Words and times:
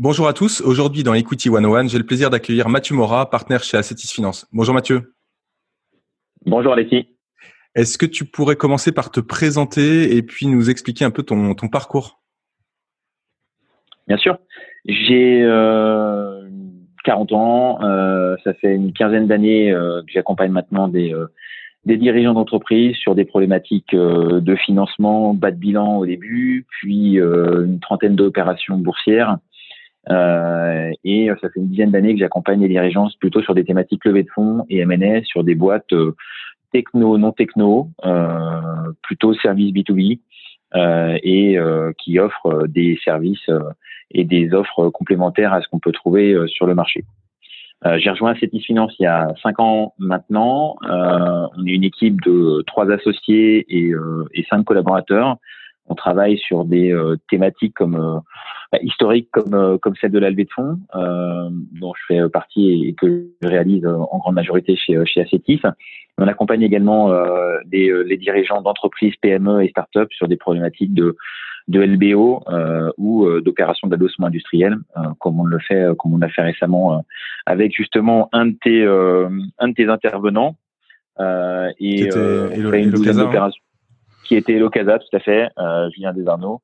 Bonjour 0.00 0.28
à 0.28 0.32
tous. 0.32 0.60
Aujourd'hui, 0.60 1.02
dans 1.02 1.12
Equity 1.12 1.48
101, 1.48 1.88
j'ai 1.88 1.98
le 1.98 2.06
plaisir 2.06 2.30
d'accueillir 2.30 2.68
Mathieu 2.68 2.94
Mora, 2.94 3.28
partenaire 3.28 3.64
chez 3.64 3.76
Assetis 3.76 4.06
Finance. 4.06 4.46
Bonjour 4.52 4.72
Mathieu. 4.72 5.12
Bonjour 6.46 6.72
Alexis. 6.72 7.08
Est-ce 7.74 7.98
que 7.98 8.06
tu 8.06 8.24
pourrais 8.24 8.54
commencer 8.54 8.92
par 8.92 9.10
te 9.10 9.18
présenter 9.18 10.16
et 10.16 10.22
puis 10.22 10.46
nous 10.46 10.70
expliquer 10.70 11.04
un 11.04 11.10
peu 11.10 11.24
ton, 11.24 11.52
parcours? 11.66 12.20
Bien 14.06 14.18
sûr. 14.18 14.38
J'ai 14.84 15.40
40 17.04 17.32
euh, 17.32 17.34
ans. 17.34 17.82
Euh, 17.82 18.36
ça 18.44 18.54
fait 18.54 18.76
une 18.76 18.92
quinzaine 18.92 19.26
d'années 19.26 19.72
euh, 19.72 20.02
que 20.02 20.12
j'accompagne 20.12 20.52
maintenant 20.52 20.86
des, 20.86 21.12
des 21.86 21.96
dirigeants 21.96 22.34
d'entreprise 22.34 22.94
sur 22.98 23.16
des 23.16 23.24
problématiques 23.24 23.96
de 23.96 24.54
financement, 24.54 25.34
bas 25.34 25.50
de 25.50 25.56
bilan 25.56 25.96
au 25.96 26.06
début, 26.06 26.66
puis 26.70 27.16
une 27.16 27.80
trentaine 27.80 28.14
d'opérations 28.14 28.78
boursières 28.78 29.38
euh, 30.10 30.90
et 31.04 31.28
ça 31.40 31.50
fait 31.50 31.60
une 31.60 31.68
dizaine 31.68 31.90
d'années 31.90 32.14
que 32.14 32.20
j'accompagne 32.20 32.60
les 32.60 32.68
dirigeants 32.68 33.08
plutôt 33.20 33.42
sur 33.42 33.54
des 33.54 33.64
thématiques 33.64 34.04
levées 34.04 34.22
de 34.22 34.30
fonds 34.30 34.64
et 34.70 34.78
M&A 34.78 35.22
sur 35.24 35.44
des 35.44 35.54
boîtes 35.54 35.92
euh, 35.92 36.14
techno, 36.72 37.18
non 37.18 37.32
techno, 37.32 37.90
euh, 38.04 38.92
plutôt 39.02 39.34
services 39.34 39.72
B2B 39.72 40.20
et 40.74 41.58
qui 41.98 42.18
offrent 42.18 42.66
des 42.66 42.98
services 43.02 43.50
et 44.10 44.24
des 44.24 44.52
offres 44.52 44.90
complémentaires 44.90 45.54
à 45.54 45.62
ce 45.62 45.68
qu'on 45.68 45.78
peut 45.78 45.92
trouver 45.92 46.36
sur 46.46 46.66
le 46.66 46.74
marché. 46.74 47.04
J'ai 47.96 48.10
rejoint 48.10 48.34
Cetis 48.34 48.60
Finance 48.60 48.94
il 48.98 49.04
y 49.04 49.06
a 49.06 49.32
cinq 49.42 49.58
ans 49.60 49.94
maintenant. 49.98 50.76
on 50.82 51.66
est 51.66 51.70
une 51.70 51.84
équipe 51.84 52.20
de 52.20 52.62
trois 52.66 52.90
associés 52.90 53.64
et, 53.70 53.92
et 54.34 54.44
cinq 54.50 54.64
collaborateurs. 54.64 55.38
On 55.88 55.94
travaille 55.94 56.38
sur 56.38 56.64
des 56.64 56.94
thématiques 57.28 57.74
comme 57.74 58.22
bah, 58.70 58.78
historique 58.82 59.30
comme 59.32 59.54
euh, 59.54 59.78
comme 59.78 59.94
celle 59.96 60.10
de 60.10 60.18
la 60.18 60.28
levée 60.28 60.44
de 60.44 60.50
fonds, 60.50 60.78
euh, 60.94 61.48
dont 61.80 61.94
je 61.94 62.02
fais 62.06 62.28
partie 62.28 62.84
et 62.84 62.92
que 62.92 63.28
je 63.40 63.48
réalise 63.48 63.84
euh, 63.86 63.96
en 63.96 64.18
grande 64.18 64.34
majorité 64.34 64.76
chez 64.76 64.98
chez 65.06 65.22
Acetif. 65.22 65.62
On 66.18 66.28
accompagne 66.28 66.62
également 66.62 67.12
des, 67.66 67.92
les 68.04 68.16
dirigeants 68.16 68.60
d'entreprises 68.60 69.14
PME 69.22 69.62
et 69.62 69.68
start-up 69.68 70.12
sur 70.12 70.26
des 70.26 70.36
problématiques 70.36 70.92
de 70.92 71.16
de 71.68 71.80
LBO 71.80 72.42
euh, 72.48 72.90
ou 72.96 73.28
d'opérations 73.40 73.86
d'adossement 73.86 74.26
industriel, 74.26 74.78
euh, 74.96 75.02
comme 75.20 75.38
on 75.38 75.44
le 75.44 75.60
fait, 75.60 75.86
comme 75.96 76.14
on 76.14 76.18
l'a 76.18 76.28
fait 76.28 76.42
récemment 76.42 77.04
avec 77.46 77.72
justement 77.76 78.28
un 78.32 78.46
de 78.46 78.56
tes 78.60 78.84
un 78.84 79.68
de 79.68 79.74
tes 79.74 79.88
intervenants 79.88 80.56
et, 81.20 82.08
une 82.12 82.90
douzaine 82.90 83.18
d'opérations. 83.18 83.62
Qui 84.28 84.36
était 84.36 84.58
Locasa, 84.58 84.98
tout 84.98 85.16
à 85.16 85.20
fait, 85.20 85.48
Julien 85.94 86.12
Desarnaud. 86.12 86.60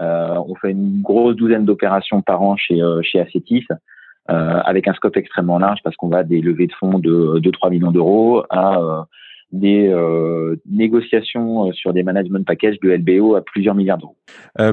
Euh, 0.00 0.36
on 0.46 0.54
fait 0.54 0.70
une 0.70 1.02
grosse 1.02 1.36
douzaine 1.36 1.64
d'opérations 1.64 2.22
par 2.22 2.42
an 2.42 2.56
chez, 2.56 2.80
euh, 2.80 3.02
chez 3.02 3.20
Acetis. 3.20 3.66
Euh, 4.30 4.60
avec 4.64 4.86
un 4.86 4.92
scope 4.92 5.16
extrêmement 5.16 5.58
large 5.58 5.78
parce 5.82 5.96
qu'on 5.96 6.10
va 6.10 6.22
des 6.22 6.42
levées 6.42 6.66
de 6.66 6.72
fonds 6.74 6.98
de 6.98 7.40
2-3 7.40 7.70
millions 7.70 7.90
d'euros 7.90 8.42
à 8.50 9.06
des 9.52 9.90
négociations 10.66 11.72
sur 11.72 11.94
des 11.94 12.02
management 12.02 12.46
packages 12.46 12.78
de 12.80 12.90
LBO 12.90 13.36
à 13.36 13.40
plusieurs 13.40 13.74
milliards 13.74 13.96
d'euros. 13.96 14.18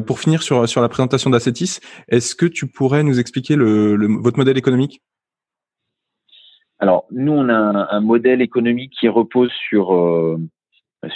pour 0.06 0.20
finir 0.20 0.44
sur, 0.44 0.68
sur 0.68 0.82
la 0.82 0.90
présentation 0.90 1.30
d'Acetis, 1.30 1.80
est-ce 2.10 2.36
que 2.36 2.46
tu 2.46 2.68
pourrais 2.68 3.04
nous 3.04 3.18
expliquer 3.22 3.56
le, 3.56 3.96
votre 4.22 4.38
modèle 4.38 4.58
économique? 4.58 5.02
Alors, 6.80 7.06
nous, 7.10 7.32
on 7.32 7.48
a 7.48 7.54
un, 7.54 7.88
un, 7.90 8.02
modèle 8.02 8.42
économique 8.42 8.92
qui 9.00 9.08
repose 9.08 9.52
sur 9.70 9.94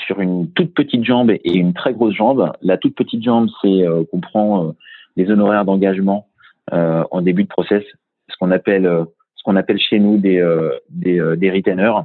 sur 0.06 0.20
une 0.22 0.52
toute 0.52 0.74
petite 0.74 1.04
jambe 1.04 1.32
et 1.32 1.58
une 1.58 1.74
très 1.74 1.94
grosse 1.94 2.14
jambe. 2.14 2.52
La 2.62 2.78
toute 2.78 2.96
petite 2.96 3.24
jambe, 3.24 3.50
c'est 3.62 3.84
euh, 3.84 4.04
qu'on 4.12 4.20
prend 4.20 4.66
euh, 4.66 4.72
les 5.16 5.30
honoraires 5.30 5.66
d'engagement 5.66 6.28
euh, 6.74 7.04
en 7.12 7.22
début 7.22 7.44
de 7.44 7.50
process, 7.50 7.84
ce 8.30 8.36
qu'on 8.40 8.52
appelle 8.52 8.90
ce 9.36 9.44
qu'on 9.44 9.56
appelle 9.56 9.80
chez 9.80 10.00
nous 10.00 10.18
des 10.18 10.46
des, 10.90 11.20
des 11.38 11.52
retainers. 11.52 12.02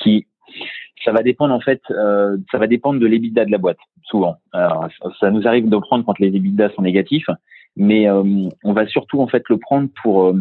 qui 0.00 0.26
ça 1.04 1.12
va 1.12 1.22
dépendre 1.22 1.54
en 1.54 1.60
fait, 1.60 1.80
ça 1.88 2.58
va 2.58 2.66
dépendre 2.66 3.00
de 3.00 3.06
l'EBITDA 3.06 3.44
de 3.44 3.50
la 3.50 3.58
boîte, 3.58 3.78
souvent. 4.02 4.36
Alors, 4.52 4.88
ça 5.18 5.30
nous 5.30 5.46
arrive 5.46 5.68
de 5.68 5.76
prendre 5.76 6.04
quand 6.04 6.18
les 6.18 6.28
EBITDA 6.28 6.70
sont 6.70 6.82
négatifs, 6.82 7.30
mais 7.76 8.10
on 8.10 8.72
va 8.72 8.86
surtout 8.86 9.20
en 9.20 9.28
fait 9.28 9.48
le 9.48 9.58
prendre 9.58 9.88
pour 10.02 10.34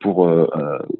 pour 0.00 0.30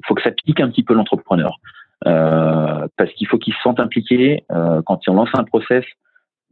faut 0.05 0.15
que 0.15 0.21
ça 0.21 0.31
pique 0.31 0.59
un 0.59 0.69
petit 0.69 0.83
peu 0.83 0.93
l'entrepreneur. 0.93 1.59
Euh, 2.05 2.87
parce 2.97 3.11
qu'il 3.13 3.27
faut 3.27 3.37
qu'ils 3.37 3.53
se 3.53 3.61
sentent 3.61 3.79
impliqués 3.79 4.43
euh, 4.51 4.81
quand 4.85 4.99
on 5.07 5.13
lance 5.13 5.29
un 5.33 5.43
process. 5.43 5.85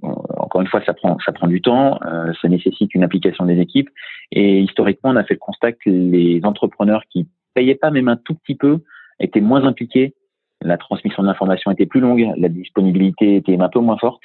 Euh, 0.03 0.07
encore 0.37 0.61
une 0.61 0.67
fois, 0.67 0.81
ça 0.85 0.93
prend 0.93 1.17
ça 1.25 1.31
prend 1.31 1.47
du 1.47 1.61
temps, 1.61 1.99
ça 2.41 2.47
nécessite 2.47 2.93
une 2.95 3.03
application 3.03 3.45
des 3.45 3.59
équipes. 3.59 3.89
Et 4.31 4.59
historiquement, 4.59 5.11
on 5.11 5.15
a 5.15 5.23
fait 5.23 5.35
le 5.35 5.39
constat 5.39 5.73
que 5.73 5.89
les 5.89 6.41
entrepreneurs 6.43 7.03
qui 7.09 7.27
payaient 7.53 7.75
pas 7.75 7.91
même 7.91 8.07
un 8.07 8.15
tout 8.15 8.35
petit 8.35 8.55
peu 8.55 8.79
étaient 9.19 9.41
moins 9.41 9.65
impliqués. 9.65 10.15
La 10.63 10.77
transmission 10.77 11.23
de 11.23 11.71
était 11.71 11.85
plus 11.85 11.99
longue, 11.99 12.31
la 12.37 12.49
disponibilité 12.49 13.35
était 13.35 13.59
un 13.59 13.69
peu 13.69 13.79
moins 13.79 13.97
forte. 13.97 14.21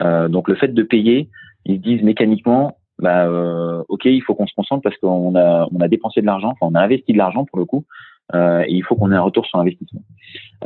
donc 0.00 0.48
le 0.48 0.54
fait 0.54 0.68
de 0.68 0.82
payer, 0.82 1.28
ils 1.66 1.76
se 1.76 1.82
disent 1.82 2.02
mécaniquement, 2.02 2.78
bah 2.98 3.28
ok, 3.88 4.06
il 4.06 4.22
faut 4.22 4.34
qu'on 4.34 4.46
se 4.46 4.54
concentre 4.54 4.82
parce 4.82 4.96
qu'on 4.98 5.34
a 5.36 5.68
on 5.72 5.80
a 5.80 5.88
dépensé 5.88 6.20
de 6.20 6.26
l'argent, 6.26 6.50
enfin 6.52 6.66
on 6.72 6.74
a 6.74 6.80
investi 6.80 7.12
de 7.12 7.18
l'argent 7.18 7.44
pour 7.44 7.58
le 7.58 7.66
coup, 7.66 7.84
euh, 7.84 8.13
et 8.32 8.72
il 8.72 8.82
faut 8.82 8.96
qu'on 8.96 9.12
ait 9.12 9.16
un 9.16 9.22
retour 9.22 9.46
sur 9.46 9.58
investissement. 9.58 10.02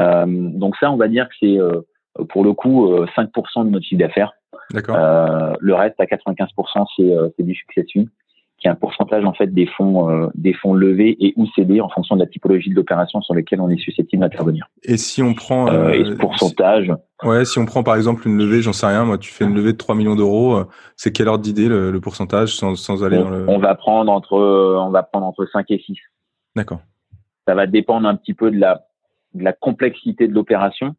Euh, 0.01 0.25
donc 0.27 0.77
ça, 0.77 0.91
on 0.91 0.97
va 0.97 1.09
dire 1.09 1.29
que 1.29 1.35
c'est 1.41 1.59
euh, 1.59 1.81
pour 2.29 2.45
le 2.45 2.53
coup 2.53 2.93
5% 3.17 3.65
de 3.65 3.71
notre 3.71 3.85
chiffre 3.85 4.01
d'affaires. 4.01 4.33
le 4.73 5.75
reste 5.75 6.01
à 6.01 6.05
95%, 6.05 7.33
c'est 7.37 7.43
du 7.43 7.55
succès 7.55 7.85
qui 7.85 8.67
est 8.67 8.71
un 8.71 8.75
pourcentage 8.75 9.25
en 9.25 9.33
fait 9.35 9.55
des 9.55 9.67
fonds 9.67 10.31
des 10.35 10.53
fonds 10.53 10.75
levés 10.75 11.17
et 11.21 11.33
ou 11.37 11.47
cédés 11.55 11.81
en 11.81 11.89
fonction 11.89 12.17
de 12.17 12.21
la 12.23 12.27
typologie 12.27 12.71
de 12.71 12.75
l'opération 12.75 13.21
sur 13.21 13.33
laquelle 13.33 13.61
on 13.61 13.71
est 13.71 13.79
susceptible 13.79 14.21
d'intervenir. 14.21 14.69
Et 14.83 14.97
si 14.97 15.23
on 15.23 15.33
prend 15.33 15.69
et 15.91 16.05
ce 16.05 16.15
pourcentage 16.15 16.93
Ouais, 17.23 17.45
si 17.45 17.61
on 17.61 17.67
prend 17.67 17.85
par 17.85 17.95
exemple 17.95 18.27
une 18.27 18.37
levée, 18.37 18.61
j'en 18.61 18.73
sais 18.73 18.87
rien, 18.87 19.05
moi 19.05 19.17
tu 19.17 19.31
fais 19.31 19.45
une 19.45 19.55
levée 19.55 19.73
de 19.73 19.79
3 19.79 19.95
millions 19.95 20.17
d'euros, 20.17 20.65
c'est 20.97 21.13
quelle 21.13 21.29
ordre 21.29 21.45
d'idée 21.45 21.69
le, 21.69 22.01
pourcentage 22.01 22.57
sans, 22.57 22.75
sans 22.75 23.05
aller 23.05 23.19
dans 23.19 23.31
le 23.31 23.49
On 23.49 23.59
va 23.59 23.77
prendre 23.77 24.11
entre 24.11 24.37
on 24.37 24.91
va 24.91 25.05
prendre 25.05 25.27
entre 25.27 25.47
5 25.47 25.71
et 25.71 25.79
6. 25.79 25.97
D'accord. 26.57 26.81
Ça 27.49 27.55
va 27.55 27.67
dépendre 27.67 28.07
un 28.07 28.15
petit 28.15 28.35
peu 28.35 28.51
de 28.51 28.59
la, 28.59 28.83
de 29.33 29.43
la 29.43 29.55
complexité 29.55 30.29
de 30.29 30.35
l'opération. 30.35 30.95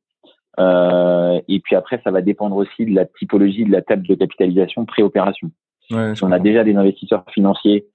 Euh, 0.59 1.39
et 1.47 1.59
puis 1.59 1.75
après, 1.75 2.01
ça 2.03 2.09
va 2.09 2.21
dépendre 2.21 2.55
aussi 2.55 2.87
de 2.87 2.95
la 2.95 3.05
typologie 3.05 3.65
de 3.65 3.71
la 3.71 3.83
table 3.83 4.07
de 4.07 4.15
capitalisation 4.15 4.83
pré-opération. 4.85 5.51
si 5.89 6.23
on 6.23 6.31
a 6.31 6.39
déjà 6.39 6.63
des 6.63 6.75
investisseurs 6.75 7.23
financiers 7.31 7.85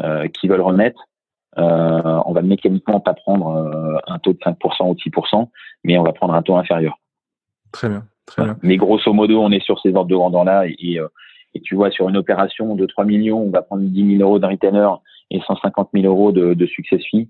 euh, 0.00 0.28
qui 0.28 0.46
veulent 0.46 0.60
remettre, 0.60 1.08
euh, 1.58 2.20
on 2.24 2.32
va 2.32 2.42
mécaniquement 2.42 3.00
pas 3.00 3.14
prendre 3.14 3.48
euh, 3.48 3.98
un 4.06 4.20
taux 4.20 4.32
de 4.32 4.38
5% 4.38 4.90
ou 4.90 4.94
de 4.94 5.00
6%, 5.00 5.48
mais 5.82 5.98
on 5.98 6.04
va 6.04 6.12
prendre 6.12 6.34
un 6.34 6.42
taux 6.42 6.56
inférieur. 6.56 6.96
Très 7.72 7.88
bien, 7.88 8.04
très 8.26 8.44
bien. 8.44 8.56
Mais 8.62 8.76
grosso 8.76 9.12
modo, 9.12 9.40
on 9.40 9.50
est 9.50 9.64
sur 9.64 9.80
ces 9.80 9.92
ordres 9.92 10.08
de 10.08 10.14
grandeur-là. 10.14 10.68
Et, 10.68 11.00
et, 11.54 11.60
tu 11.62 11.74
vois, 11.74 11.90
sur 11.90 12.08
une 12.08 12.16
opération 12.16 12.76
de 12.76 12.86
3 12.86 13.04
millions, 13.06 13.40
on 13.40 13.50
va 13.50 13.62
prendre 13.62 13.82
10 13.82 14.18
000 14.18 14.22
euros 14.22 14.38
de 14.38 14.46
retainer 14.46 14.88
et 15.32 15.40
150 15.40 15.90
000 15.92 16.06
euros 16.06 16.30
de, 16.30 16.54
de 16.54 16.66
success 16.66 17.02
fee. 17.10 17.28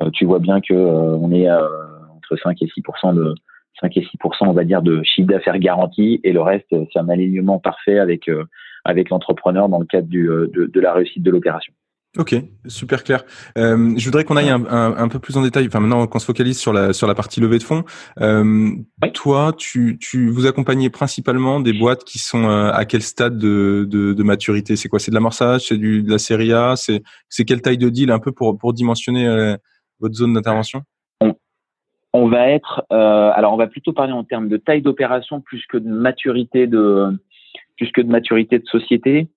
Euh, 0.00 0.10
tu 0.12 0.24
vois 0.24 0.38
bien 0.38 0.60
que 0.60 0.72
euh, 0.72 1.16
on 1.16 1.32
est 1.32 1.50
entre 1.50 2.36
5 2.42 2.62
et 2.62 2.66
6 2.66 2.82
de 3.14 3.34
5 3.80 3.96
et 3.96 4.00
6% 4.00 4.06
on 4.42 4.52
va 4.52 4.64
dire 4.64 4.80
de 4.80 5.02
chiffre 5.02 5.28
d'affaires 5.28 5.58
garanti 5.58 6.20
et 6.24 6.32
le 6.32 6.40
reste 6.40 6.68
c'est 6.70 6.98
un 6.98 7.08
alignement 7.08 7.58
parfait 7.58 7.98
avec 7.98 8.28
euh, 8.28 8.44
avec 8.84 9.10
l'entrepreneur 9.10 9.68
dans 9.68 9.78
le 9.78 9.86
cadre 9.86 10.08
du, 10.08 10.24
de, 10.26 10.66
de, 10.66 10.80
la 10.80 10.92
réussite 10.92 11.22
de 11.22 11.30
l'opération. 11.30 11.72
Ok, 12.18 12.34
super 12.66 13.04
clair. 13.04 13.24
Euh, 13.56 13.94
je 13.96 14.04
voudrais 14.04 14.24
qu'on 14.24 14.36
aille 14.36 14.50
un, 14.50 14.66
un, 14.66 15.08
peu 15.08 15.18
plus 15.18 15.38
en 15.38 15.42
détail. 15.42 15.66
Enfin, 15.66 15.80
maintenant 15.80 16.06
qu'on 16.06 16.18
se 16.18 16.26
focalise 16.26 16.58
sur 16.58 16.74
la 16.74 16.92
sur 16.92 17.06
la 17.06 17.14
partie 17.14 17.40
levée 17.40 17.56
de 17.56 17.62
fonds. 17.62 17.84
Euh, 18.20 18.70
Toi, 19.14 19.54
tu, 19.56 19.96
tu 19.98 20.28
vous 20.28 20.44
accompagnez 20.44 20.90
principalement 20.90 21.58
des 21.58 21.72
boîtes 21.72 22.04
qui 22.04 22.18
sont 22.18 22.44
euh, 22.50 22.70
à 22.70 22.84
quel 22.84 23.00
stade 23.00 23.38
de, 23.38 23.86
de, 23.88 24.12
de 24.12 24.22
maturité? 24.22 24.76
C'est 24.76 24.90
quoi? 24.90 24.98
C'est 24.98 25.10
de 25.10 25.14
l'amorçage? 25.14 25.68
C'est 25.68 25.78
du 25.78 26.02
de 26.02 26.10
la 26.10 26.18
série 26.18 26.52
A? 26.52 26.74
C'est 26.76 27.02
c'est 27.30 27.46
quelle 27.46 27.62
taille 27.62 27.78
de 27.78 27.88
deal 27.88 28.10
un 28.10 28.18
peu 28.18 28.30
pour 28.30 28.58
pour 28.58 28.74
dimensionner 28.74 29.26
euh, 29.26 29.56
votre 30.02 30.14
zone 30.14 30.34
d'intervention 30.34 30.82
on, 31.22 31.34
on, 32.12 32.28
va 32.28 32.48
être 32.48 32.84
euh, 32.92 33.30
alors 33.34 33.54
on 33.54 33.56
va 33.56 33.68
plutôt 33.68 33.94
parler 33.94 34.12
en 34.12 34.24
termes 34.24 34.48
de 34.48 34.58
taille 34.58 34.82
d'opération 34.82 35.40
plus 35.40 35.64
que 35.66 35.78
de 35.78 35.88
maturité 35.88 36.66
de 36.66 37.18
plus 37.76 37.90
que 37.90 38.00
de 38.00 38.08
maturité 38.08 38.58
de 38.58 38.66
société. 38.66 39.28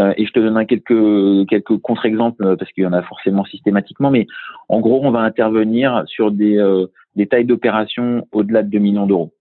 Euh, 0.00 0.14
et 0.16 0.24
je 0.24 0.32
te 0.32 0.40
donnerai 0.40 0.66
quelques 0.66 1.48
quelques 1.48 1.76
contre-exemples 1.78 2.44
euh, 2.44 2.56
parce 2.56 2.72
qu'il 2.72 2.82
y 2.82 2.86
en 2.86 2.92
a 2.92 3.02
forcément 3.02 3.44
systématiquement. 3.44 4.10
Mais 4.10 4.26
en 4.68 4.80
gros, 4.80 5.00
on 5.04 5.10
va 5.10 5.20
intervenir 5.20 6.02
sur 6.06 6.30
des 6.30 6.56
euh, 6.56 6.86
des 7.14 7.26
tailles 7.26 7.44
d'opération 7.44 8.26
au-delà 8.32 8.62
de 8.62 8.70
2 8.70 8.78
millions 8.78 9.06
d'euros. 9.06 9.32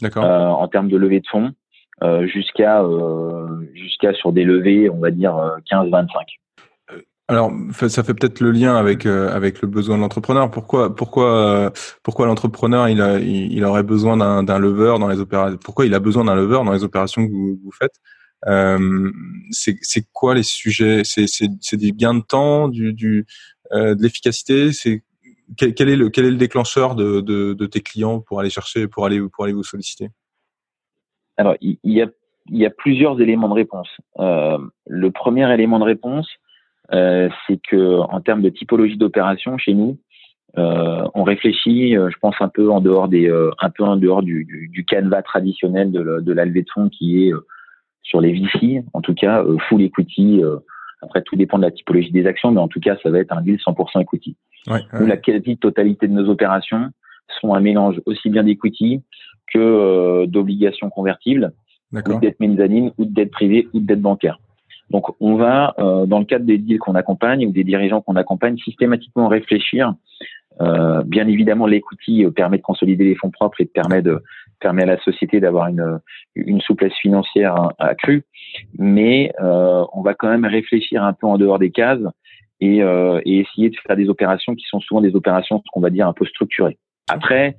D'accord. 0.00 0.24
en 0.24 0.66
termes 0.66 0.88
de 0.88 0.96
levée 0.96 1.20
de 1.20 1.26
fonds, 1.28 1.52
jusqu'à 2.22 2.84
jusqu'à 3.72 4.12
sur 4.14 4.32
des 4.32 4.42
levées, 4.42 4.90
on 4.90 4.98
va 4.98 5.12
dire 5.12 5.34
15-25. 5.70 6.08
Alors, 7.32 7.50
ça 7.88 8.04
fait 8.04 8.12
peut-être 8.12 8.40
le 8.40 8.50
lien 8.50 8.76
avec 8.76 9.06
avec 9.06 9.62
le 9.62 9.68
besoin 9.68 9.96
de 9.96 10.02
l'entrepreneur. 10.02 10.50
Pourquoi 10.50 10.94
pourquoi 10.94 11.72
pourquoi 12.02 12.26
l'entrepreneur 12.26 12.90
il, 12.90 13.00
a, 13.00 13.18
il, 13.18 13.64
aurait 13.64 13.82
besoin 13.82 14.42
d'un 14.42 14.58
lever 14.58 14.98
dans 15.00 15.08
les 15.08 15.18
opérations 15.18 15.56
Pourquoi 15.64 15.86
il 15.86 15.94
a 15.94 15.98
besoin 15.98 16.26
d'un 16.26 16.34
lever 16.34 16.56
dans 16.56 16.72
les 16.72 16.84
opérations 16.84 17.26
que 17.26 17.32
vous, 17.32 17.58
vous 17.64 17.72
faites? 17.72 17.94
Euh, 18.48 19.10
c'est 19.50 20.06
quoi 20.12 20.34
les 20.34 20.42
sujets? 20.42 21.04
C'est 21.04 21.76
des 21.76 21.92
gains 21.92 22.16
de 22.16 22.20
temps, 22.20 22.68
du, 22.68 22.92
du 22.92 23.24
euh, 23.72 23.94
de 23.94 24.02
l'efficacité? 24.02 24.72
C'est 24.72 25.02
quel, 25.56 25.72
quel, 25.72 25.88
est 25.88 25.96
le 25.96 26.10
quel 26.10 26.26
est 26.26 26.30
le 26.30 26.36
déclencheur 26.36 26.94
de, 26.94 27.22
de, 27.22 27.54
de, 27.54 27.66
tes 27.66 27.80
clients 27.80 28.20
pour 28.20 28.40
aller 28.40 28.50
chercher, 28.50 28.88
pour 28.88 29.06
aller 29.06 29.22
pour 29.32 29.44
aller 29.44 29.54
vous 29.54 29.64
solliciter? 29.64 30.10
Alors 31.38 31.56
il 31.62 31.78
y 31.82 32.02
a 32.02 32.08
il 32.50 32.58
y 32.58 32.66
a 32.66 32.70
plusieurs 32.70 33.20
éléments 33.20 33.48
de 33.48 33.54
réponse. 33.54 33.88
Euh, 34.18 34.58
le 34.86 35.10
premier 35.10 35.50
élément 35.52 35.78
de 35.78 35.84
réponse, 35.84 36.28
euh, 36.28 36.41
c'est 36.92 37.60
que 37.68 37.98
en 38.00 38.20
termes 38.20 38.42
de 38.42 38.50
typologie 38.50 38.96
d'opération 38.96 39.56
chez 39.58 39.74
nous, 39.74 39.98
euh, 40.58 41.08
on 41.14 41.22
réfléchit, 41.22 41.96
euh, 41.96 42.10
je 42.10 42.18
pense 42.18 42.34
un 42.40 42.48
peu 42.48 42.70
en 42.70 42.80
dehors 42.80 43.08
des, 43.08 43.30
un 43.58 43.70
peu 43.70 43.84
en 43.84 43.96
dehors 43.96 44.22
du, 44.22 44.44
du, 44.44 44.68
du 44.68 44.84
canevas 44.84 45.22
traditionnel 45.22 45.90
de, 45.90 46.20
de 46.20 46.32
la 46.32 46.44
levée 46.44 46.62
de 46.62 46.70
fonds 46.74 46.90
qui 46.90 47.26
est 47.26 47.32
sur 48.02 48.20
les 48.20 48.32
VC, 48.32 48.84
en 48.92 49.00
tout 49.00 49.14
cas, 49.14 49.42
euh, 49.42 49.56
full 49.68 49.82
equity. 49.82 50.42
Euh, 50.42 50.58
après, 51.00 51.22
tout 51.22 51.36
dépend 51.36 51.58
de 51.58 51.64
la 51.64 51.70
typologie 51.70 52.12
des 52.12 52.26
actions, 52.26 52.50
mais 52.50 52.60
en 52.60 52.68
tout 52.68 52.80
cas, 52.80 52.96
ça 53.02 53.10
va 53.10 53.18
être 53.18 53.32
un 53.32 53.40
deal 53.40 53.56
100% 53.56 54.02
equity. 54.02 54.36
Ouais, 54.68 54.80
la 54.92 55.16
quasi-totalité 55.16 56.06
de 56.06 56.12
nos 56.12 56.28
opérations 56.28 56.90
sont 57.40 57.54
un 57.54 57.60
mélange 57.60 58.00
aussi 58.06 58.30
bien 58.30 58.44
d'equity 58.44 59.02
que 59.52 59.58
euh, 59.58 60.26
d'obligations 60.26 60.90
convertibles, 60.90 61.52
ou 61.92 62.00
de 62.00 62.20
dette 62.20 62.38
mezzanine, 62.38 62.92
ou 62.98 63.04
de 63.04 63.12
dette 63.12 63.32
privée, 63.32 63.68
ou 63.72 63.80
de 63.80 63.86
dette 63.86 64.00
bancaire. 64.00 64.38
Donc, 64.92 65.06
on 65.20 65.36
va, 65.36 65.74
dans 65.78 66.18
le 66.18 66.24
cadre 66.24 66.44
des 66.44 66.58
deals 66.58 66.78
qu'on 66.78 66.94
accompagne 66.94 67.46
ou 67.46 67.50
des 67.50 67.64
dirigeants 67.64 68.02
qu'on 68.02 68.16
accompagne, 68.16 68.56
systématiquement 68.58 69.26
réfléchir. 69.26 69.94
bien 70.60 71.26
évidemment, 71.26 71.66
l'equity 71.66 72.24
permet 72.36 72.58
de 72.58 72.62
consolider 72.62 73.04
les 73.04 73.14
fonds 73.14 73.30
propres 73.30 73.60
et 73.60 73.64
permet 73.64 74.02
à 74.82 74.86
la 74.86 74.98
société 75.00 75.40
d'avoir 75.40 75.68
une, 75.68 76.60
souplesse 76.60 76.94
financière 77.00 77.54
accrue, 77.78 78.24
mais 78.78 79.32
euh, 79.40 79.84
on 79.92 80.02
va 80.02 80.14
quand 80.14 80.28
même 80.28 80.44
réfléchir 80.44 81.02
un 81.02 81.12
peu 81.12 81.26
en 81.26 81.38
dehors 81.38 81.58
des 81.58 81.70
cases 81.70 82.00
et, 82.60 82.82
euh, 82.82 83.20
essayer 83.24 83.70
de 83.70 83.76
faire 83.84 83.96
des 83.96 84.08
opérations 84.08 84.54
qui 84.54 84.64
sont 84.68 84.80
souvent 84.80 85.00
des 85.00 85.16
opérations, 85.16 85.62
qu'on 85.72 85.80
va 85.80 85.90
dire, 85.90 86.06
un 86.06 86.12
peu 86.12 86.24
structurées. 86.26 86.78
Après, 87.10 87.56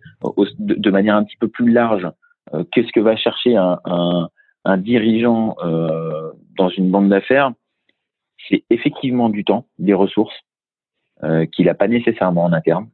de, 0.58 0.90
manière 0.90 1.16
un 1.16 1.24
petit 1.24 1.38
peu 1.38 1.50
plus 1.50 1.72
large, 1.72 2.08
euh, 2.54 2.64
qu'est-ce 2.72 2.92
que 2.94 3.02
va 3.02 3.16
chercher 3.16 3.58
un, 3.58 4.30
un 4.66 4.78
dirigeant 4.78 5.56
euh, 5.64 6.32
dans 6.58 6.70
une 6.70 6.90
banque 6.92 7.10
d'affaires 7.10 7.54
C'est 8.50 8.64
effectivement 8.70 9.30
du 9.30 9.44
temps, 9.44 9.66
des 9.80 9.94
ressources 9.94 10.40
euh, 11.24 11.46
qu'il 11.46 11.66
n'a 11.66 11.74
pas 11.74 11.88
nécessairement 11.88 12.44
en 12.44 12.54
interne, 12.54 12.90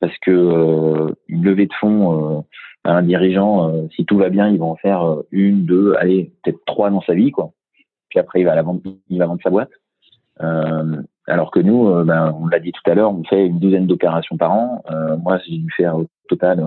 parce 0.00 0.16
que 0.18 0.30
euh, 0.30 1.14
une 1.28 1.44
levée 1.44 1.66
de 1.66 1.74
fonds 1.74 2.44
un 2.84 3.02
dirigeant, 3.02 3.68
euh, 3.68 3.86
si 3.94 4.04
tout 4.04 4.16
va 4.16 4.28
bien, 4.28 4.48
il 4.48 4.58
va 4.58 4.64
en 4.66 4.76
faire 4.76 5.02
euh, 5.02 5.26
une, 5.30 5.64
deux, 5.64 5.94
allez, 5.98 6.32
peut-être 6.42 6.64
trois 6.66 6.90
dans 6.90 7.02
sa 7.02 7.14
vie, 7.14 7.30
quoi. 7.30 7.52
Puis 8.08 8.18
après, 8.18 8.40
il 8.40 8.44
va 8.44 8.54
la 8.54 8.62
vendre, 8.62 8.80
il 9.08 9.18
va 9.18 9.26
vendre 9.26 9.40
sa 9.42 9.50
boîte. 9.50 9.70
Euh, 10.40 11.02
alors 11.26 11.50
que 11.50 11.60
nous, 11.60 11.88
euh, 11.88 12.04
ben, 12.04 12.36
on 12.38 12.46
l'a 12.46 12.58
dit 12.58 12.72
tout 12.72 12.90
à 12.90 12.94
l'heure, 12.94 13.12
on 13.12 13.22
fait 13.24 13.46
une 13.46 13.60
douzaine 13.60 13.86
d'opérations 13.86 14.36
par 14.36 14.52
an. 14.52 14.82
moi, 15.22 15.38
j'ai 15.46 15.58
dû 15.58 15.70
faire 15.76 15.96
au 15.96 16.06
total 16.28 16.64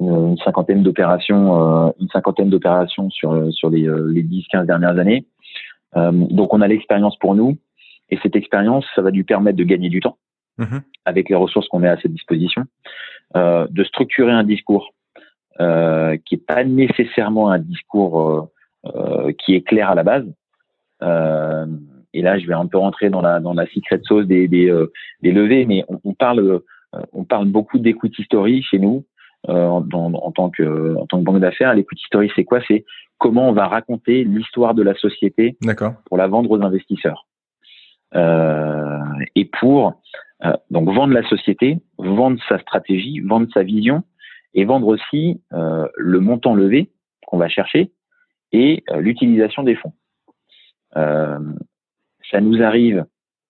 une, 0.00 0.36
cinquantaine 0.38 0.82
d'opérations, 0.82 1.92
une 2.00 2.08
cinquantaine 2.08 2.50
d'opérations 2.50 3.10
sur 3.10 3.52
sur 3.52 3.70
les, 3.70 3.82
les 3.82 4.22
10-15 4.22 4.66
dernières 4.66 4.98
années. 4.98 5.26
donc, 5.94 6.54
on 6.54 6.60
a 6.60 6.68
l'expérience 6.68 7.16
pour 7.18 7.34
nous, 7.34 7.58
et 8.10 8.18
cette 8.22 8.36
expérience, 8.36 8.84
ça 8.94 9.02
va 9.02 9.10
lui 9.10 9.24
permettre 9.24 9.58
de 9.58 9.64
gagner 9.64 9.88
du 9.88 10.00
temps 10.00 10.18
mmh 10.58 10.78
avec 11.04 11.30
les 11.30 11.36
ressources 11.36 11.66
qu'on 11.68 11.78
met 11.78 11.88
à 11.88 11.98
sa 11.98 12.08
disposition, 12.08 12.64
de 13.34 13.84
structurer 13.84 14.32
un 14.32 14.44
discours 14.44 14.92
euh, 15.60 16.16
qui 16.24 16.36
est 16.36 16.46
pas 16.46 16.62
nécessairement 16.62 17.50
un 17.50 17.58
discours 17.58 18.20
euh, 18.20 18.42
euh, 18.94 19.32
qui 19.32 19.56
est 19.56 19.62
clair 19.62 19.90
à 19.90 19.96
la 19.96 20.04
base. 20.04 20.24
et 22.14 22.22
là, 22.22 22.38
je 22.38 22.46
vais 22.46 22.54
un 22.54 22.66
peu 22.66 22.78
rentrer 22.78 23.10
dans 23.10 23.20
la 23.20 23.40
dans 23.40 23.54
la 23.54 23.66
secret 23.66 24.00
sauce 24.04 24.26
des 24.26 24.46
des, 24.46 24.72
des 25.22 25.32
levées, 25.32 25.66
mais 25.66 25.84
on, 25.88 25.98
on 26.04 26.14
parle 26.14 26.60
on 27.12 27.24
parle 27.24 27.48
beaucoup 27.48 27.78
d'equity 27.78 28.22
story 28.22 28.62
chez 28.62 28.78
nous. 28.78 29.04
En, 29.46 29.86
en, 29.92 30.32
tant 30.32 30.50
que 30.50 30.96
en 30.96 31.06
tant 31.06 31.18
que 31.20 31.24
banque 31.24 31.40
d'affaires, 31.40 31.74
l'equity 31.74 32.02
story, 32.06 32.30
c'est 32.34 32.44
quoi? 32.44 32.60
C'est 32.66 32.84
comment 33.18 33.48
on 33.48 33.52
va 33.52 33.66
raconter 33.66 34.24
l'histoire 34.24 34.74
de 34.74 34.82
la 34.82 34.94
société 34.94 35.56
pour 36.06 36.16
la 36.16 36.26
vendre 36.26 36.50
aux 36.50 36.62
investisseurs. 36.62 37.26
Euh, 38.14 38.98
et 39.34 39.44
pour 39.44 40.00
euh, 40.44 40.52
donc 40.70 40.88
vendre 40.90 41.12
la 41.12 41.28
société, 41.28 41.78
vendre 41.98 42.40
sa 42.48 42.58
stratégie, 42.58 43.20
vendre 43.20 43.48
sa 43.52 43.62
vision, 43.62 44.02
et 44.54 44.64
vendre 44.64 44.86
aussi 44.86 45.42
euh, 45.52 45.86
le 45.96 46.20
montant 46.20 46.54
levé 46.54 46.90
qu'on 47.26 47.38
va 47.38 47.48
chercher 47.48 47.92
et 48.52 48.82
euh, 48.90 49.00
l'utilisation 49.00 49.62
des 49.62 49.76
fonds. 49.76 49.92
Euh, 50.96 51.38
ça 52.30 52.40
nous 52.40 52.62
arrive 52.62 53.04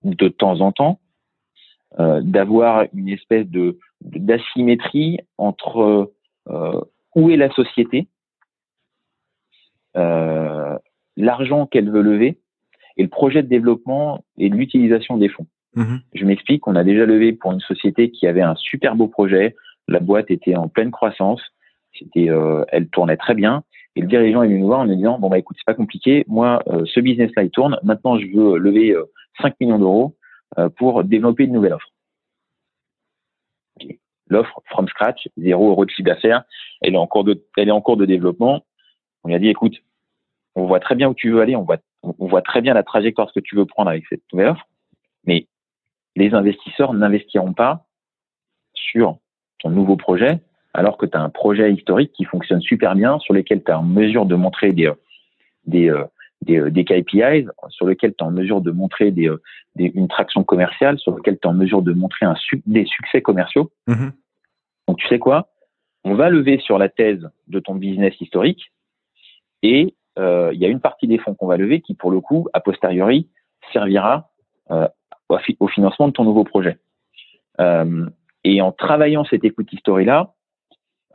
de 0.05 0.29
temps 0.29 0.61
en 0.61 0.73
temps 0.73 1.00
d'avoir 1.99 2.85
une 2.93 3.08
espèce 3.08 3.46
de 3.49 3.79
d'asymétrie 4.00 5.18
entre 5.37 6.12
où 7.14 7.30
est 7.30 7.37
la 7.37 7.50
société, 7.50 8.08
l'argent 9.94 11.66
qu'elle 11.66 11.90
veut 11.90 12.02
lever 12.02 12.38
et 12.96 13.02
le 13.02 13.08
projet 13.08 13.42
de 13.42 13.49
développement 13.49 14.25
et 14.38 14.49
l'utilisation 14.49 15.16
des 15.16 15.28
fonds. 15.28 15.46
Mmh 15.75 15.96
Je 16.14 16.25
m'explique, 16.25 16.66
on 16.66 16.76
a 16.76 16.84
déjà 16.84 17.06
levé 17.06 17.32
pour 17.32 17.52
une 17.52 17.61
société 17.61 18.11
qui 18.11 18.26
avait 18.26 18.42
un 18.42 18.54
super 18.56 18.96
beau 18.96 19.08
projet, 19.08 19.54
la 19.88 20.00
boîte 20.00 20.30
était 20.30 20.56
en 20.56 20.68
pleine 20.68 20.90
croissance. 20.90 21.40
C'était, 21.99 22.30
euh, 22.30 22.64
elle 22.68 22.88
tournait 22.88 23.16
très 23.16 23.34
bien. 23.34 23.64
Et 23.96 24.00
le 24.02 24.06
dirigeant 24.06 24.42
est 24.42 24.49
venu 24.49 24.61
nous 24.61 24.66
voir 24.66 24.80
en 24.80 24.87
nous 24.87 24.94
disant 24.94 25.18
bon 25.18 25.28
bah 25.28 25.38
écoute 25.38 25.56
c'est 25.58 25.66
pas 25.66 25.75
compliqué. 25.75 26.25
Moi 26.28 26.62
euh, 26.68 26.84
ce 26.84 27.00
business 27.00 27.30
là 27.37 27.42
il 27.42 27.50
tourne. 27.50 27.78
Maintenant 27.82 28.18
je 28.18 28.26
veux 28.26 28.58
lever 28.58 28.94
5 29.40 29.49
euh, 29.49 29.54
millions 29.61 29.78
d'euros 29.78 30.14
pour 30.76 31.04
développer 31.04 31.44
une 31.44 31.52
nouvelle 31.52 31.75
offre. 31.75 31.88
L'offre 34.28 34.61
from 34.66 34.88
scratch, 34.88 35.28
zéro 35.37 35.70
euro 35.70 35.85
de 35.85 35.90
chiffre 35.90 36.06
d'affaires. 36.06 36.44
Elle 36.82 36.94
est 36.94 36.99
en 36.99 37.06
cours 37.06 37.25
de, 37.25 37.44
elle 37.56 37.68
est 37.68 37.73
en 37.73 37.80
cours 37.80 37.97
de 37.97 38.04
développement. 38.04 38.64
On 39.25 39.28
lui 39.28 39.35
a 39.35 39.38
dit 39.38 39.49
écoute, 39.49 39.76
on 40.54 40.66
voit 40.66 40.80
très 40.80 40.94
bien 40.94 41.08
où 41.08 41.14
tu 41.14 41.30
veux 41.30 41.40
aller. 41.40 41.56
On 41.56 41.62
voit, 41.62 41.78
on 42.02 42.26
voit 42.26 42.42
très 42.42 42.61
bien 42.61 42.75
la 42.75 42.82
trajectoire 42.82 43.32
que 43.32 43.40
tu 43.40 43.56
veux 43.56 43.66
prendre 43.66 43.90
avec 43.90 44.04
cette 44.08 44.23
nouvelle 44.32 44.49
offre. 44.49 44.66
Mais 45.25 45.47
les 46.16 46.35
investisseurs 46.35 46.92
n'investiront 46.94 47.52
pas 47.52 47.87
sur 48.75 49.18
ton 49.61 49.70
nouveau 49.70 49.97
projet, 49.97 50.40
alors 50.75 50.97
que 50.97 51.06
tu 51.06 51.16
as 51.16 51.20
un 51.20 51.30
projet 51.30 51.73
historique 51.73 52.12
qui 52.12 52.25
fonctionne 52.25 52.61
super 52.61 52.94
bien, 52.94 53.18
sur 53.18 53.35
lequel 53.35 53.62
tu 53.62 53.70
es 53.70 53.75
en 53.75 53.82
mesure 53.82 54.26
de 54.26 54.35
montrer 54.35 54.73
des, 54.73 54.92
des, 55.66 55.90
euh, 55.90 56.04
des, 56.42 56.59
euh, 56.59 56.71
des 56.71 56.85
KPIs, 56.85 57.49
sur 57.68 57.87
lequel 57.87 58.14
tu 58.16 58.25
es 58.25 58.26
en 58.26 58.30
mesure 58.30 58.61
de 58.61 58.71
montrer 58.71 59.11
des, 59.11 59.28
euh, 59.28 59.42
des, 59.76 59.92
une 59.95 60.09
traction 60.09 60.45
commerciale, 60.45 60.99
sur 60.99 61.16
lequel 61.16 61.38
tu 61.40 61.47
es 61.47 61.50
en 61.50 61.54
mesure 61.54 61.83
de 61.83 61.92
montrer 61.92 62.26
un 62.26 62.35
des 62.66 62.85
succès 62.87 63.23
commerciaux. 63.23 63.71
Mm-hmm. 63.88 64.11
Donc, 64.88 64.99
tu 64.99 65.09
sais 65.09 65.18
quoi? 65.18 65.49
On 66.04 66.14
va 66.14 66.30
lever 66.30 66.59
sur 66.59 66.78
la 66.78 66.88
thèse 66.88 67.28
de 67.49 67.59
ton 67.61 67.75
business 67.75 68.18
historique 68.21 68.73
et 69.62 69.95
il 70.16 70.59
y 70.59 70.64
a 70.64 70.68
une 70.68 70.80
partie 70.80 71.07
des 71.07 71.18
fonds 71.18 71.35
qu'on 71.35 71.47
va 71.47 71.57
lever 71.57 71.80
qui, 71.80 71.95
pour 71.95 72.11
le 72.11 72.21
coup, 72.21 72.49
a 72.52 72.59
posteriori, 72.59 73.28
servira 73.73 74.30
euh, 74.71 74.88
au, 75.28 75.68
financement 75.68 76.09
de 76.09 76.12
ton 76.12 76.25
nouveau 76.25 76.45
projet. 76.45 76.78
Euh, 77.61 78.09
et 78.45 78.62
en 78.62 78.73
travaillant 78.73 79.25
cette 79.25 79.45
equity 79.45 79.76
story-là, 79.76 80.33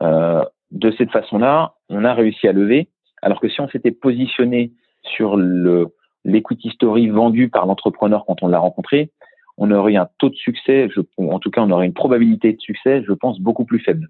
euh, 0.02 0.44
de 0.70 0.90
cette 0.92 1.10
façon-là, 1.10 1.74
on 1.88 2.04
a 2.04 2.14
réussi 2.14 2.46
à 2.46 2.52
lever. 2.52 2.88
Alors 3.22 3.40
que 3.40 3.48
si 3.48 3.60
on 3.60 3.68
s'était 3.68 3.90
positionné 3.90 4.72
sur 5.04 5.36
le, 5.36 5.88
l'equity 6.24 6.70
story 6.70 7.08
vendue 7.08 7.48
par 7.48 7.66
l'entrepreneur 7.66 8.24
quand 8.26 8.42
on 8.42 8.48
l'a 8.48 8.58
rencontré, 8.58 9.10
on 9.56 9.70
aurait 9.70 9.96
un 9.96 10.08
taux 10.18 10.30
de 10.30 10.34
succès, 10.34 10.88
je, 10.94 11.00
en 11.18 11.38
tout 11.38 11.50
cas, 11.50 11.62
on 11.62 11.70
aurait 11.70 11.86
une 11.86 11.94
probabilité 11.94 12.52
de 12.52 12.60
succès, 12.60 13.02
je 13.06 13.12
pense, 13.12 13.40
beaucoup 13.40 13.64
plus 13.64 13.80
faible. 13.80 14.08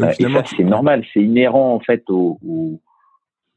Euh, 0.00 0.12
et 0.18 0.24
ça, 0.24 0.42
c'est 0.44 0.64
normal, 0.64 1.04
c'est 1.12 1.22
inhérent 1.22 1.74
en 1.74 1.80
fait 1.80 2.04
au, 2.08 2.80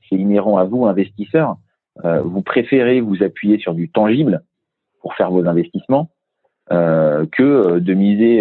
c'est 0.09 0.15
inhérent 0.15 0.57
à 0.57 0.63
vous, 0.63 0.85
investisseurs. 0.85 1.57
Euh, 2.03 2.21
vous 2.21 2.41
préférez 2.41 3.01
vous 3.01 3.23
appuyer 3.23 3.59
sur 3.59 3.73
du 3.73 3.89
tangible 3.89 4.43
pour 5.01 5.13
faire 5.13 5.29
vos 5.29 5.45
investissements 5.45 6.09
euh, 6.71 7.25
que 7.31 7.79
de 7.79 7.93
miser 7.93 8.39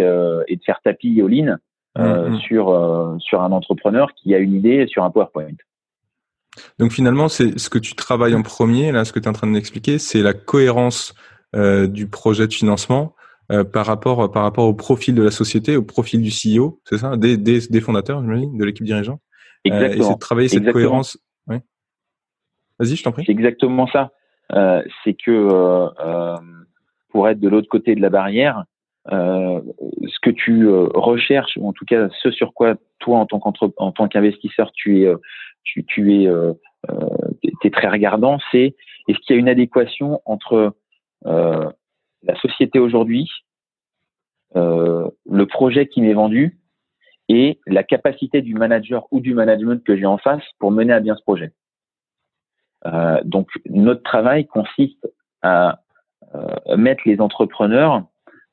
et 0.49 0.57
de 0.57 0.63
faire 0.65 0.81
tapis 0.83 1.21
all-in 1.21 1.59
mm-hmm. 1.97 2.41
sur 2.41 3.17
sur 3.21 3.43
un 3.43 3.53
entrepreneur 3.53 4.13
qui 4.15 4.35
a 4.35 4.39
une 4.39 4.55
idée 4.55 4.87
sur 4.87 5.05
un 5.05 5.11
PowerPoint. 5.11 5.55
Donc 6.79 6.93
finalement, 6.93 7.29
c'est 7.29 7.59
ce 7.59 7.71
que 7.71 7.79
tu 7.79 7.95
travailles 7.95 8.35
en 8.35 8.43
premier, 8.43 8.93
là, 8.93 9.05
ce 9.05 9.13
que 9.13 9.19
tu 9.19 9.25
es 9.25 9.29
en 9.29 9.33
train 9.33 9.47
de 9.47 9.53
m'expliquer, 9.53 9.99
c'est 9.99 10.23
la 10.23 10.35
cohérence 10.35 11.15
euh, 11.55 11.87
du 11.87 12.09
projet 12.09 12.47
de 12.47 12.53
financement 12.53 13.15
euh, 13.51 13.65
par 13.65 13.87
rapport 13.87 14.31
par 14.31 14.43
rapport 14.43 14.67
au 14.67 14.75
profil 14.75 15.15
de 15.15 15.23
la 15.23 15.31
société, 15.31 15.77
au 15.77 15.83
profil 15.83 16.23
du 16.23 16.31
CEO, 16.31 16.81
c'est 16.85 16.99
ça, 16.99 17.17
des, 17.17 17.37
des, 17.37 17.61
des 17.69 17.81
fondateurs, 17.81 18.21
j'imagine, 18.23 18.57
de 18.57 18.65
l'équipe 18.65 18.85
dirigeante? 18.85 19.21
Exactement. 19.65 19.93
Euh, 19.93 19.97
et 19.97 20.03
c'est 20.03 20.15
de 20.15 20.19
travailler 20.19 20.49
cette 20.49 20.73
cohérence. 20.73 21.19
Oui. 21.49 21.57
Vas-y, 22.79 22.97
je 22.97 23.03
t'en 23.03 23.13
prie. 23.13 23.25
C'est 23.27 23.33
exactement 23.33 23.87
ça. 23.89 24.11
C'est 25.05 25.15
que 25.15 25.49
pour 27.09 27.29
être 27.29 27.41
de 27.41 27.49
l'autre 27.49 27.69
côté 27.69 27.95
de 27.95 28.01
la 28.01 28.11
barrière, 28.11 28.65
ce 29.07 30.19
que 30.21 30.31
tu 30.31 30.69
recherches, 30.69 31.57
ou 31.57 31.69
en 31.69 31.73
tout 31.73 31.87
cas 31.87 32.09
ce 32.23 32.31
sur 32.31 32.53
quoi 32.53 32.75
toi 32.99 33.19
en 33.19 33.27
tant 33.27 33.41
en 33.79 33.93
tant 33.93 34.09
qu'investisseur 34.09 34.71
tu 34.75 35.03
es 35.03 35.13
tu, 35.65 36.15
es, 36.15 36.29
es 37.65 37.71
très 37.71 37.89
regardant, 37.89 38.39
c'est 38.51 38.75
est-ce 39.09 39.19
qu'il 39.21 39.35
y 39.35 39.39
a 39.39 39.41
une 39.41 39.49
adéquation 39.49 40.21
entre 40.25 40.75
euh, 41.27 41.71
la 42.23 42.37
société 42.41 42.79
aujourd'hui, 42.79 43.31
euh, 44.57 45.09
le 45.29 45.47
projet 45.47 45.87
qui 45.87 46.01
m'est 46.01 46.13
vendu 46.13 46.59
et 47.29 47.61
la 47.67 47.83
capacité 47.83 48.43
du 48.43 48.55
manager 48.55 49.07
ou 49.11 49.21
du 49.21 49.35
management 49.35 49.83
que 49.85 49.97
j'ai 49.97 50.07
en 50.07 50.19
face 50.19 50.43
pour 50.59 50.71
mener 50.71 50.93
à 50.93 51.01
bien 51.01 51.17
ce 51.17 51.23
projet? 51.23 51.53
Euh, 52.87 53.21
donc 53.25 53.49
notre 53.67 54.03
travail 54.03 54.47
consiste 54.47 55.09
à 55.43 55.79
mettre 56.79 57.03
les 57.05 57.21
entrepreneurs 57.21 58.05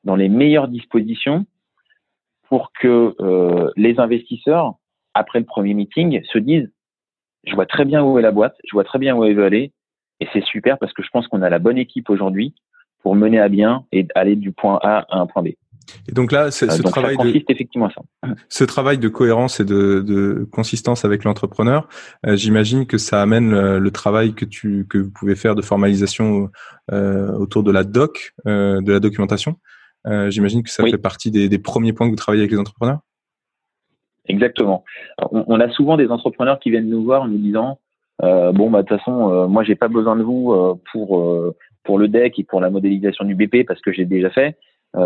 dans 0.04 0.14
les 0.14 0.28
meilleures 0.28 0.68
dispositions 0.68 1.46
pour 2.42 2.72
que 2.78 3.14
les 3.76 3.98
investisseurs, 3.98 4.74
après 5.14 5.38
le 5.38 5.46
premier 5.46 5.72
meeting, 5.72 6.22
se 6.24 6.38
disent 6.38 6.70
je 7.44 7.54
vois 7.54 7.66
très 7.66 7.84
bien 7.84 8.02
où 8.02 8.18
est 8.18 8.22
la 8.22 8.32
boîte, 8.32 8.56
je 8.64 8.72
vois 8.72 8.84
très 8.84 8.98
bien 8.98 9.16
où 9.16 9.24
elle 9.24 9.34
veut 9.34 9.44
aller, 9.44 9.72
et 10.20 10.28
c'est 10.32 10.44
super 10.44 10.78
parce 10.78 10.92
que 10.92 11.02
je 11.02 11.08
pense 11.12 11.26
qu'on 11.28 11.42
a 11.42 11.50
la 11.50 11.58
bonne 11.58 11.78
équipe 11.78 12.10
aujourd'hui 12.10 12.54
pour 13.02 13.14
mener 13.14 13.40
à 13.40 13.48
bien 13.48 13.84
et 13.92 14.06
aller 14.14 14.36
du 14.36 14.52
point 14.52 14.78
A 14.82 15.06
à 15.08 15.18
un 15.18 15.26
point 15.26 15.42
B. 15.42 15.48
Et 16.08 16.12
donc 16.12 16.32
là, 16.32 16.50
ce, 16.50 16.66
euh, 16.66 16.82
travail 16.90 17.16
de 17.16 17.42
effectivement 17.48 17.90
ça. 17.90 18.02
Ce 18.48 18.64
travail 18.64 18.98
de 18.98 19.08
cohérence 19.08 19.60
et 19.60 19.64
de, 19.64 20.00
de 20.00 20.46
consistance 20.52 21.04
avec 21.04 21.24
l'entrepreneur, 21.24 21.88
euh, 22.26 22.36
j'imagine 22.36 22.86
que 22.86 22.98
ça 22.98 23.20
amène 23.22 23.50
le, 23.50 23.90
travail 23.90 24.34
que 24.34 24.44
tu 24.44 24.86
que 24.88 24.98
vous 24.98 25.10
pouvez 25.10 25.34
faire 25.34 25.54
de 25.54 25.62
formalisation 25.62 26.50
euh, 26.92 27.32
autour 27.32 27.62
de 27.62 27.72
la 27.72 27.84
doc, 27.84 28.34
euh, 28.46 28.80
de 28.80 28.92
la 28.92 29.00
documentation. 29.00 29.56
J'imagine 30.28 30.62
que 30.62 30.70
ça 30.70 30.82
fait 30.84 30.96
partie 30.96 31.30
des, 31.30 31.50
des, 31.50 31.58
premiers 31.58 31.92
points 31.92 32.06
que 32.06 32.12
vous 32.12 32.16
travaillez 32.16 32.42
avec 32.42 32.52
les 32.52 32.58
entrepreneurs. 32.58 33.00
Exactement. 34.30 34.84
On, 35.32 35.44
on, 35.48 35.60
a 35.60 35.68
souvent 35.70 35.96
des 35.96 36.08
entrepreneurs 36.08 36.60
qui 36.60 36.70
viennent 36.70 36.88
nous 36.88 37.02
voir 37.02 37.22
en 37.22 37.28
nous 37.28 37.38
disant 37.38 37.78
euh, 38.22 38.52
bon 38.52 38.70
bah 38.70 38.82
de 38.82 38.88
toute 38.88 38.98
façon 38.98 39.32
euh, 39.32 39.46
moi 39.48 39.64
j'ai 39.64 39.74
pas 39.74 39.88
besoin 39.88 40.14
de 40.14 40.22
vous 40.22 40.52
euh, 40.52 40.74
pour 40.92 41.20
euh, 41.20 41.56
pour 41.84 41.98
le 41.98 42.06
deck 42.06 42.38
et 42.38 42.44
pour 42.44 42.60
la 42.60 42.70
modélisation 42.70 43.24
du 43.24 43.34
BP 43.34 43.66
parce 43.66 43.80
que 43.80 43.92
j'ai 43.92 44.04
déjà 44.04 44.30
fait 44.30 44.56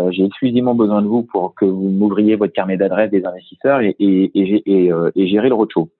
j'ai 0.09 0.25
exclusivement 0.25 0.73
besoin 0.73 1.03
de 1.03 1.07
vous 1.07 1.21
pour 1.23 1.53
que 1.53 1.63
vous 1.63 1.89
m'ouvriez 1.89 2.35
votre 2.35 2.53
carnet 2.53 2.75
d'adresse 2.75 3.11
des 3.11 3.23
investisseurs 3.23 3.81
et, 3.81 3.95
et, 3.99 4.31
et, 4.33 4.91
et 5.15 5.27
gérer 5.27 5.47
le 5.47 5.53
roadshow. 5.53 5.91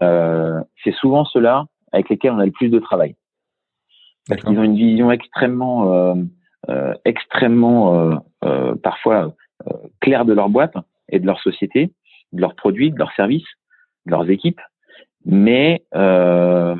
c'est 0.00 0.94
souvent 0.98 1.26
ceux-là 1.26 1.66
avec 1.92 2.08
lesquels 2.08 2.32
on 2.32 2.38
a 2.38 2.46
le 2.46 2.52
plus 2.52 2.70
de 2.70 2.78
travail. 2.78 3.16
Parce 4.26 4.40
qu'ils 4.40 4.58
ont 4.58 4.62
une 4.62 4.76
vision 4.76 5.12
extrêmement, 5.12 6.16
extrêmement 7.04 8.18
parfois 8.82 9.34
claire 10.00 10.24
de 10.24 10.32
leur 10.32 10.48
boîte 10.48 10.74
et 11.08 11.18
de 11.18 11.26
leur 11.26 11.40
société, 11.40 11.90
de 12.32 12.40
leurs 12.40 12.54
produits, 12.54 12.90
de 12.90 12.98
leurs 12.98 13.14
services, 13.14 13.46
de 14.06 14.10
leurs 14.10 14.28
équipes 14.30 14.60
mais 15.24 15.84
euh, 15.94 16.76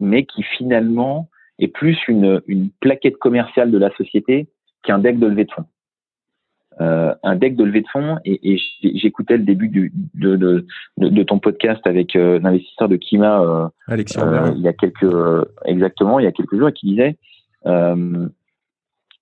mais 0.00 0.24
qui 0.24 0.42
finalement 0.42 1.28
est 1.58 1.68
plus 1.68 1.98
une, 2.08 2.40
une 2.46 2.70
plaquette 2.80 3.16
commerciale 3.18 3.70
de 3.70 3.78
la 3.78 3.90
société 3.96 4.48
qu'un 4.82 4.98
deck 4.98 5.18
de 5.18 5.26
levée 5.26 5.44
de 5.44 5.50
fonds. 5.50 5.64
Euh, 6.80 7.12
un 7.24 7.34
deck 7.34 7.56
de 7.56 7.64
levée 7.64 7.80
de 7.80 7.88
fonds, 7.88 8.18
et, 8.24 8.54
et 8.54 8.60
j'écoutais 8.94 9.36
le 9.36 9.42
début 9.42 9.68
du, 9.68 9.92
de, 10.14 10.36
de, 10.36 10.64
de, 10.96 11.22
ton 11.24 11.40
podcast 11.40 11.84
avec 11.84 12.14
euh, 12.14 12.38
l'investisseur 12.38 12.88
de 12.88 12.94
Kima 12.94 13.40
euh, 13.40 13.68
euh 13.90 14.52
il 14.54 14.62
y 14.62 14.68
a 14.68 14.72
quelques 14.72 15.02
euh, 15.02 15.44
exactement 15.64 16.20
il 16.20 16.24
y 16.24 16.28
a 16.28 16.32
quelques 16.32 16.56
jours 16.56 16.68
et 16.68 16.72
qui 16.72 16.86
disait 16.86 17.16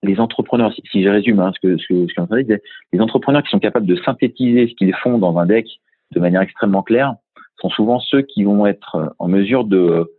les 0.07 0.21
entrepreneurs, 0.21 0.73
si, 0.73 0.83
si 0.91 1.03
je 1.03 1.09
résume 1.09 1.41
hein, 1.41 1.53
ce 1.55 1.61
que 1.61 1.77
ce 1.79 1.87
que, 1.87 2.07
ce 2.09 2.15
que 2.15 2.61
les 2.93 3.01
entrepreneurs 3.01 3.43
qui 3.43 3.51
sont 3.51 3.59
capables 3.59 3.87
de 3.87 3.97
synthétiser 3.97 4.69
ce 4.69 4.75
qu'ils 4.75 4.95
font 4.95 5.19
dans 5.19 5.39
un 5.39 5.47
deck 5.47 5.67
de 6.13 6.21
manière 6.21 6.41
extrêmement 6.41 6.83
claire, 6.83 7.15
sont 7.61 7.71
souvent 7.71 8.01
ceux 8.01 8.23
qui 8.23 8.45
vont 8.45 8.67
être 8.67 8.97
euh, 8.97 9.09
en 9.19 9.29
mesure 9.29 9.65
de, 9.65 10.11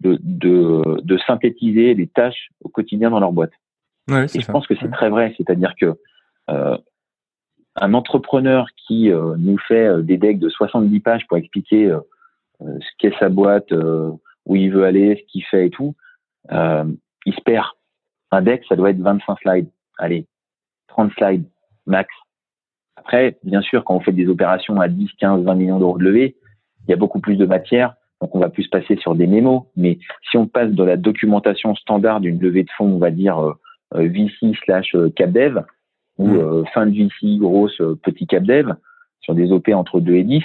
de, 0.00 0.18
de, 0.22 1.00
de 1.02 1.18
synthétiser 1.26 1.94
les 1.94 2.06
tâches 2.06 2.50
au 2.62 2.68
quotidien 2.68 3.10
dans 3.10 3.20
leur 3.20 3.32
boîte. 3.32 3.52
et 4.08 4.40
je 4.40 4.50
pense 4.50 4.66
que 4.66 4.74
c'est 4.80 4.90
très 4.90 5.10
vrai, 5.10 5.34
c'est-à-dire 5.36 5.74
que 5.80 5.96
euh, 6.50 6.76
un 7.76 7.94
entrepreneur 7.94 8.66
qui 8.76 9.10
euh, 9.10 9.36
nous 9.38 9.58
fait 9.58 10.02
des 10.02 10.18
decks 10.18 10.38
de 10.38 10.48
70 10.48 11.00
pages 11.00 11.26
pour 11.26 11.38
expliquer 11.38 11.86
euh, 11.86 12.00
ce 12.60 12.86
qu'est 12.98 13.16
sa 13.18 13.28
boîte, 13.28 13.72
où 13.72 14.56
il 14.56 14.70
veut 14.70 14.84
aller, 14.84 15.16
ce 15.16 15.32
qu'il 15.32 15.44
fait 15.44 15.66
et 15.66 15.70
tout, 15.70 15.94
il 16.50 17.34
se 17.34 17.40
perd. 17.44 17.66
Un 18.32 18.40
deck, 18.40 18.64
ça 18.68 18.76
doit 18.76 18.90
être 18.90 18.98
25 18.98 19.38
slides. 19.40 19.68
Allez, 19.98 20.26
30 20.88 21.12
slides 21.12 21.44
max. 21.86 22.08
Après, 22.96 23.38
bien 23.44 23.60
sûr, 23.60 23.84
quand 23.84 23.94
on 23.94 24.00
fait 24.00 24.12
des 24.12 24.28
opérations 24.28 24.80
à 24.80 24.88
10, 24.88 25.10
15, 25.18 25.44
20 25.44 25.54
millions 25.54 25.78
d'euros 25.78 25.98
de 25.98 26.04
levée, 26.04 26.36
il 26.86 26.90
y 26.90 26.94
a 26.94 26.96
beaucoup 26.96 27.20
plus 27.20 27.36
de 27.36 27.46
matière, 27.46 27.94
donc 28.20 28.34
on 28.34 28.38
va 28.38 28.48
plus 28.48 28.68
passer 28.68 28.96
sur 28.96 29.14
des 29.14 29.26
mémos. 29.26 29.64
Mais 29.76 29.98
si 30.30 30.36
on 30.36 30.46
passe 30.46 30.70
de 30.70 30.82
la 30.82 30.96
documentation 30.96 31.74
standard 31.74 32.20
d'une 32.20 32.40
levée 32.40 32.64
de 32.64 32.70
fonds, 32.76 32.86
on 32.86 32.98
va 32.98 33.10
dire 33.10 33.38
euh, 33.38 33.52
euh, 33.96 34.08
VC 34.08 34.56
slash 34.64 34.94
euh, 34.94 35.10
CapDev, 35.10 35.62
ou 36.18 36.28
mmh. 36.28 36.66
fin 36.74 36.86
de 36.86 36.92
VC 36.92 37.38
grosse 37.38 37.80
petit 38.02 38.26
CapDev, 38.26 38.74
sur 39.20 39.34
des 39.34 39.50
OP 39.50 39.68
entre 39.68 40.00
2 40.00 40.14
et 40.14 40.24
10, 40.24 40.42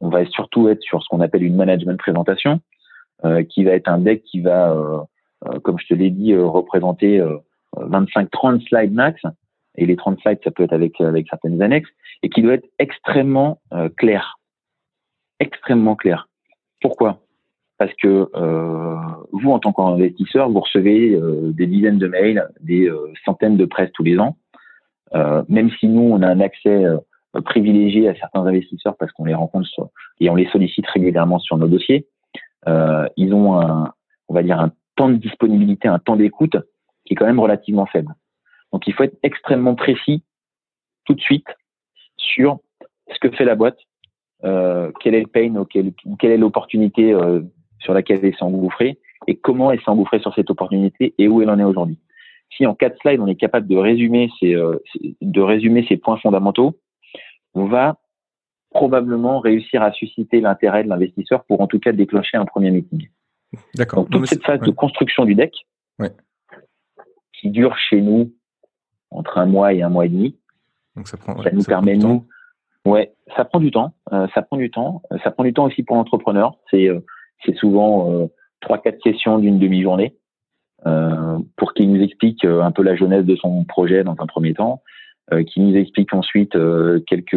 on 0.00 0.08
va 0.08 0.24
surtout 0.26 0.68
être 0.68 0.82
sur 0.82 1.02
ce 1.02 1.08
qu'on 1.08 1.20
appelle 1.20 1.42
une 1.42 1.56
management 1.56 1.98
présentation, 1.98 2.60
qui 3.48 3.64
va 3.64 3.72
être 3.72 3.88
un 3.88 3.98
deck 3.98 4.22
qui 4.22 4.40
va, 4.40 5.06
comme 5.62 5.78
je 5.78 5.86
te 5.86 5.94
l'ai 5.94 6.10
dit, 6.10 6.34
représenter 6.36 7.22
25-30 7.76 8.66
slides 8.68 8.92
max, 8.92 9.20
et 9.76 9.86
les 9.86 9.96
30 9.96 10.20
slides, 10.20 10.38
ça 10.44 10.50
peut 10.50 10.62
être 10.62 10.72
avec, 10.72 11.00
avec 11.00 11.26
certaines 11.28 11.60
annexes, 11.60 11.90
et 12.22 12.28
qui 12.28 12.42
doit 12.42 12.54
être 12.54 12.68
extrêmement 12.78 13.60
clair 13.96 14.38
extrêmement 15.40 15.96
clair. 15.96 16.28
Pourquoi? 16.80 17.20
Parce 17.78 17.92
que 17.94 18.28
euh, 18.34 18.96
vous, 19.32 19.50
en 19.50 19.58
tant 19.58 19.72
qu'investisseur, 19.72 20.48
vous 20.48 20.60
recevez 20.60 21.14
euh, 21.14 21.52
des 21.52 21.66
dizaines 21.66 21.98
de 21.98 22.06
mails, 22.06 22.48
des 22.60 22.88
euh, 22.88 23.12
centaines 23.24 23.56
de 23.56 23.64
presse 23.64 23.90
tous 23.92 24.04
les 24.04 24.18
ans. 24.18 24.36
même 25.48 25.70
si 25.78 25.86
nous, 25.88 26.02
on 26.02 26.22
a 26.22 26.28
un 26.28 26.40
accès 26.40 26.84
privilégié 27.44 28.08
à 28.08 28.14
certains 28.14 28.44
investisseurs 28.46 28.96
parce 28.96 29.12
qu'on 29.12 29.26
les 29.26 29.34
rencontre 29.34 29.68
et 30.20 30.28
on 30.28 30.34
les 30.34 30.48
sollicite 30.48 30.86
régulièrement 30.88 31.38
sur 31.38 31.56
nos 31.56 31.68
dossiers, 31.68 32.08
ils 33.16 33.32
ont 33.32 33.60
un, 33.60 33.92
on 34.28 34.34
va 34.34 34.42
dire, 34.42 34.58
un 34.58 34.72
temps 34.96 35.08
de 35.08 35.16
disponibilité, 35.16 35.88
un 35.88 35.98
temps 35.98 36.16
d'écoute 36.16 36.56
qui 37.04 37.12
est 37.12 37.16
quand 37.16 37.26
même 37.26 37.40
relativement 37.40 37.86
faible. 37.86 38.14
Donc, 38.72 38.86
il 38.86 38.94
faut 38.94 39.04
être 39.04 39.18
extrêmement 39.22 39.74
précis 39.74 40.24
tout 41.04 41.14
de 41.14 41.20
suite 41.20 41.46
sur 42.16 42.58
ce 43.12 43.18
que 43.18 43.30
fait 43.30 43.44
la 43.44 43.54
boîte, 43.54 43.78
euh, 44.44 44.90
quel 45.00 45.14
est 45.14 45.20
le 45.20 45.26
pain 45.26 45.54
ou 45.56 45.64
quelle, 45.64 45.92
est 46.22 46.36
l'opportunité 46.36 47.12
euh, 47.12 47.40
sur 47.80 47.94
laquelle 47.94 48.20
elle 48.22 48.34
s'est 48.34 48.42
engouffrée 48.42 48.98
et 49.26 49.36
comment 49.36 49.70
elle 49.70 49.80
s'est 49.80 49.90
engouffrée 49.90 50.20
sur 50.20 50.34
cette 50.34 50.50
opportunité 50.50 51.14
et 51.18 51.28
où 51.28 51.42
elle 51.42 51.50
en 51.50 51.58
est 51.58 51.64
aujourd'hui. 51.64 51.98
Si 52.56 52.66
en 52.66 52.74
quatre 52.74 52.98
slides 53.00 53.20
on 53.20 53.26
est 53.26 53.36
capable 53.36 53.66
de 53.66 53.76
résumer 53.76 54.30
ces, 54.40 54.54
euh, 54.54 54.78
de 55.20 55.40
résumer 55.40 55.84
ces 55.88 55.96
points 55.96 56.18
fondamentaux, 56.18 56.78
on 57.54 57.66
va 57.66 57.98
probablement 58.70 59.38
réussir 59.38 59.82
à 59.82 59.92
susciter 59.92 60.40
l'intérêt 60.40 60.84
de 60.84 60.88
l'investisseur 60.88 61.44
pour 61.44 61.60
en 61.60 61.66
tout 61.66 61.78
cas 61.78 61.92
déclencher 61.92 62.36
un 62.36 62.44
premier 62.44 62.70
meeting. 62.70 63.08
D'accord. 63.74 64.04
Donc 64.04 64.10
toute 64.10 64.26
cette 64.26 64.44
phase 64.44 64.60
de 64.60 64.70
construction 64.70 65.24
du 65.24 65.34
deck, 65.34 65.52
qui 67.32 67.50
dure 67.50 67.76
chez 67.76 68.00
nous 68.00 68.32
entre 69.10 69.38
un 69.38 69.46
mois 69.46 69.72
et 69.72 69.82
un 69.82 69.88
mois 69.88 70.06
et 70.06 70.08
demi, 70.08 70.36
Donc 70.96 71.08
ça, 71.08 71.16
prend, 71.16 71.42
ça 71.42 71.50
nous 71.50 71.62
permet 71.62 71.96
nous 71.96 72.26
Ouais, 72.86 73.14
ça 73.34 73.44
prend 73.44 73.60
du 73.60 73.70
temps. 73.70 73.94
Euh, 74.12 74.26
ça 74.34 74.42
prend 74.42 74.56
du 74.56 74.70
temps. 74.70 75.02
Euh, 75.10 75.18
ça 75.24 75.30
prend 75.30 75.44
du 75.44 75.54
temps 75.54 75.64
aussi 75.64 75.82
pour 75.82 75.96
l'entrepreneur. 75.96 76.56
C'est 76.70 76.88
euh, 76.88 77.00
c'est 77.44 77.54
souvent 77.56 78.30
trois 78.62 78.78
quatre 78.78 79.02
sessions 79.02 79.38
d'une 79.38 79.58
demi-journée 79.58 80.16
pour 81.56 81.74
qu'il 81.74 81.92
nous 81.92 82.02
explique 82.02 82.42
un 82.46 82.70
peu 82.70 82.82
la 82.82 82.96
jeunesse 82.96 83.26
de 83.26 83.36
son 83.36 83.64
projet 83.64 84.02
dans 84.02 84.16
un 84.18 84.26
premier 84.26 84.54
temps, 84.54 84.82
qui 85.48 85.60
nous 85.60 85.76
explique 85.76 86.14
ensuite 86.14 86.56
quelques 87.06 87.36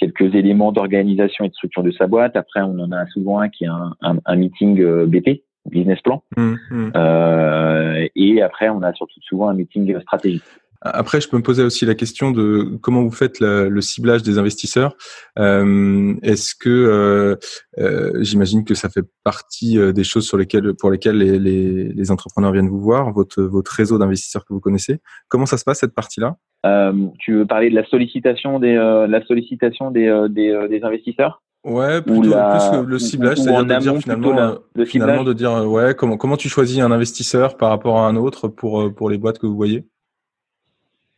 quelques 0.00 0.34
éléments 0.34 0.72
d'organisation 0.72 1.44
et 1.44 1.48
de 1.48 1.54
structure 1.54 1.82
de 1.82 1.92
sa 1.92 2.06
boîte. 2.06 2.34
Après, 2.34 2.62
on 2.62 2.78
en 2.80 2.90
a 2.90 3.06
souvent 3.06 3.38
un 3.38 3.48
qui 3.48 3.64
est 3.64 3.68
un, 3.68 4.18
un, 4.24 4.36
meeting 4.36 4.82
BP, 5.06 5.42
business 5.70 6.00
plan. 6.00 6.24
Mmh, 6.36 6.54
mmh. 6.70 8.08
et 8.16 8.42
après, 8.42 8.70
on 8.70 8.82
a 8.82 8.92
surtout 8.94 9.20
souvent 9.22 9.48
un 9.48 9.54
meeting 9.54 10.00
stratégique. 10.00 10.42
Après, 10.82 11.20
je 11.20 11.28
peux 11.28 11.36
me 11.36 11.42
poser 11.42 11.62
aussi 11.62 11.84
la 11.84 11.94
question 11.94 12.30
de 12.30 12.78
comment 12.80 13.02
vous 13.02 13.10
faites 13.10 13.40
le 13.40 13.80
ciblage 13.80 14.22
des 14.22 14.38
investisseurs. 14.38 14.96
Euh, 15.38 16.14
Est-ce 16.22 16.54
que 16.54 16.70
euh, 16.70 17.36
euh, 17.78 18.22
j'imagine 18.22 18.64
que 18.64 18.74
ça 18.74 18.88
fait 18.88 19.04
partie 19.22 19.78
euh, 19.78 19.92
des 19.92 20.04
choses 20.04 20.26
sur 20.26 20.38
lesquelles, 20.38 20.72
pour 20.74 20.90
lesquelles 20.90 21.18
les, 21.18 21.38
les, 21.38 21.92
les 21.92 22.10
entrepreneurs 22.10 22.52
viennent 22.52 22.70
vous 22.70 22.80
voir, 22.80 23.12
votre, 23.12 23.42
votre 23.42 23.72
réseau 23.72 23.98
d'investisseurs 23.98 24.44
que 24.46 24.54
vous 24.54 24.60
connaissez. 24.60 25.00
Comment 25.28 25.44
ça 25.44 25.58
se 25.58 25.64
passe 25.64 25.80
cette 25.80 25.94
partie-là? 25.94 26.36
Euh, 26.64 26.92
Tu 27.18 27.34
veux 27.34 27.46
parler 27.46 27.68
de 27.68 27.74
la 27.74 27.84
sollicitation 27.84 28.58
des, 28.58 28.74
la 28.74 29.24
sollicitation 29.26 29.90
des, 29.90 30.26
des, 30.30 30.66
des 30.70 30.82
investisseurs? 30.82 31.42
Ouais, 31.62 32.00
plutôt 32.00 32.22
plus 32.22 32.30
que 32.30 32.86
le 32.86 32.98
ciblage, 32.98 33.36
c'est-à-dire 33.36 33.64
de 33.66 33.78
dire 33.80 33.96
finalement, 33.98 34.54
finalement 34.86 35.24
de 35.24 35.34
dire 35.34 35.70
ouais 35.70 35.94
comment 35.94 36.16
comment 36.16 36.38
tu 36.38 36.48
choisis 36.48 36.80
un 36.80 36.90
investisseur 36.90 37.58
par 37.58 37.68
rapport 37.68 37.98
à 37.98 38.08
un 38.08 38.16
autre 38.16 38.48
pour 38.48 38.94
pour 38.94 39.10
les 39.10 39.18
boîtes 39.18 39.38
que 39.38 39.46
vous 39.46 39.56
voyez? 39.56 39.84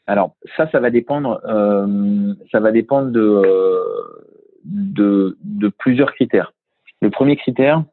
Alors 0.07 0.35
ça, 0.57 0.69
ça 0.71 0.81
va 0.81 0.91
dépendre, 0.91 1.41
euh, 1.45 2.35
ça 2.51 2.61
va 2.61 2.73
dépendre 2.73 3.11
de, 3.11 3.21
euh, 3.21 4.25
de, 4.65 5.37
de 5.43 5.69
plusieurs 5.69 6.13
critères. 6.13 6.53
Le 7.01 7.11
premier 7.11 7.37
critère, 7.37 7.85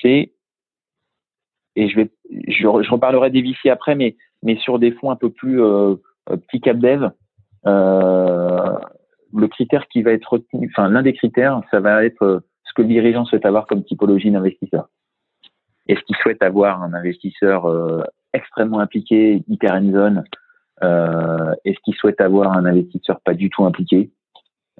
c'est 0.00 0.32
et 1.76 1.88
je 1.88 1.96
vais, 1.96 2.10
je, 2.48 2.62
je, 2.82 2.90
reparlerai 2.90 3.30
des 3.30 3.42
VC 3.42 3.68
après, 3.70 3.94
mais 3.94 4.16
mais 4.42 4.56
sur 4.56 4.78
des 4.78 4.92
fonds 4.92 5.10
un 5.10 5.16
peu 5.16 5.30
plus 5.30 5.62
euh, 5.62 5.96
petit 6.48 6.60
cap 6.60 6.78
dev, 6.78 7.10
euh, 7.66 8.78
le 9.34 9.48
critère 9.48 9.86
qui 9.88 10.02
va 10.02 10.12
être 10.12 10.32
retenu, 10.32 10.70
enfin 10.72 10.88
l'un 10.88 11.02
des 11.02 11.12
critères, 11.12 11.60
ça 11.70 11.80
va 11.80 12.04
être 12.04 12.42
ce 12.64 12.72
que 12.74 12.82
le 12.82 12.88
dirigeant 12.88 13.24
souhaite 13.24 13.44
avoir 13.44 13.66
comme 13.66 13.84
typologie 13.84 14.30
d'investisseur. 14.30 14.88
Est-ce 15.88 16.00
qu'il 16.02 16.16
souhaite 16.16 16.42
avoir 16.42 16.82
un 16.82 16.94
investisseur 16.94 17.66
euh, 17.66 18.02
extrêmement 18.32 18.78
impliqué, 18.78 19.42
hyper 19.48 19.74
euh, 19.74 20.20
est-ce 20.82 21.78
qu'il 21.84 21.94
souhaite 21.94 22.20
avoir 22.20 22.56
un 22.56 22.64
investisseur 22.64 23.20
pas 23.20 23.34
du 23.34 23.50
tout 23.50 23.64
impliqué? 23.64 24.10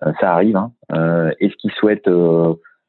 Euh, 0.07 0.13
Ça 0.21 0.33
arrive. 0.33 0.57
Hein. 0.57 0.73
Euh, 0.93 1.33
est-ce 1.41 1.55
qu'il 1.57 1.73
souhaite 1.73 2.09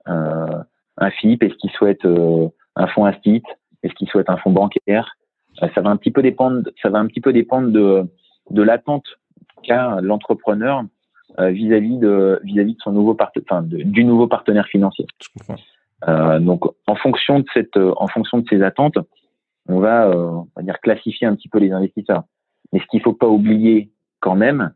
un 0.05 1.09
FIP 1.19 1.43
Est-ce 1.43 1.55
qu'il 1.55 1.71
souhaite 1.71 2.05
un 2.05 2.87
fonds 2.87 3.05
instit 3.05 3.43
Est-ce 3.83 3.93
qu'il 3.93 4.07
souhaite 4.07 4.29
un 4.29 4.37
fonds 4.37 4.51
bancaire? 4.51 5.15
Ça 5.59 5.81
va 5.81 5.89
un 5.89 5.97
petit 5.97 6.11
peu 6.11 6.21
dépendre. 6.21 6.69
Ça 6.81 6.89
va 6.89 6.99
un 6.99 7.07
petit 7.07 7.21
peu 7.21 7.33
dépendre 7.33 7.71
de 7.71 8.05
de 8.49 8.63
l'attente 8.63 9.05
qu'a 9.63 9.99
l'entrepreneur 10.01 10.83
vis-à-vis 11.37 11.97
de 11.97 12.39
vis-à-vis 12.43 12.73
de 12.73 12.81
son 12.81 12.91
nouveau 12.91 13.15
enfin, 13.19 13.61
du 13.63 14.03
nouveau 14.03 14.27
partenaire 14.27 14.65
financier. 14.67 15.05
Euh, 16.07 16.39
donc 16.39 16.65
en 16.87 16.95
fonction 16.95 17.39
de 17.39 17.45
cette 17.53 17.77
en 17.77 18.07
fonction 18.07 18.39
de 18.39 18.45
ces 18.49 18.63
attentes, 18.63 18.97
on 19.67 19.79
va, 19.79 20.09
on 20.09 20.47
va 20.55 20.63
dire 20.63 20.79
classifier 20.79 21.27
un 21.27 21.35
petit 21.35 21.49
peu 21.49 21.59
les 21.59 21.71
investisseurs. 21.71 22.23
Mais 22.71 22.79
ce 22.79 22.85
qu'il 22.87 23.01
faut 23.01 23.13
pas 23.13 23.27
oublier 23.27 23.91
quand 24.19 24.35
même, 24.35 24.73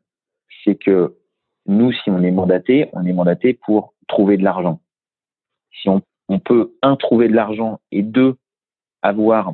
c'est 0.63 0.75
que 0.75 1.15
nous, 1.67 1.91
si 1.91 2.09
on 2.09 2.21
est 2.21 2.31
mandaté, 2.31 2.89
on 2.93 3.05
est 3.05 3.13
mandaté 3.13 3.53
pour 3.53 3.93
trouver 4.07 4.37
de 4.37 4.43
l'argent. 4.43 4.81
Si 5.81 5.89
on, 5.89 6.01
on 6.27 6.39
peut, 6.39 6.73
un, 6.81 6.95
trouver 6.95 7.27
de 7.27 7.33
l'argent 7.33 7.79
et 7.91 8.03
deux, 8.03 8.35
avoir 9.01 9.53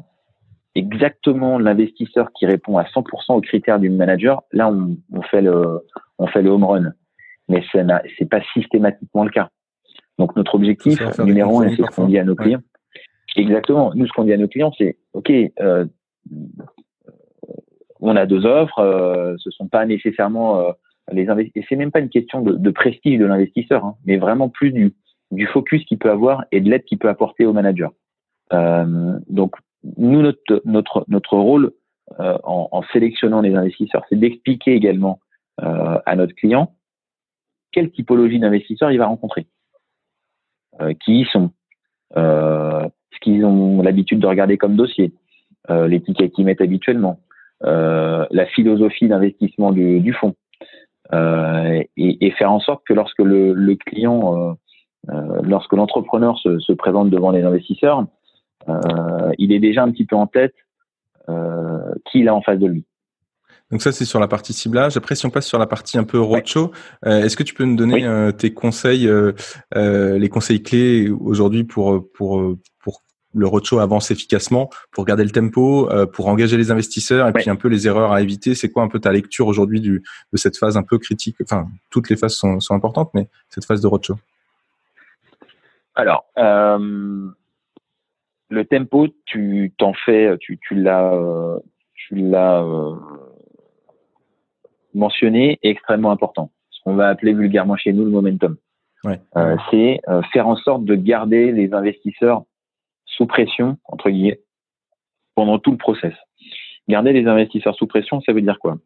exactement 0.76 1.60
l'investisseur 1.60 2.32
qui 2.34 2.46
répond 2.46 2.78
à 2.78 2.84
100% 2.84 3.34
aux 3.34 3.42
critères 3.42 3.80
du 3.80 3.90
manager, 3.90 4.44
là, 4.52 4.70
on, 4.70 4.98
on, 5.12 5.22
fait 5.22 5.42
le, 5.42 5.86
on 6.18 6.28
fait 6.28 6.42
le 6.42 6.50
home 6.50 6.64
run. 6.64 6.94
Mais 7.50 7.64
ce 7.72 7.78
n'est 7.78 8.30
pas 8.30 8.42
systématiquement 8.54 9.24
le 9.24 9.30
cas. 9.30 9.50
Donc, 10.18 10.36
notre 10.36 10.56
objectif 10.56 11.00
numéro 11.20 11.62
un, 11.62 11.70
c'est 11.70 11.78
ce 11.78 11.96
qu'on 11.96 12.08
dit 12.08 12.20
à 12.20 12.24
nos 12.24 12.36
clients. 12.36 12.62
Exactement. 13.36 13.92
Nous, 13.96 14.08
ce 14.08 14.12
qu'on 14.14 14.24
dit 14.24 14.34
à 14.34 14.38
nos 14.38 14.48
clients, 14.48 14.72
c'est, 14.78 14.98
OK, 15.14 15.32
euh, 15.60 15.86
on 18.02 18.16
a 18.16 18.26
deux 18.26 18.46
offres, 18.46 18.80
euh, 18.80 19.36
ce 19.38 19.52
sont 19.52 19.68
pas 19.68 19.86
nécessairement 19.86 20.60
euh, 20.60 20.72
les 21.12 21.30
investisseurs. 21.30 21.64
C'est 21.70 21.76
même 21.76 21.92
pas 21.92 22.00
une 22.00 22.10
question 22.10 22.42
de, 22.42 22.70
prestige 22.72 23.20
de 23.20 23.26
l'investisseur, 23.26 23.86
hein, 23.86 23.96
mais 24.06 24.18
vraiment 24.18 24.50
plus 24.50 24.72
du, 24.72 24.94
focus 25.54 25.86
qu'il 25.86 25.98
peut 25.98 26.10
avoir 26.10 26.44
et 26.52 26.60
de 26.60 26.70
l'aide 26.70 26.84
qu'il 26.84 26.98
peut 26.98 27.10
apporter 27.10 27.46
au 27.46 27.54
manager. 27.54 27.92
Euh, 28.54 29.18
donc 29.30 29.56
nous 29.98 30.22
notre 30.22 30.62
notre 30.66 31.06
notre 31.08 31.38
rôle 31.38 31.72
en, 32.20 32.84
sélectionnant 32.92 33.40
les 33.40 33.56
investisseurs, 33.56 34.04
c'est 34.10 34.20
d'expliquer 34.20 34.74
également 34.74 35.22
à 35.58 36.16
notre 36.18 36.36
client 36.36 36.76
quelle 37.72 37.90
typologie 37.90 38.38
d'investisseurs 38.38 38.92
il 38.92 38.98
va 38.98 39.08
rencontrer, 39.08 39.48
qui 41.00 41.22
y 41.22 41.26
sont, 41.26 41.52
ce 42.14 43.20
qu'ils 43.22 43.46
ont 43.46 43.82
l'habitude 43.82 44.20
de 44.20 44.28
regarder 44.28 44.58
comme 44.58 44.76
dossier, 44.76 45.14
les 45.70 46.02
tickets 46.02 46.34
qu'ils 46.34 46.46
mettent 46.46 46.62
habituellement, 46.62 47.22
la 47.64 48.46
philosophie 48.48 49.08
d'investissement 49.08 49.72
du, 49.72 50.00
du 50.00 50.14
fonds 50.14 50.36
euh, 51.14 51.84
et, 51.98 52.26
et, 52.26 52.32
faire 52.32 52.52
en 52.52 52.60
sorte 52.60 52.84
que 52.88 52.94
lorsque 52.94 53.20
le, 53.20 53.54
le 53.54 53.76
client, 53.76 54.56
euh, 55.10 55.42
lorsque 55.44 55.74
l'entrepreneur 55.74 56.38
se, 56.40 56.60
se, 56.60 56.72
présente 56.72 57.10
devant 57.10 57.32
les 57.32 57.44
investisseurs, 57.44 58.06
il 59.38 59.52
est 59.52 59.60
déjà 59.60 59.84
un 59.84 59.92
petit 59.92 60.06
peu 60.06 60.16
en 60.16 60.28
tête 60.28 60.54
qui 62.06 62.20
il 62.20 62.28
a 62.28 62.36
en 62.36 62.42
face 62.42 62.60
de 62.60 62.68
lui. 62.68 62.86
Donc 63.72 63.82
ça, 63.82 63.92
c'est 63.92 64.06
sur 64.06 64.20
la 64.20 64.28
partie 64.28 64.54
ciblage. 64.54 64.98
Après, 64.98 65.16
si 65.16 65.26
on 65.26 65.30
passe 65.30 65.48
sur 65.48 65.58
la 65.58 65.66
partie 65.66 65.98
un 65.98 66.04
peu 66.04 66.20
roadshow, 66.20 66.72
euh, 67.06 67.24
est-ce 67.24 67.38
que 67.38 67.44
tu 67.44 67.54
peux 67.54 67.64
nous 67.64 67.78
donner 67.78 68.06
tes 68.38 68.54
conseils, 68.54 69.08
euh, 69.08 69.34
les 69.74 70.30
conseils 70.30 70.62
clés 70.62 71.10
aujourd'hui 71.10 71.64
pour 71.64 72.10
pour 72.14 72.56
pour 72.80 73.02
le 73.34 73.48
roadshow 73.48 73.80
avance 73.80 74.12
efficacement 74.12 74.70
pour 74.92 75.06
garder 75.06 75.24
le 75.24 75.30
tempo, 75.30 75.90
euh, 75.90 76.06
pour 76.06 76.28
engager 76.28 76.58
les 76.58 76.72
investisseurs 76.72 77.28
et 77.28 77.34
puis 77.34 77.50
un 77.50 77.56
peu 77.56 77.68
les 77.68 77.88
erreurs 77.88 78.12
à 78.12 78.22
éviter. 78.22 78.56
C'est 78.56 78.70
quoi 78.70 78.84
un 78.84 78.88
peu 78.88 79.00
ta 79.00 79.12
lecture 79.12 79.48
aujourd'hui 79.48 79.80
du, 79.80 80.04
de 80.32 80.38
cette 80.38 80.58
phase 80.58 80.78
un 80.78 80.84
peu 80.84 80.98
critique? 80.98 81.38
Enfin, 81.42 81.68
toutes 81.90 82.10
les 82.10 82.18
phases 82.18 82.34
sont, 82.34 82.60
sont 82.60 82.76
importantes, 82.76 83.12
mais 83.14 83.30
cette 83.50 83.66
phase 83.66 83.82
de 83.82 83.88
roadshow. 83.88 84.16
Alors, 85.96 86.26
euh, 86.38 87.30
le 88.50 88.66
tempo, 88.66 89.08
tu 89.26 89.74
t'en 89.78 89.94
fais, 89.94 90.38
tu, 90.40 90.60
tu 90.62 90.76
l'as, 90.76 91.60
tu 91.96 92.16
l'as 92.16 92.64
euh, 92.64 92.96
mentionné, 94.94 95.60
est 95.64 95.70
extrêmement 95.70 96.12
important. 96.12 96.52
Ce 96.70 96.80
qu'on 96.84 96.96
va 96.96 97.08
appeler 97.10 97.34
vulgairement 97.34 97.76
chez 97.76 97.94
nous 97.94 98.06
le 98.06 98.12
momentum. 98.12 98.56
Ouais. 99.04 99.20
Euh, 99.36 99.56
c'est 99.72 100.00
faire 100.32 100.48
en 100.48 100.56
sorte 100.58 100.86
de 100.86 100.96
garder 100.96 101.52
les 101.52 101.74
investisseurs 101.74 102.44
sous 103.16 103.26
pression, 103.26 103.78
entre 103.86 104.10
guillemets, 104.10 104.42
pendant 105.36 105.60
tout 105.60 105.72
le 105.72 105.78
process. 105.78 106.14
Garder 106.88 107.14
les 107.14 107.28
investisseurs 107.28 107.76
sous 107.76 107.88
pression, 107.88 108.22
ça 108.22 108.34
veut 108.34 108.42
dire 108.42 108.60
quoi? 108.60 108.78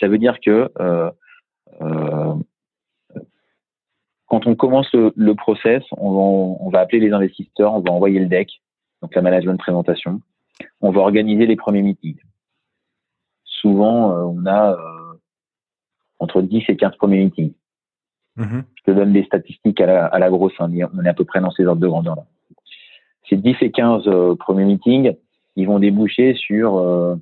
Ça 0.00 0.08
veut 0.08 0.18
dire 0.18 0.38
que 0.40 0.70
euh, 0.80 1.10
euh, 1.80 2.34
quand 4.26 4.46
on 4.46 4.54
commence 4.54 4.92
le, 4.92 5.34
process, 5.34 5.82
on 5.92 6.10
va, 6.12 6.18
on 6.64 6.70
va, 6.70 6.80
appeler 6.80 7.00
les 7.00 7.12
investisseurs, 7.12 7.74
on 7.74 7.80
va 7.80 7.92
envoyer 7.92 8.20
le 8.20 8.26
deck, 8.26 8.50
donc 9.02 9.14
la 9.14 9.22
management 9.22 9.56
présentation, 9.56 10.20
on 10.80 10.90
va 10.90 11.00
organiser 11.00 11.46
les 11.46 11.56
premiers 11.56 11.82
meetings. 11.82 12.20
Souvent, 13.44 14.12
euh, 14.12 14.22
on 14.24 14.46
a 14.46 14.76
entre 16.20 16.42
10 16.42 16.64
et 16.68 16.76
15 16.76 16.96
premiers 16.96 17.24
meetings. 17.24 17.54
Mm-hmm. 18.36 18.62
Je 18.74 18.82
te 18.82 18.90
donne 18.90 19.12
des 19.12 19.24
statistiques 19.24 19.80
à 19.80 19.86
la, 19.86 20.06
à 20.06 20.18
la 20.18 20.30
grosse, 20.30 20.52
hein, 20.58 20.70
on 20.92 21.04
est 21.04 21.08
à 21.08 21.14
peu 21.14 21.24
près 21.24 21.40
dans 21.40 21.50
ces 21.50 21.64
ordres 21.64 21.80
de 21.80 21.88
grandeur-là 21.88 22.24
ces 23.28 23.36
10 23.36 23.56
et 23.60 23.70
15 23.70 24.02
euh, 24.06 24.34
premiers 24.34 24.64
meetings, 24.64 25.14
ils 25.56 25.66
vont 25.66 25.78
déboucher 25.78 26.34
sur 26.34 26.78
euh, 26.78 27.16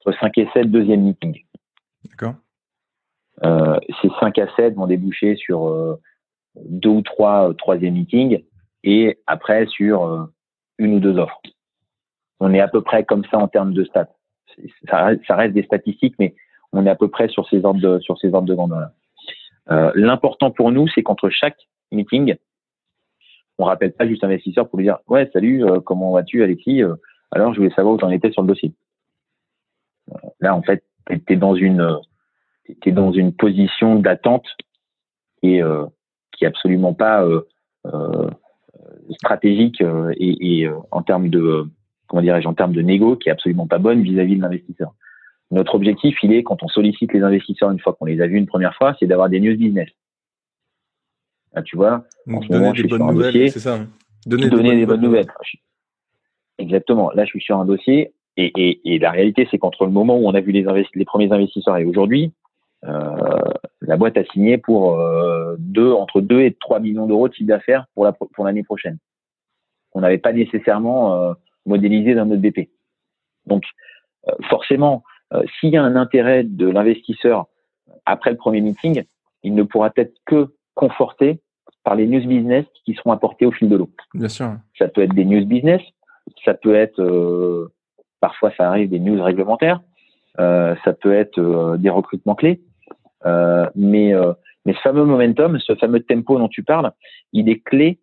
entre 0.00 0.18
5 0.18 0.38
et 0.38 0.48
7 0.52 0.70
deuxièmes 0.70 1.02
meetings. 1.02 1.44
D'accord. 2.10 2.34
Euh, 3.42 3.78
ces 4.00 4.08
5 4.20 4.38
à 4.38 4.54
7 4.54 4.74
vont 4.74 4.86
déboucher 4.86 5.36
sur 5.36 5.68
euh, 5.68 6.00
deux 6.56 6.90
ou 6.90 7.02
trois 7.02 7.50
euh, 7.50 7.52
troisième 7.52 7.94
meetings 7.94 8.42
et 8.84 9.18
après 9.26 9.66
sur 9.66 10.28
une 10.78 10.94
ou 10.94 11.00
deux 11.00 11.18
offres. 11.18 11.40
On 12.38 12.52
est 12.52 12.60
à 12.60 12.68
peu 12.68 12.82
près 12.82 13.04
comme 13.04 13.24
ça 13.30 13.38
en 13.38 13.48
termes 13.48 13.72
de 13.72 13.84
stats. 13.84 14.10
Ça, 14.88 15.10
ça 15.26 15.36
reste 15.36 15.54
des 15.54 15.62
statistiques, 15.62 16.14
mais 16.18 16.34
on 16.72 16.84
est 16.84 16.90
à 16.90 16.94
peu 16.94 17.08
près 17.08 17.28
sur 17.28 17.48
ces 17.48 17.64
ordres 17.64 17.80
de, 17.80 17.98
sur 18.00 18.18
ces 18.18 18.34
ordres 18.34 18.46
de 18.46 18.54
grandeur. 18.54 18.90
L'important 19.94 20.50
pour 20.50 20.70
nous, 20.70 20.86
c'est 20.88 21.02
qu'entre 21.02 21.30
chaque 21.30 21.56
meeting, 21.90 22.36
on 23.58 23.64
rappelle 23.64 23.92
pas 23.92 24.06
juste 24.06 24.24
investisseur 24.24 24.68
pour 24.68 24.78
lui 24.78 24.86
dire 24.86 24.98
ouais 25.08 25.30
salut 25.32 25.64
euh, 25.64 25.80
comment 25.80 26.12
vas-tu 26.12 26.42
Alexis 26.42 26.82
euh, 26.82 26.94
alors 27.30 27.52
je 27.52 27.58
voulais 27.58 27.74
savoir 27.74 27.94
où 27.94 27.98
tu 27.98 28.04
en 28.04 28.10
étais 28.10 28.30
sur 28.30 28.42
le 28.42 28.48
dossier 28.48 28.72
euh, 30.10 30.18
là 30.40 30.54
en 30.54 30.62
fait 30.62 30.84
tu 31.08 31.32
es 31.32 31.36
dans 31.36 31.54
une 31.54 31.98
es 32.84 32.92
dans 32.92 33.12
une 33.12 33.32
position 33.32 33.96
d'attente 33.96 34.46
et 35.42 35.60
qui 36.32 36.44
est 36.44 36.46
absolument 36.46 36.94
pas 36.94 37.22
stratégique 39.10 39.84
et, 40.16 40.66
en 40.90 41.02
termes 41.02 41.28
de 41.28 41.66
comment 42.06 42.22
dirais-je 42.22 42.48
en 42.48 42.54
termes 42.54 42.72
de 42.72 42.80
négo 42.80 43.16
qui 43.16 43.28
est 43.28 43.32
absolument 43.32 43.66
pas 43.66 43.76
bonne 43.76 44.02
vis-à-vis 44.02 44.36
de 44.36 44.40
l'investisseur. 44.40 44.94
Notre 45.50 45.74
objectif, 45.74 46.16
il 46.22 46.32
est 46.32 46.42
quand 46.42 46.62
on 46.62 46.68
sollicite 46.68 47.12
les 47.12 47.22
investisseurs 47.22 47.70
une 47.70 47.78
fois 47.78 47.92
qu'on 47.92 48.06
les 48.06 48.22
a 48.22 48.26
vus 48.26 48.38
une 48.38 48.46
première 48.46 48.74
fois, 48.74 48.96
c'est 48.98 49.06
d'avoir 49.06 49.28
des 49.28 49.40
news 49.40 49.56
business. 49.56 49.90
Ah, 51.54 51.62
tu 51.62 51.76
vois, 51.76 52.04
en 52.30 52.42
ce 52.42 52.52
moment, 52.52 52.74
je 52.74 52.80
suis 52.80 52.88
sur 52.88 53.08
un 53.08 53.14
dossier. 53.14 53.48
C'est 53.48 53.60
ça. 53.60 53.74
Hein. 53.76 53.88
Donner, 54.26 54.48
des, 54.74 54.86
bonnes, 54.86 55.00
nouvelles. 55.00 55.26
Exactement. 56.58 57.10
Là, 57.12 57.24
je 57.24 57.30
suis 57.30 57.40
sur 57.40 57.58
un 57.58 57.64
dossier 57.64 58.12
et, 58.36 58.98
la 58.98 59.10
réalité, 59.10 59.46
c'est 59.50 59.58
qu'entre 59.58 59.84
le 59.84 59.92
moment 59.92 60.16
où 60.16 60.26
on 60.26 60.34
a 60.34 60.40
vu 60.40 60.50
les, 60.50 60.64
les 60.94 61.04
premiers 61.04 61.30
investisseurs 61.30 61.76
et 61.76 61.84
aujourd'hui, 61.84 62.32
euh, 62.86 63.40
la 63.80 63.96
boîte 63.96 64.16
a 64.16 64.24
signé 64.24 64.58
pour 64.58 64.98
euh, 64.98 65.56
deux, 65.58 65.92
entre 65.92 66.20
2 66.20 66.40
et 66.40 66.54
3 66.54 66.80
millions 66.80 67.06
d'euros 67.06 67.28
de 67.28 67.34
chiffre 67.34 67.48
d'affaires 67.48 67.86
pour 67.94 68.04
l'année 68.44 68.62
pour 68.62 68.76
prochaine. 68.76 68.98
On 69.92 70.00
n'avait 70.00 70.18
pas 70.18 70.32
nécessairement 70.32 71.14
euh, 71.14 71.32
modélisé 71.66 72.14
dans 72.14 72.26
notre 72.26 72.42
BP. 72.42 72.68
Donc, 73.46 73.64
forcément, 74.48 75.04
s'il 75.58 75.70
y 75.70 75.76
a 75.76 75.82
un 75.82 75.96
intérêt 75.96 76.44
de 76.44 76.66
l'investisseur 76.66 77.46
après 78.06 78.30
le 78.30 78.38
premier 78.38 78.62
meeting, 78.62 79.04
il 79.42 79.54
ne 79.54 79.62
pourra 79.62 79.92
être 79.96 80.14
que 80.24 80.54
conforté 80.74 81.40
par 81.84 81.94
les 81.94 82.06
news 82.06 82.26
business 82.26 82.64
qui 82.84 82.94
seront 82.94 83.12
apportés 83.12 83.46
au 83.46 83.52
fil 83.52 83.68
de 83.68 83.76
l'eau. 83.76 83.90
Bien 84.14 84.28
sûr. 84.28 84.56
Ça 84.78 84.88
peut 84.88 85.02
être 85.02 85.14
des 85.14 85.24
news 85.24 85.44
business, 85.44 85.82
ça 86.44 86.54
peut 86.54 86.74
être 86.74 87.00
euh, 87.00 87.72
parfois 88.20 88.50
ça 88.56 88.68
arrive 88.68 88.88
des 88.88 88.98
news 88.98 89.22
réglementaires, 89.22 89.80
euh, 90.40 90.74
ça 90.84 90.94
peut 90.94 91.14
être 91.14 91.38
euh, 91.38 91.76
des 91.76 91.90
recrutements 91.90 92.34
clés, 92.34 92.62
mais 93.76 94.12
mais 94.66 94.72
ce 94.72 94.80
fameux 94.80 95.04
momentum, 95.04 95.58
ce 95.60 95.74
fameux 95.74 96.00
tempo 96.00 96.38
dont 96.38 96.48
tu 96.48 96.62
parles, 96.62 96.92
il 97.32 97.48
est 97.48 97.60
clé 97.60 98.00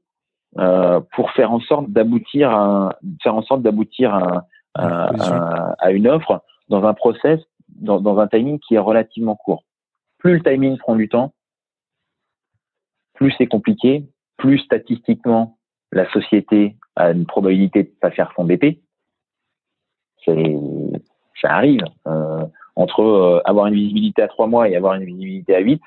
pour 0.56 1.32
faire 1.32 1.52
en 1.52 1.60
sorte 1.60 1.90
d'aboutir 1.90 2.52
à 2.52 2.98
faire 3.24 3.36
en 3.36 3.42
sorte 3.42 3.62
d'aboutir 3.62 4.14
à, 4.14 4.46
à, 4.76 5.92
une 5.92 6.08
offre 6.08 6.44
dans 6.70 6.84
un 6.86 6.94
process, 6.94 7.40
dans, 7.70 8.00
dans 8.00 8.20
un 8.20 8.28
timing 8.28 8.60
qui 8.60 8.76
est 8.76 8.80
relativement 8.80 9.36
court. 9.36 9.64
Plus 10.20 10.34
le 10.34 10.44
timing 10.44 10.78
prend 10.78 10.96
du 10.96 11.10
temps, 11.10 11.34
plus 13.22 13.36
c'est 13.38 13.46
compliqué, 13.46 14.04
plus 14.38 14.58
statistiquement 14.58 15.60
la 15.92 16.10
société 16.12 16.76
a 16.96 17.12
une 17.12 17.28
probabilité 17.28 17.84
de 17.84 17.92
pas 18.02 18.10
faire 18.10 18.34
son 18.36 18.46
BP. 18.46 18.80
Ça 20.26 20.34
arrive. 21.44 21.84
Euh, 22.08 22.44
entre 22.76 23.02
euh, 23.04 23.42
avoir 23.46 23.68
une 23.68 23.76
visibilité 23.76 24.24
à 24.24 24.28
trois 24.28 24.48
mois 24.48 24.68
et 24.68 24.76
avoir 24.76 24.96
une 24.96 25.04
visibilité 25.04 25.56
à 25.56 25.60
huit, 25.60 25.84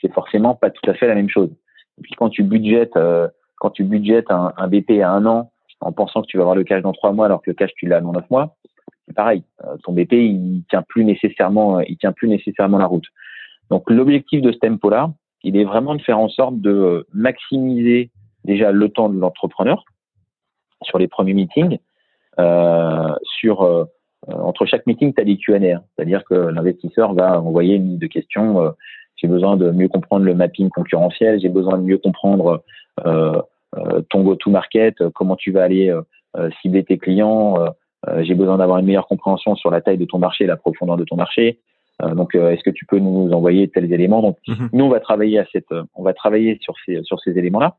c'est 0.00 0.12
forcément 0.12 0.56
pas 0.56 0.70
tout 0.70 0.90
à 0.90 0.94
fait 0.94 1.06
la 1.06 1.14
même 1.14 1.28
chose. 1.28 1.50
Et 1.98 2.02
puis 2.02 2.14
quand 2.16 2.30
tu 2.30 2.42
budgètes, 2.42 2.96
euh, 2.96 3.28
quand 3.58 3.70
tu 3.70 3.84
budgètes 3.84 4.32
un, 4.32 4.52
un, 4.56 4.66
BP 4.66 5.02
à 5.02 5.12
un 5.12 5.24
an 5.24 5.52
en 5.80 5.92
pensant 5.92 6.22
que 6.22 6.26
tu 6.26 6.36
vas 6.36 6.42
avoir 6.42 6.56
le 6.56 6.64
cash 6.64 6.82
dans 6.82 6.92
trois 6.92 7.12
mois 7.12 7.26
alors 7.26 7.42
que 7.42 7.50
le 7.50 7.54
cash 7.54 7.70
tu 7.76 7.86
l'as 7.86 8.00
dans 8.00 8.10
neuf 8.10 8.28
mois, 8.28 8.56
c'est 9.06 9.14
pareil. 9.14 9.44
ton 9.84 9.92
BP 9.92 10.14
il 10.14 10.64
tient 10.68 10.82
plus 10.82 11.04
nécessairement, 11.04 11.78
il 11.78 11.96
tient 11.96 12.12
plus 12.12 12.28
nécessairement 12.28 12.78
la 12.78 12.86
route. 12.86 13.06
Donc 13.70 13.88
l'objectif 13.88 14.42
de 14.42 14.50
ce 14.50 14.58
tempo-là, 14.58 15.12
il 15.46 15.56
est 15.56 15.64
vraiment 15.64 15.94
de 15.94 16.02
faire 16.02 16.18
en 16.18 16.28
sorte 16.28 16.60
de 16.60 17.06
maximiser 17.14 18.10
déjà 18.44 18.72
le 18.72 18.88
temps 18.88 19.08
de 19.08 19.16
l'entrepreneur 19.16 19.84
sur 20.82 20.98
les 20.98 21.06
premiers 21.06 21.34
meetings. 21.34 21.78
Euh, 22.40 23.14
euh, 23.44 23.84
entre 24.28 24.66
chaque 24.66 24.86
meeting, 24.88 25.14
tu 25.14 25.20
as 25.20 25.24
des 25.24 25.36
Q&A, 25.36 25.58
hein. 25.58 25.82
c'est-à-dire 25.94 26.24
que 26.24 26.34
l'investisseur 26.34 27.14
va 27.14 27.40
envoyer 27.40 27.76
une 27.76 27.90
liste 27.90 28.02
de 28.02 28.08
questions. 28.08 28.60
Euh, 28.60 28.70
j'ai 29.14 29.28
besoin 29.28 29.56
de 29.56 29.70
mieux 29.70 29.86
comprendre 29.86 30.24
le 30.24 30.34
mapping 30.34 30.68
concurrentiel, 30.68 31.40
j'ai 31.40 31.48
besoin 31.48 31.78
de 31.78 31.82
mieux 31.82 31.98
comprendre 31.98 32.62
ton 34.10 34.22
go-to-market, 34.22 35.08
comment 35.10 35.36
tu 35.36 35.52
vas 35.52 35.62
aller 35.62 35.94
cibler 36.60 36.84
tes 36.84 36.98
clients. 36.98 37.56
j'ai 38.18 38.34
besoin 38.34 38.58
d'avoir 38.58 38.78
une 38.78 38.84
meilleure 38.84 39.06
compréhension 39.06 39.54
sur 39.56 39.70
la 39.70 39.80
taille 39.80 39.96
de 39.96 40.04
ton 40.04 40.18
marché, 40.18 40.44
la 40.44 40.58
profondeur 40.58 40.98
de 40.98 41.04
ton 41.04 41.16
marché. 41.16 41.60
Euh, 42.02 42.14
donc, 42.14 42.34
euh, 42.34 42.50
est-ce 42.50 42.62
que 42.62 42.70
tu 42.70 42.84
peux 42.84 42.98
nous 42.98 43.30
envoyer 43.32 43.68
tels 43.68 43.92
éléments? 43.92 44.20
Donc, 44.22 44.38
mhm. 44.46 44.68
nous, 44.72 44.84
on 44.84 44.88
va 44.88 45.00
travailler 45.00 45.38
à 45.38 45.46
cette, 45.52 45.72
on 45.94 46.02
va 46.02 46.12
travailler 46.12 46.58
sur 46.60 46.74
ces 46.84 47.02
sur 47.02 47.20
ces 47.20 47.38
éléments-là. 47.38 47.76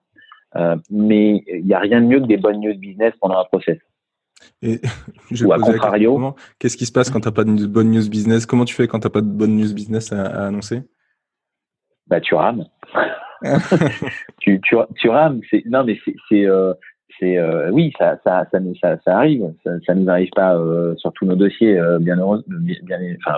Euh, 0.56 0.75
mais 0.89 1.43
il 1.47 1.65
n'y 1.65 1.73
a 1.73 1.80
rien 1.80 2.01
de 2.01 2.08
mieux 2.08 2.19
que 2.19 2.25
des 2.25 2.38
bonnes 2.38 2.60
news 2.60 2.77
business 2.77 3.13
pendant 3.19 3.39
un 3.39 3.45
process. 3.45 3.77
Et 4.62 4.80
je 5.32 5.45
Ou 5.45 5.53
à 5.53 5.60
contrario, 5.60 6.36
qu'est-ce 6.60 6.77
qui 6.77 6.86
se 6.86 6.91
passe 6.91 7.10
quand 7.10 7.19
tu 7.19 7.27
n'as 7.27 7.34
pas 7.34 7.43
de 7.43 7.67
bonnes 7.67 7.91
news 7.91 8.10
business? 8.10 8.45
Comment 8.45 8.65
tu 8.65 8.73
fais 8.73 8.88
quand 8.88 8.99
tu 8.99 9.08
n'as 9.08 9.12
pas 9.12 9.21
de 9.21 9.27
bonnes 9.27 9.56
news 9.56 9.73
business 9.73 10.12
à, 10.12 10.47
annoncer? 10.47 10.84
Bah, 12.08 12.21
tu 12.21 12.34
rames. 12.34 12.65
tu, 14.39 14.60
tu, 14.62 14.75
tu 14.95 15.10
rames. 15.10 15.41
Non, 15.65 15.84
mais 15.84 15.99
c'est 16.30 16.45
euh, 17.23 17.69
oui, 17.71 17.93
ça, 17.97 18.19
arrive. 19.06 19.53
Ça, 19.63 19.71
ça 19.86 19.95
nous 19.95 20.10
arrive 20.10 20.30
pas 20.36 20.56
euh, 20.56 20.95
sur 20.97 21.12
tous 21.13 21.25
nos 21.25 21.36
dossiers, 21.36 21.77
euh, 21.77 21.99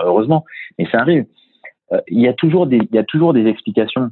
heureusement, 0.04 0.44
mais 0.78 0.86
ça 0.90 0.98
arrive. 1.00 1.26
Il 2.08 2.20
y 2.20 2.28
a 2.28 2.34
toujours 2.34 2.66
des, 2.66 3.46
explications. 3.46 4.10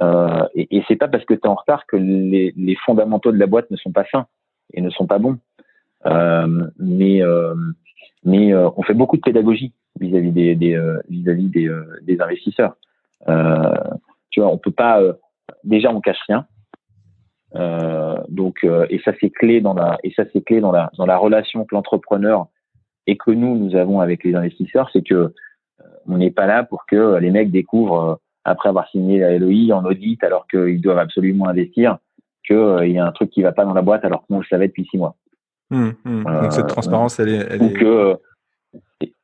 et, 0.00 0.76
et 0.76 0.84
c'est 0.88 0.96
pas 0.96 1.08
parce 1.08 1.24
que 1.24 1.34
tu 1.34 1.40
es 1.40 1.46
en 1.46 1.54
retard 1.54 1.86
que 1.86 1.96
les, 1.96 2.76
fondamentaux 2.84 3.30
de 3.30 3.38
la 3.38 3.46
boîte 3.46 3.70
ne 3.70 3.76
sont 3.76 3.92
pas 3.92 4.04
sains 4.10 4.26
et 4.72 4.80
ne 4.80 4.90
sont 4.90 5.06
pas 5.06 5.18
bons. 5.18 5.38
mais 6.78 7.22
on 8.24 8.82
fait 8.82 8.94
beaucoup 8.94 9.16
de 9.16 9.22
pédagogie 9.22 9.72
vis-à-vis 10.00 10.32
des, 10.32 12.18
investisseurs. 12.20 12.76
tu 14.30 14.40
on 14.40 14.58
peut 14.58 14.72
pas. 14.72 15.00
déjà, 15.62 15.92
on 15.92 16.00
cache 16.00 16.22
rien 16.26 16.46
donc, 18.28 18.64
euh, 18.64 18.86
et 18.90 19.00
ça 19.04 19.12
c'est 19.20 19.30
clé 19.30 19.60
dans 19.60 19.74
la 19.74 19.98
et 20.02 20.12
ça 20.12 20.24
c'est 20.32 20.42
clé 20.42 20.60
dans 20.60 20.72
la 20.72 20.90
dans 20.98 21.06
la 21.06 21.16
relation 21.16 21.64
que 21.64 21.74
l'entrepreneur 21.74 22.48
et 23.06 23.16
que 23.16 23.30
nous 23.30 23.56
nous 23.56 23.76
avons 23.76 24.00
avec 24.00 24.24
les 24.24 24.34
investisseurs, 24.34 24.90
c'est 24.92 25.02
que 25.02 25.14
euh, 25.14 25.30
on 26.06 26.18
n'est 26.18 26.30
pas 26.30 26.46
là 26.46 26.64
pour 26.64 26.86
que 26.86 27.16
les 27.18 27.30
mecs 27.30 27.50
découvrent 27.50 28.18
après 28.44 28.68
avoir 28.68 28.88
signé 28.88 29.20
la 29.20 29.38
LOI 29.38 29.74
en 29.74 29.84
audit 29.84 30.22
alors 30.24 30.46
qu'ils 30.48 30.80
doivent 30.80 30.98
absolument 30.98 31.48
investir 31.48 31.98
qu'il 32.46 32.90
y 32.90 32.98
a 32.98 33.06
un 33.06 33.12
truc 33.12 33.30
qui 33.30 33.42
va 33.42 33.52
pas 33.52 33.64
dans 33.64 33.72
la 33.72 33.82
boîte 33.82 34.04
alors 34.04 34.26
qu'on 34.26 34.38
le 34.38 34.44
savait 34.44 34.68
depuis 34.68 34.86
six 34.90 34.98
mois. 34.98 35.14
Mmh, 35.70 35.90
mmh. 36.04 36.24
donc 36.24 36.52
cette 36.52 36.66
transparence, 36.66 37.18
elle 37.18 37.30
est, 37.30 37.46
elle 37.50 37.62
est... 37.62 39.14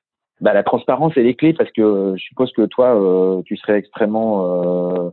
bah, 0.41 0.55
la 0.55 0.63
transparence, 0.63 1.13
elle 1.17 1.27
est 1.27 1.35
clé 1.35 1.53
parce 1.53 1.71
que 1.73 2.15
je 2.17 2.23
suppose 2.23 2.51
que 2.53 2.63
toi, 2.63 3.43
tu 3.45 3.59
serais 3.59 3.77
extrêmement 3.77 4.47
euh, 4.47 5.11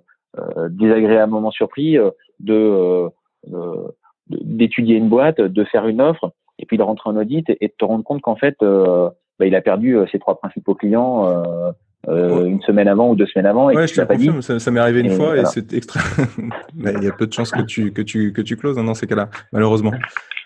désagréablement 0.70 1.52
surpris 1.52 1.98
euh, 1.98 2.12
euh, 2.50 3.10
de 3.48 3.94
d'étudier 4.30 4.98
une 4.98 5.08
boîte, 5.08 5.40
de 5.40 5.64
faire 5.64 5.88
une 5.88 6.02
offre, 6.02 6.32
et 6.60 6.66
puis 6.66 6.78
de 6.78 6.84
rentrer 6.84 7.10
en 7.10 7.16
audit 7.16 7.50
et, 7.50 7.68
de 7.68 7.74
te 7.78 7.86
rendre 7.86 8.04
compte 8.04 8.22
qu'en 8.22 8.36
fait, 8.36 8.58
bah, 8.60 9.46
il 9.46 9.56
a 9.56 9.62
perdu 9.62 9.98
ses 10.12 10.20
trois 10.20 10.38
principaux 10.38 10.76
clients 10.76 11.26
une 12.10 12.62
semaine 12.64 12.90
avant 12.90 13.12
ou 13.12 13.16
deux 13.16 13.26
semaines 13.28 13.46
avant. 13.46 13.70
Et 13.70 13.76
ouais, 13.76 13.88
je 13.88 13.96
te 13.96 14.02
confirme, 14.02 14.42
ça, 14.42 14.60
ça 14.60 14.70
m'est 14.70 14.82
arrivé 14.82 15.00
une 15.00 15.12
fois 15.12 15.38
et 15.38 15.46
c'est 15.46 15.72
extra. 15.72 16.02
il 16.78 17.04
y 17.04 17.08
a 17.08 17.14
peu 17.14 17.26
de 17.26 17.32
chances 17.32 17.52
que 17.52 17.62
tu 17.62 17.94
que 17.94 18.02
tu 18.02 18.34
que 18.34 18.42
tu 18.42 18.58
closes 18.58 18.78
hein, 18.78 18.84
dans 18.84 18.96
ces 18.96 19.08
cas-là, 19.08 19.30
malheureusement. 19.54 19.92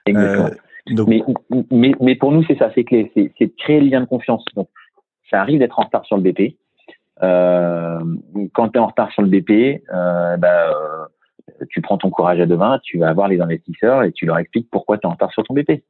donc... 0.07 1.07
mais, 1.07 1.23
mais, 1.71 1.93
mais 1.99 2.15
pour 2.15 2.31
nous 2.31 2.43
c'est 2.45 2.57
ça, 2.59 2.71
c'est 2.75 2.83
clé, 2.83 3.11
c'est 3.15 3.45
de 3.47 3.53
créer 3.57 3.79
le 3.79 3.87
lien 3.87 4.01
de 4.01 4.05
confiance. 4.05 4.45
Donc 4.55 4.69
ça 5.31 5.41
arrive 5.41 5.57
d'être 5.57 5.79
en 5.79 5.83
retard 5.83 6.05
sur 6.05 6.17
le 6.17 6.23
BP, 6.23 6.39
euh, 6.39 6.51
quand 7.19 8.69
tu 8.69 8.77
es 8.77 8.79
en 8.79 8.87
retard 8.87 9.11
sur 9.11 9.21
le 9.21 9.29
BP, 9.29 9.83
euh, 9.93 10.37
bah, 10.37 10.69
euh, 10.69 11.65
tu 11.69 11.81
prends 11.81 11.97
ton 11.97 12.09
courage 12.09 12.39
à 12.39 12.45
deux 12.45 12.57
mains, 12.57 12.79
tu 12.83 12.99
vas 12.99 13.13
voir 13.13 13.27
les 13.27 13.41
investisseurs 13.41 14.03
et 14.03 14.11
tu 14.11 14.25
leur 14.25 14.37
expliques 14.37 14.69
pourquoi 14.71 14.97
tu 14.97 15.03
es 15.03 15.07
en 15.07 15.13
retard 15.13 15.31
sur 15.31 15.43
ton 15.43 15.53
BP. 15.53 15.83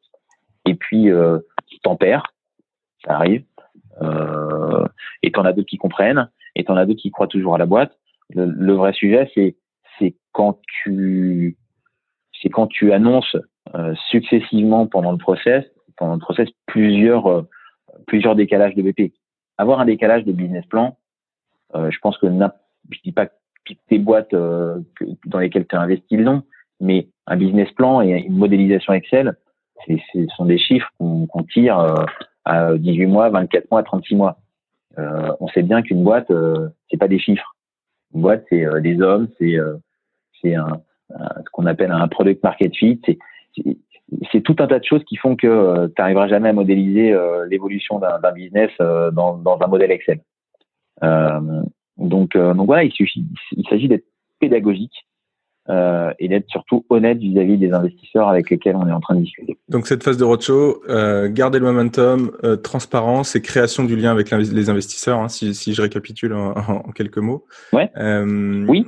Et 0.66 0.76
puis, 0.76 1.10
euh, 1.10 1.40
tu 1.68 1.80
t'en 1.80 1.96
perds, 1.96 2.34
ça 3.06 3.16
arrive. 3.16 3.44
Euh, 4.02 4.88
et 5.22 5.32
t'en 5.32 5.46
as 5.46 5.54
d'autres 5.54 5.70
qui 5.70 5.78
comprennent, 5.78 6.30
et 6.56 6.64
t'en 6.64 6.76
as 6.76 6.86
d'autres 6.86 7.02
qui 7.02 7.12
croient 7.12 7.28
toujours 7.28 7.56
à 7.56 7.58
la 7.58 7.66
boîte. 7.66 7.98
Le, 8.34 8.74
vrai 8.74 8.94
sujet, 8.94 9.30
c'est 9.36 9.58
c'est 10.00 10.16
quand 10.32 10.60
tu 10.66 11.58
c'est 12.42 12.50
quand 12.50 12.68
tu 12.68 12.94
annonces 12.94 13.36
euh, 13.76 13.94
successivement 14.10 14.88
pendant 14.88 15.12
le 15.12 15.18
process, 15.18 15.66
pendant 15.98 16.14
le 16.14 16.20
process 16.20 16.48
plusieurs 16.66 17.46
plusieurs 18.08 18.36
décalages 18.36 18.74
de 18.76 18.82
BP. 18.82 19.14
Avoir 19.58 19.82
un 19.82 19.86
décalage 19.86 20.24
de 20.24 20.32
business 20.32 20.66
plan, 20.66 20.98
euh, 20.98 21.01
je 21.74 21.98
pense 22.00 22.18
que 22.18 22.28
je 22.28 23.00
dis 23.04 23.12
pas 23.12 23.28
que 23.28 23.34
toutes 23.66 23.80
tes 23.88 24.00
boîtes 24.00 24.34
euh, 24.34 24.80
dans 25.26 25.40
lesquelles 25.40 25.68
tu 25.68 25.76
as 25.76 25.82
investi 25.82 26.18
l'ont, 26.18 26.44
mais 26.80 27.08
un 27.28 27.38
business 27.38 27.72
plan 27.72 28.02
et 28.02 28.10
une 28.28 28.38
modélisation 28.38 28.94
Excel, 28.94 29.36
ce 29.88 30.26
sont 30.36 30.46
des 30.46 30.58
chiffres 30.58 30.90
qu'on 31.00 31.44
tire 31.52 31.80
euh, 31.80 32.06
à 32.46 32.76
18 32.76 33.06
mois, 33.08 33.30
24 33.30 33.70
mois, 33.72 33.84
36 33.84 34.16
mois. 34.16 34.38
Euh, 34.98 35.32
on 35.40 35.48
sait 35.48 35.64
bien 35.64 35.82
qu'une 35.82 36.04
boîte, 36.04 36.30
euh, 36.32 36.70
c'est 36.90 36.98
pas 36.98 37.08
des 37.08 37.20
chiffres. 37.20 37.56
Une 38.14 38.22
boîte, 38.22 38.46
c'est 38.50 38.66
des 38.82 39.02
hommes, 39.02 39.30
c'est 39.40 39.56
c'est 40.42 40.56
un, 40.56 40.82
ce 41.10 41.50
qu'on 41.54 41.66
appelle 41.66 41.92
un 41.92 42.08
product 42.08 42.44
market 42.44 42.76
fit. 42.76 43.00
C'est 44.32 44.42
tout 44.42 44.56
un 44.60 44.68
tas 44.68 44.80
de 44.80 44.84
choses 44.84 45.04
qui 45.06 45.16
font 45.16 45.38
que 45.38 45.88
tu 45.88 45.94
n'arriveras 45.98 46.28
jamais 46.28 46.50
à 46.50 46.54
modéliser 46.54 47.16
l'évolution 47.48 48.00
d'un 48.00 48.32
business 48.34 48.70
dans, 48.80 49.38
dans, 49.38 49.58
un 49.62 49.68
modèle 49.68 49.92
Excel. 49.92 50.20
Euh, 51.04 51.64
donc, 51.98 52.36
euh, 52.36 52.54
donc 52.54 52.66
voilà, 52.66 52.84
il 52.84 52.92
suffit, 52.92 53.26
il 53.56 53.68
s'agit 53.68 53.88
d'être 53.88 54.06
pédagogique 54.40 55.06
euh, 55.70 56.12
et 56.18 56.28
d'être 56.28 56.50
surtout 56.50 56.86
honnête 56.90 57.20
vis-à-vis 57.20 57.58
des 57.58 57.72
investisseurs 57.72 58.28
avec 58.28 58.50
lesquels 58.50 58.76
on 58.76 58.88
est 58.88 58.92
en 58.92 59.00
train 59.00 59.16
de 59.16 59.22
discuter. 59.22 59.60
Donc 59.70 59.86
cette 59.86 60.04
phase 60.04 60.18
de 60.18 60.24
roadshow, 60.24 60.82
euh, 60.90 61.30
garder 61.32 61.60
le 61.60 61.66
momentum, 61.66 62.32
euh, 62.44 62.56
transparence 62.56 63.36
et 63.36 63.42
création 63.42 63.84
du 63.84 63.96
lien 63.96 64.12
avec 64.12 64.32
les 64.32 64.70
investisseurs, 64.70 65.20
hein, 65.20 65.30
si, 65.30 65.54
si, 65.54 65.74
je 65.74 65.82
récapitule 65.84 66.34
en, 66.34 66.54
en 66.56 66.92
quelques 66.92 67.20
mots. 67.20 67.46
Ouais. 67.74 67.92
Euh, 67.98 68.66
oui. 68.68 68.88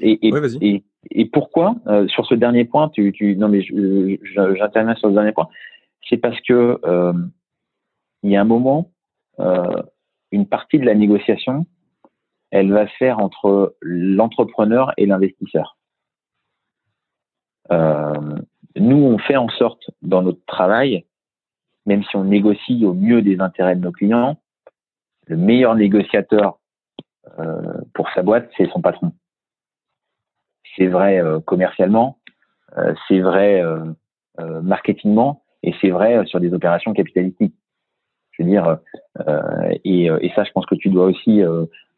et, 0.00 0.28
et, 0.28 0.32
ouais, 0.32 0.40
et, 0.60 0.84
et, 1.10 1.24
pourquoi 1.26 1.74
sur 2.06 2.24
ce 2.26 2.36
dernier 2.36 2.64
point, 2.64 2.88
tu, 2.90 3.10
tu 3.12 3.36
non 3.36 3.48
mais 3.48 3.62
j'interviens 3.62 4.94
sur 4.94 5.08
ce 5.08 5.14
dernier 5.14 5.32
point, 5.32 5.48
c'est 6.08 6.18
parce 6.18 6.40
que 6.42 6.78
il 8.22 8.30
y 8.30 8.36
a 8.36 8.40
un 8.40 8.44
moment, 8.44 8.92
une 10.34 10.46
partie 10.46 10.78
de 10.78 10.84
la 10.84 10.94
négociation 10.94 11.66
elle 12.54 12.72
va 12.72 12.86
faire 12.86 13.18
entre 13.18 13.74
l'entrepreneur 13.80 14.92
et 14.96 15.06
l'investisseur. 15.06 15.76
Euh, 17.72 18.36
nous, 18.76 18.96
on 18.96 19.18
fait 19.18 19.36
en 19.36 19.48
sorte 19.48 19.90
dans 20.02 20.22
notre 20.22 20.44
travail, 20.46 21.04
même 21.84 22.04
si 22.04 22.14
on 22.14 22.22
négocie 22.22 22.84
au 22.84 22.94
mieux 22.94 23.22
des 23.22 23.40
intérêts 23.40 23.74
de 23.74 23.80
nos 23.80 23.90
clients, 23.90 24.38
le 25.26 25.36
meilleur 25.36 25.74
négociateur 25.74 26.60
euh, 27.40 27.80
pour 27.92 28.08
sa 28.10 28.22
boîte, 28.22 28.48
c'est 28.56 28.70
son 28.70 28.80
patron. 28.80 29.12
C'est 30.76 30.86
vrai 30.86 31.20
euh, 31.20 31.40
commercialement, 31.40 32.18
c'est 33.08 33.20
vrai 33.20 33.62
marketingement 34.62 35.44
et 35.62 35.74
c'est 35.80 35.90
vrai 35.90 36.24
sur 36.26 36.38
des 36.40 36.52
opérations 36.52 36.92
capitalistiques. 36.92 37.54
Je 38.36 38.42
veux 38.42 38.48
dire, 38.50 38.78
et, 39.84 40.06
et, 40.06 40.32
ça, 40.34 40.44
je 40.44 40.50
pense 40.52 40.66
que 40.66 40.74
tu 40.74 40.88
dois 40.88 41.06
aussi 41.06 41.42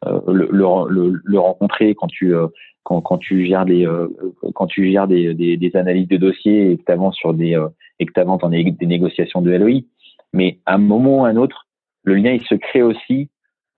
euh, 0.05 0.21
le, 0.27 1.37
rencontrer 1.39 1.95
quand 1.95 2.07
tu 2.07 2.35
euh, 2.35 2.47
quand, 2.83 3.17
tu 3.17 3.45
gères 3.45 3.65
des 3.65 3.85
euh, 3.85 4.07
quand 4.53 4.67
tu 4.67 4.91
gères 4.91 5.07
des, 5.07 5.71
analyses 5.73 6.07
de 6.07 6.17
dossiers 6.17 6.71
et 6.71 6.77
que 6.77 6.83
tu 6.85 6.91
avances 6.91 7.15
sur 7.15 7.33
des 7.33 7.59
et 7.99 8.05
que 8.05 8.19
avances 8.19 8.41
dans 8.41 8.49
des, 8.49 8.75
négociations 8.81 9.41
de 9.41 9.51
LOI. 9.51 9.81
Mais 10.33 10.59
à 10.65 10.75
un 10.75 10.77
moment 10.77 11.21
ou 11.21 11.25
à 11.25 11.29
un 11.29 11.35
autre, 11.35 11.67
le 12.03 12.15
lien 12.15 12.37
se 12.47 12.55
crée 12.55 12.83
aussi 12.83 13.29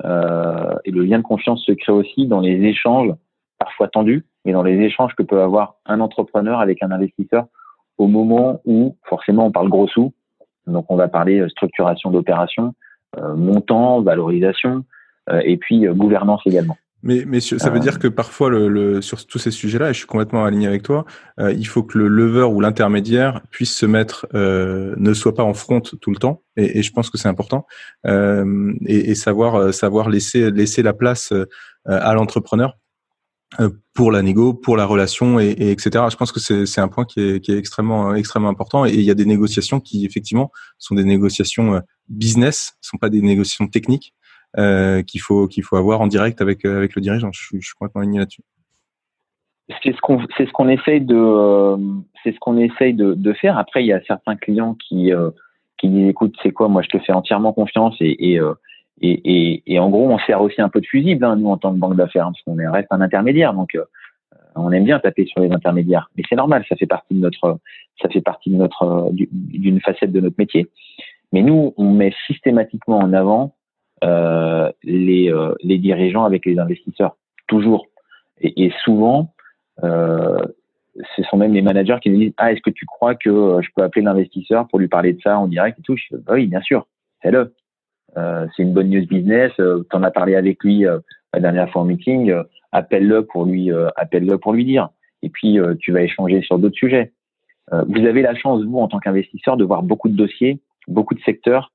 euh, 0.04 0.76
et 0.84 0.92
le 0.92 1.04
lien 1.04 1.20
de 1.20 1.24
confiance 1.24 1.64
se 1.64 1.72
crée 1.72 1.94
aussi 1.94 2.28
dans 2.28 2.42
les 2.42 2.62
échanges 2.64 3.14
parfois 3.58 3.88
tendus, 3.88 4.26
mais 4.46 4.52
dans 4.52 4.64
les 4.64 4.80
échanges 4.80 5.16
que 5.16 5.24
peut 5.24 5.42
avoir 5.42 5.76
un 5.86 6.00
entrepreneur 6.02 6.60
avec 6.60 6.84
un 6.84 6.92
investisseur 6.92 7.46
au 7.98 8.08
moment 8.08 8.62
où 8.66 8.98
forcément 9.06 9.46
on 9.46 9.52
parle 9.52 9.70
gros 9.70 9.88
sous. 9.88 10.14
Donc 10.70 10.86
on 10.90 10.96
va 10.96 11.08
parler 11.08 11.46
structuration 11.50 12.12
d'opération, 12.12 12.74
montant, 13.36 14.02
valorisation, 14.02 14.84
euh, 15.32 15.42
et 15.44 15.58
puis 15.58 15.88
euh, 15.88 15.94
gouvernance 15.94 16.42
également. 16.46 16.78
Mais, 17.02 17.40
ça 17.40 17.70
veut 17.70 17.78
euh, 17.78 17.80
dire 17.80 17.98
que 17.98 18.10
parfois, 18.10 18.50
le, 18.50 18.68
le, 18.68 19.02
sur 19.02 19.26
tous 19.26 19.40
ces 19.40 19.52
sujets-là, 19.52 19.90
et 19.90 19.94
je 19.94 20.00
suis 20.00 20.08
complètement 20.08 20.44
aligné 20.44 20.68
avec 20.68 20.84
toi, 20.84 21.06
euh, 21.40 21.54
il 21.54 21.66
faut 21.66 21.82
que 21.82 21.98
le 21.98 22.10
lever 22.10 22.44
ou 22.44 22.60
l'intermédiaire 22.60 23.42
puisse 23.52 23.74
se 23.74 23.86
mettre, 23.86 24.28
euh, 24.34 24.96
ne 24.98 25.14
soit 25.14 25.34
pas 25.34 25.44
en 25.44 25.54
front 25.54 25.80
tout 25.80 26.12
le 26.12 26.18
temps, 26.18 26.42
et, 26.58 26.80
et 26.80 26.84
je 26.84 26.92
pense 26.92 27.10
que 27.10 27.18
c'est 27.18 27.30
important, 27.30 27.66
euh, 28.06 28.74
et, 28.86 29.12
et, 29.12 29.16
savoir 29.16 29.74
savoir 29.74 30.10
laisser 30.10 30.52
laisser 30.52 30.84
la 30.84 30.92
place 30.92 31.34
à 31.86 32.14
l'entrepreneur 32.14 32.76
pour 33.94 34.12
la 34.12 34.22
négo, 34.22 34.54
pour 34.54 34.78
la 34.78 34.86
relation, 34.86 35.40
et, 35.40 35.50
et 35.50 35.72
etc. 35.72 36.06
Je 36.12 36.16
pense 36.16 36.32
que 36.32 36.40
c'est 36.40 36.82
un 36.82 36.88
point 36.88 37.06
qui 37.06 37.20
est, 37.20 37.50
est 37.50 37.58
extrêmement 37.58 38.14
important, 38.48 38.86
et 38.86 38.94
il 38.94 39.02
y 39.02 39.12
a 39.12 39.16
des 39.16 39.26
négociations 39.26 39.80
qui 39.80 40.06
effectivement 40.06 40.52
sont 40.78 40.96
des 40.96 41.04
négociations 41.04 41.82
business, 42.08 42.78
sont 42.82 42.98
pas 42.98 43.10
des 43.10 43.22
négociations 43.22 43.68
techniques. 43.68 44.14
Euh, 44.58 45.04
qu'il 45.04 45.22
faut 45.22 45.48
qu'il 45.48 45.64
faut 45.64 45.76
avoir 45.76 46.02
en 46.02 46.08
direct 46.08 46.42
avec 46.42 46.66
euh, 46.66 46.78
avec 46.78 46.96
le 46.96 47.04
dirigeant. 47.04 47.30
Je 47.32 47.40
je 47.54 47.60
suis 47.60 47.76
complètement 47.78 48.02
aligné 48.02 48.18
là-dessus. 48.18 48.42
C'est 49.84 49.96
ce 49.96 50.02
qu'on 50.02 50.26
c'est 50.36 50.48
ce 50.48 50.52
qu'on 50.52 50.70
essaye 50.70 51.02
de 51.02 51.16
euh, 51.16 51.78
c'est 52.24 52.32
ce 52.32 52.40
qu'on 52.40 52.58
essaye 52.58 52.96
de, 52.96 53.34
faire. 53.34 53.60
Après, 53.60 53.84
il 53.84 53.88
y 53.88 53.94
a 53.94 54.02
certains 54.08 54.36
clients 54.36 54.74
qui 54.74 55.12
qui 55.78 55.88
disent 55.88 56.10
écoute, 56.10 56.36
c'est 56.42 56.52
quoi? 56.52 56.68
Moi, 56.68 56.82
je 56.82 56.88
te 56.88 56.98
fais 56.98 57.14
entièrement 57.14 57.54
confiance 57.54 57.96
et, 58.00 58.40
et, 59.02 59.22
et, 59.24 59.64
et 59.66 59.80
en 59.80 59.90
gros, 59.90 60.10
on 60.10 60.20
sert 60.20 60.42
aussi 60.42 60.62
un 60.62 60.70
peu 60.70 60.82
de 60.82 60.86
fusible, 60.86 61.24
hein, 61.24 61.36
nous 61.36 61.50
en 61.50 61.58
tant 61.58 61.74
que 61.74 61.80
banque 61.80 61.96
d'affaires, 61.96 62.28
hein, 62.28 62.32
parce 62.34 62.44
qu'on 62.44 62.72
reste 62.72 62.88
un 62.92 63.02
intermédiaire. 63.02 63.54
Donc, 63.54 63.78
on 64.56 64.72
aime 64.72 64.84
bien 64.84 65.00
taper 65.00 65.26
sur 65.26 65.42
les 65.42 65.52
intermédiaires, 65.52 66.10
mais 66.18 66.24
c'est 66.28 66.36
normal, 66.36 66.66
ça 66.68 66.76
fait 66.76 66.88
partie 66.88 67.14
de 67.14 67.20
notre 67.20 67.60
ça 68.02 68.10
fait 68.10 68.22
partie 68.22 68.50
de 68.50 68.56
notre 68.56 69.10
d'une 69.12 69.80
facette 69.82 70.12
de 70.12 70.20
notre 70.20 70.36
métier. 70.38 70.68
Mais 71.32 71.42
nous, 71.42 71.74
on 71.78 71.92
met 71.92 72.14
systématiquement 72.28 72.98
en 72.98 73.14
avant 73.14 73.54
euh, 74.04 74.72
les, 74.84 75.32
euh, 75.32 75.54
les 75.62 75.78
dirigeants 75.78 76.26
avec 76.26 76.46
les 76.46 76.58
investisseurs, 76.58 77.18
toujours. 77.48 77.88
Et, 78.42 78.66
et 78.66 78.74
souvent, 78.84 79.34
euh, 79.84 80.40
ce 81.16 81.24
sont 81.24 81.38
même 81.38 81.54
les 81.54 81.62
managers 81.62 81.98
qui 82.02 82.10
nous 82.10 82.18
disent 82.18 82.34
Ah, 82.38 82.52
est-ce 82.52 82.62
que 82.62 82.70
tu 82.70 82.86
crois 82.86 83.16
que 83.16 83.30
euh, 83.30 83.62
je 83.62 83.70
peux 83.76 83.84
appeler 83.84 84.04
l'investisseur 84.04 84.68
pour 84.68 84.80
lui 84.80 84.88
parler 84.88 85.14
de 85.14 85.22
ça 85.22 85.38
en 85.38 85.48
direct? 85.48 85.78
Et 85.80 85.82
tout 85.82 85.96
je 85.96 86.16
dis, 86.16 86.24
bah 86.26 86.34
Oui, 86.34 86.48
bien 86.48 86.62
sûr, 86.62 86.88
fais-le. 87.22 87.54
Euh, 88.18 88.48
c'est 88.56 88.64
une 88.64 88.74
bonne 88.74 88.90
news 88.90 89.06
business. 89.06 89.52
Euh, 89.60 89.84
tu 89.90 89.96
en 89.96 90.04
as 90.04 90.12
parlé 90.12 90.36
avec 90.36 90.64
lui 90.64 90.86
la 91.34 91.40
dernière 91.40 91.70
fois 91.70 91.84
en 91.84 91.86
meeting. 91.86 92.34
appelle-le 92.72 93.26
pour 93.26 93.46
lui, 93.46 93.72
appelle-le 93.96 94.38
pour 94.38 94.54
lui 94.54 94.66
dire. 94.66 94.90
Et 95.22 95.30
puis 95.30 95.58
tu 95.80 95.92
vas 95.92 96.02
échanger 96.02 96.42
sur 96.42 96.58
d'autres 96.60 96.78
sujets. 96.78 97.12
vous 97.72 98.06
avez 98.06 98.22
la 98.22 98.36
chance, 98.36 98.64
vous, 98.64 98.80
en 98.80 98.88
tant 98.88 99.00
qu'investisseur, 99.00 99.58
de 99.58 99.64
voir 99.64 99.84
beaucoup 99.84 100.10
de 100.10 100.16
dossiers, 100.16 100.60
beaucoup 100.88 101.14
de 101.14 101.22
secteurs 101.22 101.72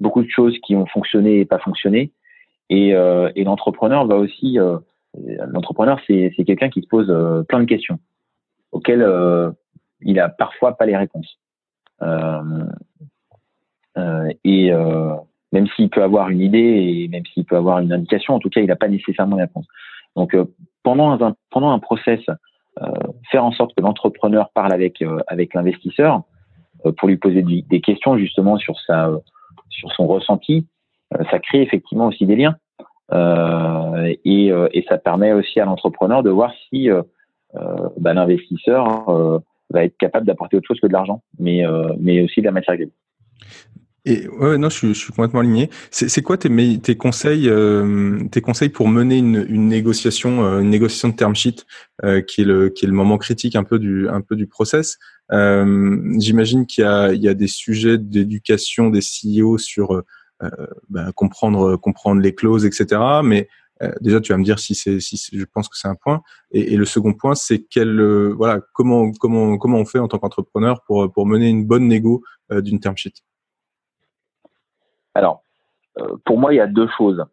beaucoup 0.00 0.22
de 0.22 0.30
choses 0.30 0.56
qui 0.64 0.74
ont 0.76 0.86
fonctionné 0.86 1.40
et 1.40 1.44
pas 1.44 1.58
fonctionné. 1.58 2.12
Et, 2.70 2.94
euh, 2.94 3.30
et 3.36 3.44
l'entrepreneur 3.44 4.06
va 4.06 4.16
aussi, 4.16 4.58
euh, 4.58 4.78
l'entrepreneur 5.48 6.00
c'est 6.06 6.30
quelqu'un 6.46 6.70
qui 6.70 6.82
se 6.82 6.88
pose 6.88 7.10
euh, 7.10 7.42
plein 7.42 7.60
de 7.60 7.66
questions 7.66 7.98
auxquelles 8.72 9.02
euh, 9.02 9.50
il 10.00 10.18
a 10.18 10.28
parfois 10.28 10.76
pas 10.76 10.86
les 10.86 10.96
réponses. 10.96 11.38
Euh, 12.02 12.64
et 14.44 14.72
même 15.54 15.66
s'il 15.68 15.88
peut 15.88 16.02
avoir 16.02 16.28
une 16.28 16.40
idée 16.40 16.58
et 16.58 17.08
même 17.08 17.24
s'il 17.32 17.46
peut 17.46 17.56
avoir 17.56 17.78
une 17.78 17.92
indication, 17.92 18.34
en 18.34 18.38
tout 18.38 18.50
cas 18.50 18.60
il 18.60 18.66
n'a 18.66 18.76
pas 18.76 18.88
nécessairement 18.88 19.36
les 19.36 19.44
réponses. 19.44 19.66
Donc 20.16 20.36
pendant 20.82 21.10
un 21.10 21.34
pendant 21.50 21.70
un 21.70 21.78
process, 21.78 22.20
faire 23.30 23.44
en 23.44 23.52
sorte 23.52 23.74
que 23.74 23.80
l'entrepreneur 23.80 24.50
parle 24.54 24.72
avec 24.72 25.02
avec 25.28 25.54
l'investisseur 25.54 26.22
pour 26.98 27.08
lui 27.08 27.16
poser 27.16 27.42
des 27.42 27.80
questions 27.80 28.18
justement 28.18 28.58
sur 28.58 28.76
son 28.78 30.06
ressenti, 30.06 30.66
euh, 31.14 31.24
ça 31.30 31.38
crée 31.38 31.62
effectivement 31.62 32.06
aussi 32.06 32.26
des 32.26 32.36
liens. 32.36 32.56
Euh, 33.12 34.14
et, 34.24 34.50
euh, 34.50 34.68
et, 34.72 34.84
ça 34.88 34.96
permet 34.96 35.32
aussi 35.32 35.60
à 35.60 35.66
l'entrepreneur 35.66 36.22
de 36.22 36.30
voir 36.30 36.52
si 36.68 36.88
bah, 37.98 38.14
l'investisseur 38.14 39.40
va 39.70 39.84
être 39.84 39.96
capable 39.98 40.26
d'apporter 40.26 40.56
autre 40.56 40.66
chose 40.66 40.80
que 40.80 40.86
de 40.86 40.92
l'argent, 40.92 41.22
mais, 41.38 41.62
mais 42.00 42.22
aussi 42.22 42.40
de 42.40 42.46
la 42.46 42.52
matière 42.52 42.76
grise. 42.76 42.90
Et 44.06 44.28
ouais, 44.28 44.58
non, 44.58 44.68
je 44.68 44.76
suis, 44.76 44.88
je 44.88 44.98
suis 44.98 45.12
complètement 45.12 45.40
aligné. 45.40 45.70
C'est 45.90 46.20
quoi 46.20 46.36
tes, 46.36 46.78
tes 46.78 46.96
conseils, 46.96 47.50
tes 48.30 48.40
conseils 48.42 48.68
pour 48.68 48.88
mener 48.88 49.16
une, 49.16 49.46
une 49.48 49.68
négociation, 49.68 50.60
une 50.60 50.68
négociation 50.68 51.08
de 51.08 51.14
term 51.14 51.34
sheet, 51.34 51.64
qui 52.26 52.42
est 52.42 52.44
le 52.44 52.68
qui 52.68 52.84
est 52.84 52.88
le 52.88 52.94
moment 52.94 53.16
critique 53.16 53.56
un 53.56 53.64
peu 53.64 53.78
du 53.78 54.06
un 54.08 54.20
peu 54.20 54.36
du 54.36 54.46
process? 54.46 54.98
Euh, 55.32 56.02
J'imagine 56.18 56.66
qu'il 56.66 56.84
y 56.84 56.86
a, 56.86 57.12
il 57.14 57.22
y 57.22 57.28
a 57.28 57.34
des 57.34 57.46
sujets 57.46 57.96
d'éducation 57.96 58.90
des 58.90 59.00
CEO 59.00 59.56
sur 59.56 60.02
euh, 60.42 60.50
bah, 60.88 61.12
comprendre, 61.14 61.76
comprendre 61.76 62.20
les 62.20 62.34
clauses, 62.34 62.66
etc. 62.66 63.00
Mais 63.22 63.48
euh, 63.82 63.92
déjà, 64.00 64.20
tu 64.20 64.32
vas 64.32 64.38
me 64.38 64.44
dire 64.44 64.58
si 64.58 64.74
c'est, 64.74 65.00
si 65.00 65.18
je 65.32 65.44
pense 65.44 65.68
que 65.68 65.78
c'est 65.78 65.88
un 65.88 65.94
point. 65.94 66.22
Et, 66.50 66.74
et, 66.74 66.76
le 66.76 66.84
second 66.84 67.14
point, 67.14 67.34
c'est 67.34 67.64
quel, 67.70 68.00
euh, 68.00 68.34
voilà, 68.36 68.60
comment, 68.74 69.12
comment, 69.12 69.56
comment 69.58 69.78
on 69.78 69.84
fait 69.84 69.98
en 70.00 70.08
tant 70.08 70.18
qu'entrepreneur 70.18 70.82
pour, 70.86 71.10
pour 71.12 71.26
mener 71.26 71.48
une 71.48 71.64
bonne 71.64 71.88
négo 71.88 72.22
d'une 72.50 72.80
term 72.80 72.96
sheet? 72.96 73.14
Alors, 75.14 75.42
pour 76.24 76.38
moi, 76.38 76.52
il 76.52 76.56
y 76.56 76.60
a 76.60 76.66
deux 76.66 76.88
choses. 76.96 77.24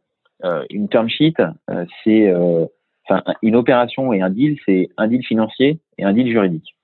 une 0.70 0.88
term 0.90 1.10
sheet, 1.10 1.36
c'est, 2.04 2.34
enfin, 3.08 3.24
une 3.42 3.56
opération 3.56 4.14
et 4.14 4.22
un 4.22 4.30
deal, 4.30 4.58
c'est 4.66 4.90
un 4.98 5.08
deal 5.08 5.24
financier 5.26 5.80
et 5.98 6.04
un 6.04 6.14
deal 6.14 6.30
juridique. 6.32 6.76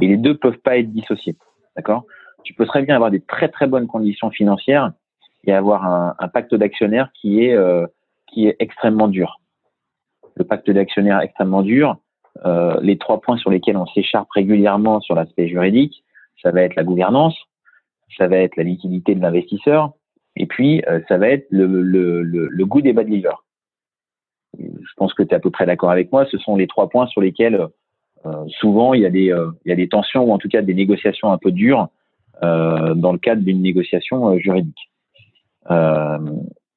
Et 0.00 0.06
les 0.06 0.16
deux 0.16 0.36
peuvent 0.36 0.58
pas 0.58 0.78
être 0.78 0.92
dissociés. 0.92 1.36
D'accord? 1.76 2.04
Tu 2.44 2.54
peux 2.54 2.66
très 2.66 2.82
bien 2.82 2.94
avoir 2.94 3.10
des 3.10 3.20
très 3.20 3.48
très 3.48 3.66
bonnes 3.66 3.86
conditions 3.86 4.30
financières 4.30 4.92
et 5.44 5.52
avoir 5.52 5.84
un, 5.84 6.14
un 6.18 6.28
pacte 6.28 6.54
d'actionnaires 6.54 7.10
qui 7.14 7.44
est 7.44 7.54
euh, 7.54 7.86
qui 8.26 8.46
est 8.46 8.56
extrêmement 8.58 9.08
dur. 9.08 9.40
Le 10.36 10.44
pacte 10.44 10.70
d'actionnaires 10.70 11.20
extrêmement 11.20 11.62
dur. 11.62 11.96
Euh, 12.44 12.78
les 12.80 12.98
trois 12.98 13.20
points 13.20 13.36
sur 13.36 13.50
lesquels 13.50 13.76
on 13.76 13.86
s'écharpe 13.86 14.30
régulièrement 14.30 15.00
sur 15.00 15.14
l'aspect 15.14 15.48
juridique, 15.48 16.04
ça 16.42 16.52
va 16.52 16.62
être 16.62 16.76
la 16.76 16.84
gouvernance, 16.84 17.36
ça 18.16 18.28
va 18.28 18.38
être 18.38 18.56
la 18.56 18.64
liquidité 18.64 19.14
de 19.14 19.20
l'investisseur, 19.20 19.92
et 20.36 20.46
puis 20.46 20.82
euh, 20.88 21.00
ça 21.08 21.18
va 21.18 21.28
être 21.28 21.46
le, 21.50 21.66
le, 21.66 22.22
le, 22.22 22.48
le 22.48 22.66
goût 22.66 22.82
des 22.82 22.92
bad 22.92 23.08
livers. 23.08 23.44
Je 24.58 24.92
pense 24.96 25.14
que 25.14 25.22
tu 25.22 25.30
es 25.30 25.34
à 25.34 25.40
peu 25.40 25.50
près 25.50 25.66
d'accord 25.66 25.90
avec 25.90 26.10
moi. 26.10 26.26
Ce 26.26 26.38
sont 26.38 26.56
les 26.56 26.66
trois 26.66 26.88
points 26.88 27.06
sur 27.06 27.20
lesquels 27.20 27.68
euh, 28.26 28.44
souvent, 28.48 28.94
il 28.94 29.02
y, 29.02 29.06
a 29.06 29.10
des, 29.10 29.30
euh, 29.30 29.50
il 29.64 29.68
y 29.68 29.72
a 29.72 29.76
des 29.76 29.88
tensions 29.88 30.24
ou 30.24 30.32
en 30.32 30.38
tout 30.38 30.48
cas 30.48 30.62
des 30.62 30.74
négociations 30.74 31.30
un 31.30 31.38
peu 31.38 31.52
dures 31.52 31.88
euh, 32.42 32.94
dans 32.94 33.12
le 33.12 33.18
cadre 33.18 33.42
d'une 33.42 33.62
négociation 33.62 34.36
juridique. 34.38 34.90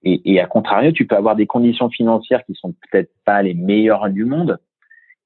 Et, 0.03 0.33
et, 0.33 0.41
à 0.41 0.47
contrario, 0.47 0.91
tu 0.91 1.05
peux 1.05 1.15
avoir 1.15 1.35
des 1.35 1.45
conditions 1.45 1.89
financières 1.89 2.43
qui 2.45 2.55
sont 2.55 2.73
peut-être 2.89 3.11
pas 3.23 3.41
les 3.43 3.53
meilleures 3.53 4.09
du 4.09 4.25
monde, 4.25 4.57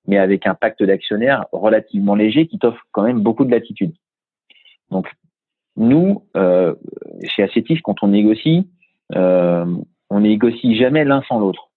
mais 0.06 0.18
avec 0.18 0.46
un 0.46 0.54
pacte 0.54 0.84
d'actionnaires 0.84 1.46
relativement 1.54 2.13
léger 2.13 2.46
qui 2.46 2.60
t'offre 2.60 2.84
quand 2.91 3.04
même 3.04 3.22
beaucoup 3.22 3.46
de 3.46 3.52
latitude. 3.52 3.94
Donc, 4.91 5.08
nous, 5.78 6.24
euh, 6.38 6.74
chez 7.24 7.44
Assetif, 7.44 7.82
quand 7.82 8.02
on 8.02 8.08
négocie, 8.08 8.68
euh, 9.16 9.66
on 10.10 10.22
négocie 10.22 10.76
jamais 10.78 11.04
l'un 11.04 11.22
sans 11.24 11.40
l'autre, 11.40 11.70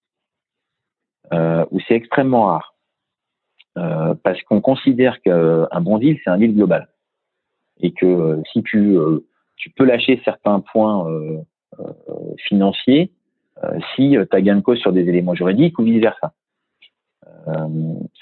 euh, 1.32 1.64
ou 1.70 1.80
c'est 1.86 1.94
extrêmement 1.94 2.46
rare, 2.46 2.74
euh, 3.76 4.14
parce 4.22 4.40
qu'on 4.42 4.60
considère 4.60 5.20
qu'un 5.20 5.80
bon 5.80 5.98
deal, 5.98 6.18
c'est 6.22 6.30
un 6.30 6.38
deal 6.38 6.54
global, 6.54 6.88
et 7.80 7.92
que 7.92 8.06
euh, 8.06 8.42
si 8.52 8.62
tu, 8.62 8.96
euh, 8.96 9.26
tu 9.56 9.70
peux 9.70 9.84
lâcher 9.84 10.20
certains 10.24 10.60
points 10.60 11.06
financiers, 12.48 13.12
si 13.94 14.10
tu 14.10 14.36
as 14.36 14.40
gain 14.40 14.56
de 14.56 14.60
cause 14.60 14.78
sur 14.78 14.92
des 14.92 15.08
éléments 15.08 15.34
juridiques 15.34 15.78
ou 15.78 15.82
vice 15.82 16.00
versa. 16.00 16.32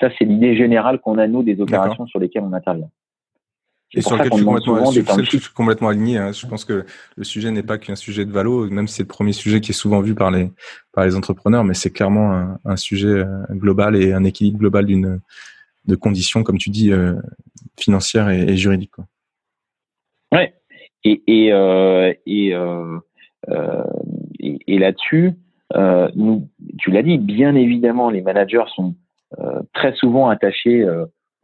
ça, 0.00 0.08
c'est 0.18 0.24
l'idée 0.24 0.56
générale 0.56 0.98
qu'on 0.98 1.18
a 1.18 1.26
nous 1.26 1.42
des 1.42 1.60
opérations 1.60 2.06
sur 2.06 2.18
lesquelles 2.18 2.42
on 2.42 2.52
intervient. 2.54 2.88
Et 3.94 4.02
sur 4.02 4.16
lequel 4.16 4.32
je 5.24 5.38
suis 5.38 5.52
complètement, 5.54 5.88
aligné. 5.88 6.18
Hein. 6.18 6.32
Je 6.32 6.46
pense 6.46 6.64
que 6.64 6.84
le 7.16 7.24
sujet 7.24 7.50
n'est 7.50 7.62
pas 7.62 7.78
qu'un 7.78 7.94
sujet 7.94 8.24
de 8.24 8.32
valo, 8.32 8.68
même 8.68 8.88
si 8.88 8.96
c'est 8.96 9.04
le 9.04 9.08
premier 9.08 9.32
sujet 9.32 9.60
qui 9.60 9.70
est 9.70 9.74
souvent 9.74 10.00
vu 10.00 10.14
par 10.14 10.30
les 10.30 10.50
par 10.92 11.04
les 11.04 11.14
entrepreneurs, 11.14 11.64
mais 11.64 11.74
c'est 11.74 11.90
clairement 11.90 12.32
un, 12.32 12.58
un, 12.64 12.76
sujet 12.76 13.08
euh, 13.08 13.26
global 13.50 13.94
et 13.96 14.12
un 14.12 14.24
équilibre 14.24 14.58
global 14.58 14.86
d'une 14.86 15.20
de 15.86 15.94
conditions, 15.94 16.42
comme 16.42 16.58
tu 16.58 16.70
dis, 16.70 16.92
euh, 16.92 17.14
financières 17.78 18.28
et, 18.28 18.42
et 18.42 18.56
juridiques. 18.56 18.92
Quoi. 18.92 19.06
Ouais. 20.32 20.54
Et 21.04 21.22
et 21.26 21.52
euh, 21.52 22.12
et, 22.26 22.54
euh, 22.54 22.98
euh 23.48 23.84
et, 24.40 24.58
et 24.66 24.78
là-dessus, 24.78 25.32
nous, 26.14 26.48
tu 26.78 26.90
l'as 26.90 27.02
dit, 27.02 27.18
bien 27.18 27.54
évidemment, 27.54 28.10
les 28.10 28.22
managers 28.22 28.64
sont 28.74 28.94
très 29.72 29.92
souvent 29.94 30.28
attachés 30.28 30.86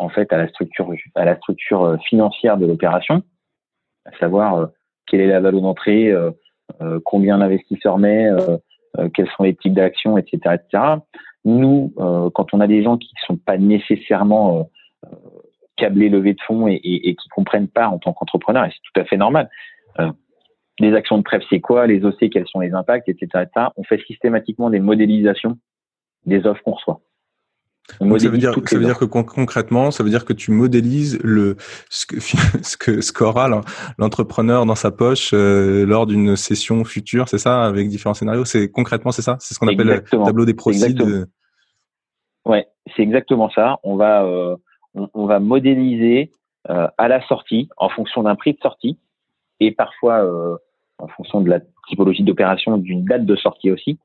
en 0.03 0.09
fait 0.09 0.33
à 0.33 0.37
la 0.37 0.49
structure 0.49 1.85
euh, 1.85 1.97
financière 2.09 2.57
de 2.57 2.67
l'opération, 2.67 3.23
à 4.05 4.17
savoir 4.19 4.55
euh, 4.57 4.67
quelle 5.07 5.21
est 5.21 5.27
la 5.29 5.41
valeur 5.41 5.63
d'entrée, 5.63 6.11
euh, 6.11 6.31
combien 7.05 7.39
l'investisseur 7.39 7.99
met, 7.99 8.29
quels 9.15 9.29
sont 9.37 9.43
les 9.43 9.55
types 9.55 9.75
d'actions, 9.75 10.17
etc., 10.17 10.55
etc. 10.55 10.85
Nous, 11.45 11.93
quand 12.35 12.55
on 12.55 12.61
a 12.61 12.67
des 12.67 12.83
gens 12.83 12.97
qui 12.97 13.11
ne 13.15 13.27
sont 13.27 13.37
pas 13.37 13.59
nécessairement 13.59 14.71
câblés 15.77 16.09
levés 16.09 16.33
de 16.33 16.41
fonds 16.41 16.69
et, 16.69 16.75
et, 16.77 17.11
et 17.11 17.15
qui 17.15 17.29
comprennent 17.29 17.69
pas 17.69 17.89
en 17.89 17.99
tant 17.99 18.15
qu'entrepreneur, 18.15 18.65
et 18.65 18.71
c'est 18.71 18.81
tout 18.91 19.01
à 19.01 19.05
fait 19.05 19.19
normal. 19.19 19.51
les 20.79 20.95
actions 20.95 21.19
de 21.19 21.23
prêt, 21.23 21.41
c'est 21.51 21.61
quoi 21.61 21.87
Les 21.87 22.05
OC, 22.05 22.31
quels 22.31 22.49
sont 22.49 22.61
les 22.61 22.73
impacts, 22.73 23.09
etc., 23.09 23.45
etc. 23.45 23.67
On 23.77 23.85
fait 23.85 24.03
systématiquement 24.07 24.71
des 24.71 24.81
modélisations 24.81 25.59
des 26.25 26.47
offres 26.47 26.63
qu'on 26.63 26.73
reçoit 26.73 27.03
ça 27.89 28.05
veut 28.05 28.39
dire, 28.39 28.55
ça 28.65 28.79
veut 28.79 28.85
dire 28.85 28.99
que 28.99 29.05
concrètement, 29.05 29.91
ça 29.91 30.05
veut 30.05 30.11
dire 30.11 30.25
que 30.25 30.33
tu 30.33 30.51
modélises 30.51 31.19
le 31.23 31.57
ce 31.91 32.07
que 32.07 32.21
ce 32.63 32.77
que 32.77 33.01
ce 33.01 33.13
qu'aura 33.13 33.49
l'entrepreneur 33.99 34.67
dans 34.67 34.75
sa 34.75 34.91
poche 34.91 35.33
euh, 35.35 35.85
lors 35.85 36.07
d'une 36.07 36.37
session 36.37 36.85
future, 36.85 37.29
c'est 37.29 37.39
ça, 37.39 37.65
avec 37.65 37.89
différents 37.89 38.15
scénarios? 38.15 38.45
C'est 38.45 38.71
concrètement, 38.71 39.11
c'est 39.11 39.23
ça, 39.23 39.37
c'est 39.41 39.55
ce 39.55 39.59
qu'on 39.59 39.69
appelle 39.69 39.87
le 39.87 40.25
tableau 40.25 40.45
des 40.45 40.55
proceeds. 40.55 40.97
Ouais, 42.45 42.67
c'est 42.97 43.03
exactement 43.03 43.51
ça. 43.51 43.79
On 43.83 43.97
va 43.97 44.25
euh, 44.25 44.57
on, 44.95 45.27
va 45.27 45.39
modéliser 45.39 46.31
euh, 46.71 46.89
à 46.99 47.09
la 47.09 47.25
sortie 47.27 47.69
en 47.77 47.89
fonction 47.89 48.23
d'un 48.23 48.35
prix 48.35 48.53
de 48.53 48.59
sortie 48.61 48.99
et 49.61 49.71
parfois 49.71 50.25
en 50.99 51.09
fonction 51.09 51.41
de 51.41 51.51
la 51.51 51.61
typologie 51.89 52.23
d'opération 52.23 52.79
d'une 52.79 53.05
date 53.05 53.27
de 53.27 53.37
sortie 53.37 53.71
aussi. 53.71 53.99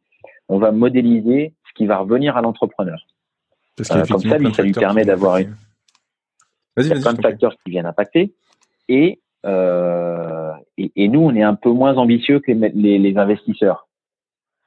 On 0.50 0.60
va 0.60 0.72
modéliser 0.72 1.54
ce 1.68 1.74
qui 1.76 1.88
va 1.88 1.98
revenir 1.98 2.38
à 2.38 2.42
l'entrepreneur. 2.42 3.00
Euh, 3.80 4.06
comme 4.10 4.20
ça, 4.20 4.54
ça 4.54 4.64
lui 4.64 4.72
permet 4.72 5.06
d'avoir 5.06 5.38
une... 5.38 5.56
plein 6.76 7.14
de 7.14 7.22
facteurs 7.22 7.54
qui 7.64 7.72
viennent 7.72 7.86
impacter. 7.86 8.34
Et, 8.90 9.20
euh, 9.46 10.54
et, 10.78 10.92
et, 10.96 11.08
nous, 11.08 11.22
on 11.22 11.36
est 11.36 11.44
un 11.44 11.56
peu 11.56 11.70
moins 11.72 11.96
ambitieux 11.98 12.40
que 12.40 12.52
les, 12.52 12.98
les, 12.98 13.18
investisseurs. 13.18 13.88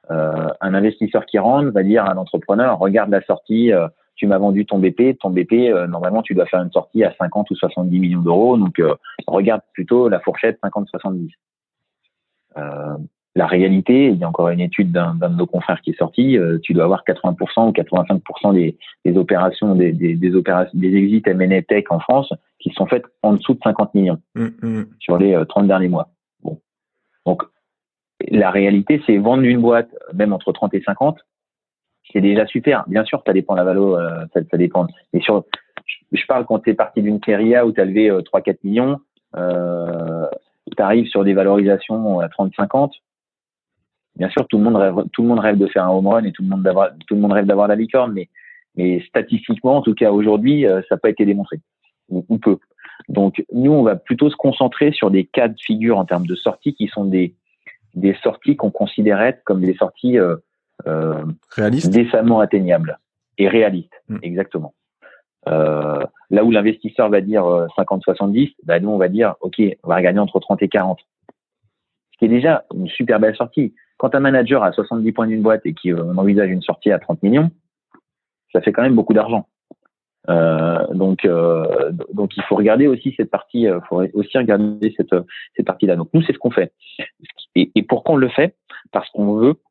Euh, 0.09 0.49
un 0.61 0.73
investisseur 0.73 1.25
qui 1.25 1.39
rentre 1.39 1.71
va 1.71 1.83
dire 1.83 2.05
à 2.05 2.13
l'entrepreneur, 2.13 2.79
regarde 2.79 3.09
la 3.11 3.21
sortie, 3.21 3.71
euh, 3.71 3.87
tu 4.15 4.27
m'as 4.27 4.37
vendu 4.37 4.65
ton 4.65 4.79
BP, 4.79 5.17
ton 5.19 5.29
BP, 5.29 5.53
euh, 5.53 5.87
normalement, 5.87 6.21
tu 6.21 6.33
dois 6.33 6.45
faire 6.45 6.61
une 6.61 6.71
sortie 6.71 7.03
à 7.03 7.13
50 7.17 7.49
ou 7.51 7.55
70 7.55 7.99
millions 7.99 8.21
d'euros, 8.21 8.57
donc 8.57 8.81
regarde 9.27 9.61
plutôt 9.73 10.09
la 10.09 10.19
fourchette 10.19 10.59
50-70. 10.63 11.31
La 13.35 13.47
réalité, 13.47 14.07
il 14.07 14.17
y 14.17 14.23
a 14.25 14.27
encore 14.27 14.49
une 14.49 14.59
étude 14.59 14.91
d'un 14.91 15.15
de 15.15 15.27
nos 15.27 15.45
confrères 15.45 15.79
qui 15.81 15.91
est 15.91 15.97
sortie, 15.97 16.37
euh, 16.37 16.59
tu 16.61 16.73
dois 16.73 16.83
avoir 16.83 17.03
80% 17.05 17.69
ou 17.69 17.71
85% 17.71 18.53
des, 18.53 18.77
des, 19.05 19.17
opérations, 19.17 19.73
des, 19.73 19.93
des, 19.93 20.15
des, 20.15 20.35
opérations, 20.35 20.77
des 20.77 20.93
exits 20.93 21.23
M&A 21.25 21.61
Tech 21.61 21.85
en 21.91 21.99
France 21.99 22.33
qui 22.59 22.71
sont 22.71 22.87
faites 22.87 23.05
en 23.23 23.33
dessous 23.33 23.53
de 23.53 23.59
50 23.63 23.95
millions 23.95 24.21
mm, 24.35 24.47
mm. 24.61 24.85
sur 24.99 25.17
les 25.17 25.41
30 25.47 25.63
euh, 25.63 25.67
derniers 25.67 25.87
mois. 25.87 26.09
Bon. 26.43 26.59
Donc, 27.25 27.43
la 28.29 28.51
réalité, 28.51 29.01
c'est 29.05 29.17
vendre 29.17 29.43
une 29.43 29.61
boîte, 29.61 29.89
même 30.13 30.33
entre 30.33 30.51
30 30.51 30.73
et 30.73 30.81
50, 30.81 31.17
c'est 32.11 32.21
déjà 32.21 32.45
super. 32.47 32.83
Bien 32.87 33.05
sûr, 33.05 33.23
ça 33.25 33.31
dépend 33.31 33.53
de 33.53 33.59
la 33.59 33.63
valeur, 33.63 33.93
euh, 33.93 34.25
ça, 34.33 34.41
ça, 34.49 34.57
dépend. 34.57 34.87
Mais 35.13 35.21
sur, 35.21 35.45
je, 36.11 36.25
parle 36.27 36.45
quand 36.45 36.59
tu 36.59 36.71
es 36.71 36.73
parti 36.73 37.01
d'une 37.01 37.23
série 37.23 37.55
A 37.55 37.65
où 37.65 37.71
tu 37.71 37.79
as 37.79 37.85
levé 37.85 38.09
3-4 38.11 38.57
millions, 38.65 38.99
euh, 39.37 40.27
tu 40.75 40.83
arrives 40.83 41.07
sur 41.07 41.23
des 41.23 41.33
valorisations 41.33 42.19
à 42.19 42.27
30-50, 42.27 42.91
bien 44.21 44.29
sûr, 44.29 44.47
tout 44.47 44.59
le 44.59 44.63
monde 44.63 44.75
rêve, 44.75 44.93
tout 45.13 45.23
le 45.23 45.29
monde 45.29 45.39
rêve 45.39 45.57
de 45.57 45.65
faire 45.65 45.83
un 45.83 45.89
home 45.89 46.05
run 46.05 46.23
et 46.25 46.31
tout 46.31 46.43
le 46.43 46.49
monde 46.49 46.61
d'avoir, 46.61 46.91
tout 47.07 47.15
le 47.15 47.21
monde 47.21 47.31
rêve 47.31 47.47
d'avoir 47.47 47.67
la 47.67 47.75
licorne, 47.75 48.13
mais, 48.13 48.29
mais 48.75 49.03
statistiquement, 49.07 49.77
en 49.77 49.81
tout 49.81 49.95
cas 49.95 50.11
aujourd'hui, 50.11 50.67
euh, 50.67 50.81
ça 50.87 50.95
n'a 50.95 50.99
pas 50.99 51.09
été 51.09 51.25
démontré 51.25 51.59
ou, 52.09 52.37
peu. 52.37 52.59
Donc 53.09 53.43
nous, 53.51 53.71
on 53.71 53.81
va 53.81 53.95
plutôt 53.95 54.29
se 54.29 54.35
concentrer 54.35 54.91
sur 54.91 55.09
des 55.09 55.25
cas 55.25 55.47
de 55.47 55.59
figure 55.59 55.97
en 55.97 56.05
termes 56.05 56.27
de 56.27 56.35
sorties 56.35 56.75
qui 56.75 56.87
sont 56.87 57.05
des 57.05 57.33
des 57.95 58.15
sorties 58.21 58.55
qu'on 58.55 58.69
considérait 58.69 59.41
comme 59.43 59.61
des 59.61 59.73
sorties 59.73 60.19
euh, 60.19 60.35
euh, 60.85 61.25
réalistes, 61.49 61.89
décemment 61.89 62.41
atteignables 62.41 62.99
et 63.39 63.47
réalistes, 63.47 64.03
hmm. 64.07 64.19
exactement. 64.21 64.75
Euh, 65.47 66.05
là 66.29 66.43
où 66.43 66.51
l'investisseur 66.51 67.09
va 67.09 67.21
dire 67.21 67.43
50-70, 67.43 68.49
euh, 68.49 68.51
bah 68.65 68.79
nous 68.79 68.89
on 68.89 68.97
va 68.97 69.07
dire 69.07 69.33
ok, 69.41 69.59
on 69.81 69.89
va 69.89 70.01
gagner 70.01 70.19
entre 70.19 70.39
30 70.39 70.61
et 70.61 70.69
40. 70.69 70.99
Ce 72.11 72.17
qui 72.19 72.25
est 72.25 72.27
déjà 72.27 72.65
une 72.75 72.87
super 72.87 73.19
belle 73.19 73.35
sortie. 73.35 73.73
Quand 74.01 74.15
un 74.15 74.19
manager 74.19 74.63
a 74.63 74.71
70 74.71 75.11
points 75.11 75.27
d'une 75.27 75.43
boîte 75.43 75.61
et 75.63 75.75
qui 75.75 75.93
euh, 75.93 76.15
envisage 76.17 76.49
une 76.49 76.63
sortie 76.63 76.91
à 76.91 76.97
30 76.97 77.21
millions, 77.21 77.51
ça 78.51 78.59
fait 78.59 78.71
quand 78.71 78.81
même 78.81 78.95
beaucoup 78.95 79.13
d'argent. 79.13 79.47
Euh, 80.27 80.87
donc, 80.87 81.23
euh, 81.23 81.91
donc 82.11 82.35
il 82.35 82.41
faut 82.45 82.55
regarder 82.55 82.87
aussi 82.87 83.13
cette 83.15 83.29
partie, 83.29 83.65
il 83.65 83.79
faut 83.87 84.01
aussi 84.15 84.35
regarder 84.39 84.91
cette, 84.97 85.13
cette 85.55 85.67
partie-là. 85.67 85.97
Donc 85.97 86.09
nous, 86.15 86.23
c'est 86.23 86.33
ce 86.33 86.39
qu'on 86.39 86.49
fait. 86.49 86.73
Et, 87.53 87.71
et, 87.75 87.83
pourquoi 87.83 88.15
on 88.15 88.17
le 88.17 88.29
fait? 88.29 88.55
Parce 88.91 89.07
qu'on 89.11 89.35
veut 89.35 89.61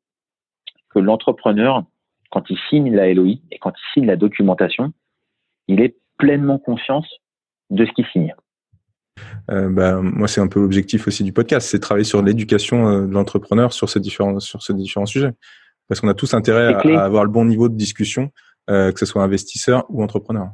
que 0.91 1.01
l'entrepreneur, 1.01 1.83
quand 2.31 2.49
il 2.51 2.59
signe 2.69 2.95
la 2.95 3.13
LOI 3.13 3.31
et 3.51 3.59
quand 3.59 3.73
il 3.73 3.93
signe 3.95 4.07
la 4.07 4.15
documentation, 4.15 4.93
il 5.67 5.81
ait 5.81 5.97
pleinement 6.19 6.59
conscience 6.59 7.09
de 7.71 7.85
ce 7.85 7.91
qu'il 7.91 8.07
signe. 8.07 8.37
Euh, 9.51 9.69
bah, 9.69 10.01
moi, 10.01 10.29
c'est 10.29 10.41
un 10.41 10.47
peu 10.47 10.61
l'objectif 10.61 11.07
aussi 11.07 11.25
du 11.25 11.33
podcast, 11.33 11.69
c'est 11.69 11.81
travailler 11.81 12.05
sur 12.05 12.23
l'éducation 12.23 12.89
euh, 12.89 13.07
de 13.07 13.13
l'entrepreneur 13.13 13.73
sur 13.73 13.89
ces 13.89 14.01
différents 14.01 14.39
sur 14.41 14.63
ces 14.63 14.75
différents 14.75 15.07
sujets, 15.07 15.33
parce 15.89 16.01
qu'on 16.01 16.09
a 16.09 16.15
tous 16.15 16.35
intérêt 16.35 16.75
à, 16.75 17.05
avoir 17.05 17.25
le 17.25 17.31
bon 17.31 17.45
niveau 17.45 17.69
de 17.69 17.75
discussion, 17.75 18.31
euh, 18.69 18.93
que 18.93 18.99
ce 18.99 19.07
soit 19.07 19.23
investisseur 19.23 19.85
ou 19.89 20.03
entrepreneur. 20.03 20.51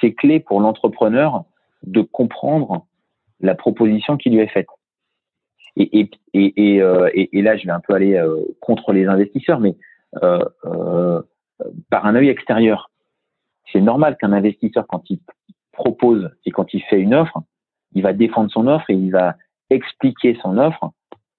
C'est 0.00 0.12
clé 0.12 0.38
pour 0.38 0.60
l'entrepreneur 0.60 1.44
de 1.82 2.00
comprendre 2.02 2.86
la 3.40 3.56
proposition 3.56 4.16
qui 4.16 4.30
lui 4.30 4.38
est 4.38 4.46
faite. 4.46 4.68
Et, 5.74 5.98
et, 5.98 6.10
et, 6.32 6.76
et, 6.76 7.38
et 7.38 7.42
là, 7.42 7.56
je 7.56 7.64
vais 7.64 7.72
un 7.72 7.80
peu 7.80 7.92
aller 7.94 8.22
contre 8.60 8.92
les 8.92 9.06
investisseurs, 9.06 9.58
mais 9.58 9.74
par 10.12 12.06
un 12.06 12.14
œil 12.14 12.28
extérieur. 12.28 12.92
C'est 13.72 13.80
normal 13.80 14.16
qu'un 14.16 14.32
investisseur, 14.32 14.86
quand 14.86 15.02
il 15.10 15.18
propose 15.74 16.30
et 16.44 16.50
quand 16.50 16.72
il 16.74 16.82
fait 16.82 17.00
une 17.00 17.14
offre, 17.14 17.38
il 17.94 18.02
va 18.02 18.12
défendre 18.12 18.50
son 18.50 18.66
offre 18.66 18.88
et 18.88 18.94
il 18.94 19.10
va 19.10 19.36
expliquer 19.70 20.36
son 20.42 20.58
offre 20.58 20.90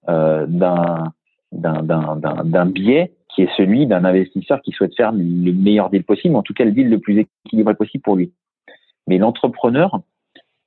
euh, 0.08 0.46
d'un 0.46 1.12
d'un 1.52 2.66
biais 2.66 3.12
qui 3.34 3.42
est 3.42 3.56
celui 3.56 3.86
d'un 3.86 4.04
investisseur 4.04 4.60
qui 4.62 4.72
souhaite 4.72 4.96
faire 4.96 5.12
le 5.12 5.52
meilleur 5.52 5.90
deal 5.90 6.04
possible, 6.04 6.36
en 6.36 6.42
tout 6.42 6.54
cas 6.54 6.64
le 6.64 6.72
deal 6.72 6.88
le 6.88 6.98
plus 6.98 7.26
équilibré 7.44 7.74
possible 7.74 8.02
pour 8.02 8.16
lui. 8.16 8.32
Mais 9.06 9.18
l'entrepreneur 9.18 10.00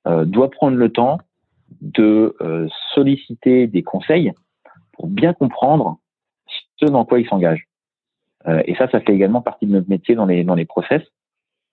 euh, 0.07 0.25
doit 0.25 0.49
prendre 0.49 0.77
le 0.77 0.91
temps 0.91 1.17
de 1.81 2.35
euh, 2.41 2.67
solliciter 2.93 3.67
des 3.67 3.83
conseils 3.83 4.31
pour 4.93 5.07
bien 5.07 5.33
comprendre 5.33 5.99
ce 6.77 6.85
dans 6.85 7.05
quoi 7.05 7.19
il 7.19 7.27
s'engage. 7.27 7.67
Euh, 8.47 8.63
et 8.65 8.75
ça, 8.75 8.89
ça 8.89 9.01
fait 9.01 9.13
également 9.13 9.41
partie 9.41 9.65
de 9.65 9.73
notre 9.73 9.89
métier 9.89 10.15
dans 10.15 10.25
les 10.25 10.43
dans 10.43 10.55
les 10.55 10.65
process. 10.65 11.01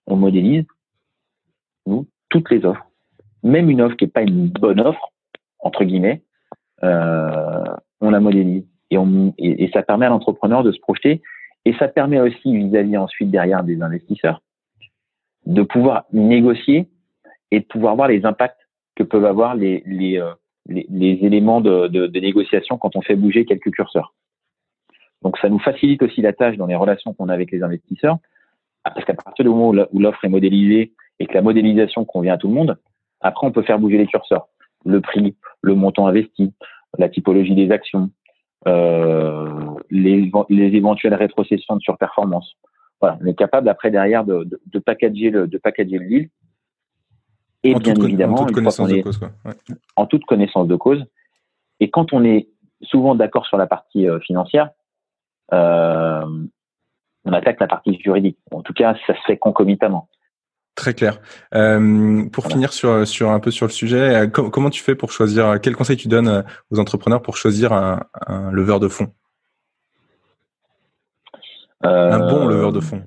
On 0.07 0.17
modélise, 0.17 0.65
nous, 1.87 2.07
toutes 2.29 2.51
les 2.51 2.65
offres, 2.65 2.87
même 3.43 3.71
une 3.71 3.81
offre 3.81 3.97
qui 3.97 4.05
n'est 4.05 4.11
pas 4.11 4.23
une 4.23 4.49
bonne 4.49 4.81
offre, 4.81 5.13
entre 5.61 5.85
guillemets, 5.85 6.23
euh, 6.83 7.65
on 8.01 8.11
la 8.11 8.21
modélise. 8.21 8.65
Et, 8.91 8.99
on, 8.99 9.35
et, 9.39 9.69
ça 9.73 9.83
permet 9.83 10.07
à 10.07 10.11
l'entrepreneur 10.11 10.63
de 10.63 10.71
se 10.71 10.79
projeter 10.79 11.21
Et 11.65 11.75
ça 11.75 11.89
permet 11.89 12.21
aussi 12.21 12.57
vis-à-vis 12.57 12.97
ensuite 12.97 13.33
derrière 13.33 13.65
des 13.65 13.83
investisseurs 13.83 14.43
de 15.45 15.63
pouvoir 15.63 16.05
négocier 16.13 16.89
et 17.51 17.61
de 17.61 17.65
pouvoir 17.65 17.97
voir 17.97 18.09
les 18.09 18.25
impacts 18.25 18.61
que 18.95 19.03
peuvent 19.03 19.25
avoir 19.25 19.55
les, 19.55 19.83
les, 19.87 20.19
euh, 20.19 20.33
les, 20.69 21.19
éléments 21.23 21.61
de, 21.61 22.19
négociation 22.19 22.79
quand 22.79 22.97
on 22.97 23.03
fait 23.03 23.17
bouger 23.17 23.45
quelques 23.45 23.71
curseurs. 23.71 24.15
Donc 25.23 25.39
ça 25.39 25.49
nous 25.49 25.59
facilite 25.59 26.03
aussi 26.03 26.21
la 26.21 26.33
tâche 26.33 26.57
dans 26.57 26.67
les 26.67 26.75
relations 26.75 27.15
qu'on 27.15 27.29
a 27.29 27.35
avec 27.35 27.51
les 27.51 27.63
investisseurs, 27.63 28.19
parce 28.85 29.05
qu'à 29.05 29.15
partir 29.15 29.45
du 29.45 29.51
moment 29.51 29.87
où 29.93 29.99
l'offre 29.99 30.25
est 30.25 30.29
modélisée 30.29 30.93
et 31.19 31.27
que 31.27 31.35
la 31.35 31.43
modélisation 31.43 32.05
convient 32.05 32.35
à 32.35 32.39
tout 32.39 32.49
le 32.49 32.55
monde, 32.55 32.79
après 33.21 33.47
on 33.47 33.53
peut 33.53 33.63
faire 33.63 33.79
bouger 33.79 33.99
les 33.99 34.07
curseurs, 34.07 34.49
le 34.85 35.01
prix, 35.01 35.37
le 35.63 35.75
montant 35.75 36.07
investi, 36.07 36.53
la 36.99 37.09
typologie 37.09 37.55
des 37.55 37.71
actions, 37.71 38.11
euh, 38.67 39.75
les, 39.91 40.31
les 40.49 40.77
éventuelles 40.77 41.15
rétrocessions 41.15 41.77
de 41.77 41.81
surperformance. 41.81 42.55
Voilà, 43.01 43.19
on 43.23 43.27
est 43.27 43.35
capable 43.35 43.69
après 43.69 43.91
derrière 43.91 44.25
de, 44.25 44.45
de, 44.45 44.61
de 44.67 44.79
packager 44.79 45.31
le 45.31 45.47
de 45.47 45.59
packager 45.59 45.99
le 45.99 46.07
deal 46.07 46.31
et 47.63 47.75
en 47.75 47.79
bien 47.79 47.95
toute, 47.95 48.05
évidemment, 48.05 48.37
en 48.37 48.47
toute 48.47 48.55
connaissance 48.55 48.89
de 48.89 49.03
cause. 49.03 49.19
Quoi. 49.19 49.31
Ouais. 49.45 49.53
En 49.97 50.07
toute 50.07 50.25
connaissance 50.25 50.69
de 50.69 50.77
cause. 50.77 51.05
Et 51.81 51.91
quand 51.91 52.13
on 52.13 52.25
est 52.25 52.49
souvent 52.83 53.15
d'accord 53.15 53.47
sur 53.47 53.59
la 53.59 53.67
partie 53.67 54.09
euh, 54.09 54.19
financière, 54.21 54.71
euh, 55.53 56.25
on 57.25 57.33
attaque 57.33 57.61
la 57.61 57.67
partie 57.67 57.99
juridique. 58.01 58.39
En 58.51 58.63
tout 58.63 58.73
cas, 58.73 58.95
ça 59.07 59.15
se 59.15 59.21
fait 59.27 59.37
concomitamment. 59.37 60.09
Très 60.77 60.95
clair. 60.95 61.21
Euh, 61.55 62.29
pour 62.29 62.45
voilà. 62.45 62.55
finir 62.55 62.73
sur, 62.73 63.09
sur 63.09 63.31
un 63.31 63.41
peu 63.41 63.51
sur 63.51 63.67
le 63.67 63.73
sujet, 63.73 64.15
euh, 64.15 64.27
com 64.29 64.51
comment 64.51 64.71
tu 64.71 64.83
fais 64.83 64.95
pour 64.95 65.11
choisir, 65.11 65.59
quel 65.61 65.75
conseil 65.75 65.97
tu 65.97 66.07
donnes 66.07 66.45
aux 66.71 66.79
entrepreneurs 66.79 67.23
pour 67.23 67.37
choisir 67.37 67.73
un, 67.73 68.05
un 68.27 68.53
leveur 68.53 68.79
de 68.79 68.89
fonds? 68.89 69.13
Un 71.83 72.19
bon 72.19 72.47
leveur 72.47 72.73
de 72.73 72.81
fonds 72.81 73.03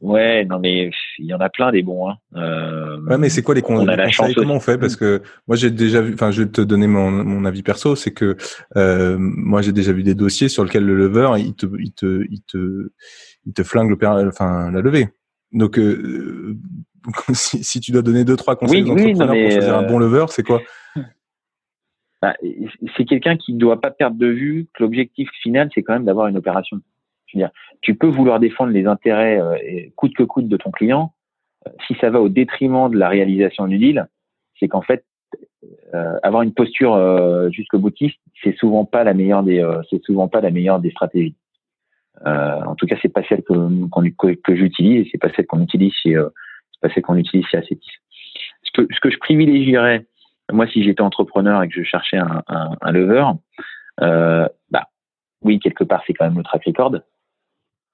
Ouais, 0.00 0.46
non 0.46 0.58
mais 0.58 0.90
il 1.18 1.26
y 1.26 1.34
en 1.34 1.40
a 1.40 1.50
plein 1.50 1.70
des 1.72 1.82
bons. 1.82 2.08
Hein. 2.08 2.16
Euh, 2.34 2.98
ouais, 3.02 3.18
mais 3.18 3.28
c'est 3.28 3.42
quoi 3.42 3.54
les, 3.54 3.62
on 3.68 3.86
a 3.86 3.96
les 3.96 4.04
conseils 4.04 4.34
Comment 4.34 4.54
on 4.54 4.60
fait? 4.60 4.78
Parce 4.78 4.96
que 4.96 5.22
moi 5.46 5.56
j'ai 5.56 5.70
déjà 5.70 6.00
vu, 6.00 6.14
enfin 6.14 6.30
je 6.30 6.42
vais 6.42 6.48
te 6.48 6.62
donner 6.62 6.86
mon, 6.86 7.10
mon 7.10 7.44
avis 7.44 7.62
perso, 7.62 7.96
c'est 7.96 8.12
que 8.12 8.36
euh, 8.76 9.16
moi 9.18 9.60
j'ai 9.60 9.72
déjà 9.72 9.92
vu 9.92 10.02
des 10.02 10.14
dossiers 10.14 10.48
sur 10.48 10.64
lesquels 10.64 10.86
le 10.86 10.96
lever 10.96 11.32
il 11.38 11.54
te 11.54 11.66
il 11.78 11.92
te 11.92 12.24
il 12.30 12.40
te 12.42 12.90
il 13.44 13.52
te 13.52 13.62
flingue 13.62 13.90
le 13.90 14.28
enfin 14.28 14.70
la 14.70 14.80
levée. 14.80 15.08
Donc 15.52 15.78
euh, 15.78 16.56
si, 17.32 17.62
si, 17.64 17.80
tu 17.80 17.92
dois 17.92 18.02
donner 18.02 18.24
deux 18.24 18.36
trois 18.36 18.56
conseils 18.56 18.82
oui, 18.82 18.90
aux 18.90 18.92
entrepreneurs 18.92 19.42
pour 19.42 19.50
choisir 19.50 19.76
un 19.76 19.82
bon 19.82 19.98
lever, 19.98 20.24
c'est 20.28 20.42
quoi? 20.42 20.60
Bah, 22.22 22.34
C'est 22.96 23.04
quelqu'un 23.04 23.36
qui 23.36 23.54
ne 23.54 23.58
doit 23.58 23.80
pas 23.80 23.90
perdre 23.90 24.18
de 24.18 24.26
vue 24.26 24.68
que 24.74 24.82
l'objectif 24.82 25.28
final 25.42 25.70
c'est 25.74 25.82
quand 25.82 25.94
même 25.94 26.04
d'avoir 26.04 26.26
une 26.26 26.36
opération. 26.36 26.78
Je 27.26 27.38
veux 27.38 27.42
dire, 27.42 27.50
tu 27.80 27.94
peux 27.94 28.08
vouloir 28.08 28.40
défendre 28.40 28.72
les 28.72 28.86
intérêts 28.86 29.40
euh, 29.40 29.56
coûte 29.96 30.14
que 30.14 30.22
coûte 30.22 30.48
de 30.48 30.56
ton 30.56 30.70
client. 30.70 31.14
Euh, 31.66 31.70
si 31.86 31.94
ça 32.00 32.10
va 32.10 32.20
au 32.20 32.28
détriment 32.28 32.90
de 32.90 32.98
la 32.98 33.08
réalisation 33.08 33.66
du 33.66 33.78
deal, 33.78 34.06
c'est 34.58 34.68
qu'en 34.68 34.82
fait, 34.82 35.04
euh, 35.94 36.18
avoir 36.22 36.42
une 36.42 36.54
posture 36.54 36.94
euh, 36.94 37.50
jusqu'au 37.50 37.78
boutiste, 37.78 38.18
c'est 38.42 38.56
souvent 38.56 38.84
pas 38.84 39.04
la 39.04 39.12
meilleure 39.12 39.42
des, 39.42 39.58
euh, 39.58 39.82
c'est 39.90 40.02
souvent 40.04 40.28
pas 40.28 40.40
la 40.40 40.50
meilleure 40.50 40.80
des 40.80 40.90
stratégies. 40.90 41.36
En 42.24 42.74
tout 42.74 42.86
cas, 42.86 42.96
c'est 43.00 43.12
pas 43.12 43.22
celle 43.28 43.42
que, 43.42 44.10
que, 44.18 44.34
que 44.34 44.56
j'utilise, 44.56 45.06
et 45.06 45.08
c'est 45.10 45.18
pas 45.18 45.30
celle 45.34 45.46
qu'on 45.46 45.62
utilise 45.62 45.92
chez, 45.92 46.14
c'est 46.14 46.80
pas 46.80 46.92
celle 46.94 47.02
qu'on 47.02 47.16
utilise 47.16 47.46
chez 47.46 47.58
Acetis. 47.58 47.98
Ce 48.62 48.70
que, 48.72 48.94
ce 48.94 49.00
que 49.00 49.10
je 49.10 49.18
privilégierais, 49.18 50.06
moi, 50.52 50.66
si 50.66 50.82
j'étais 50.82 51.00
entrepreneur 51.00 51.62
et 51.62 51.68
que 51.68 51.74
je 51.74 51.82
cherchais 51.82 52.18
un, 52.18 52.42
un, 52.48 52.76
un 52.80 52.92
lever, 52.92 53.24
bah, 53.98 54.88
oui, 55.42 55.58
quelque 55.58 55.84
part, 55.84 56.02
c'est 56.06 56.12
quand 56.12 56.26
même 56.26 56.38
le 56.38 56.44
track 56.44 56.64
record 56.66 56.92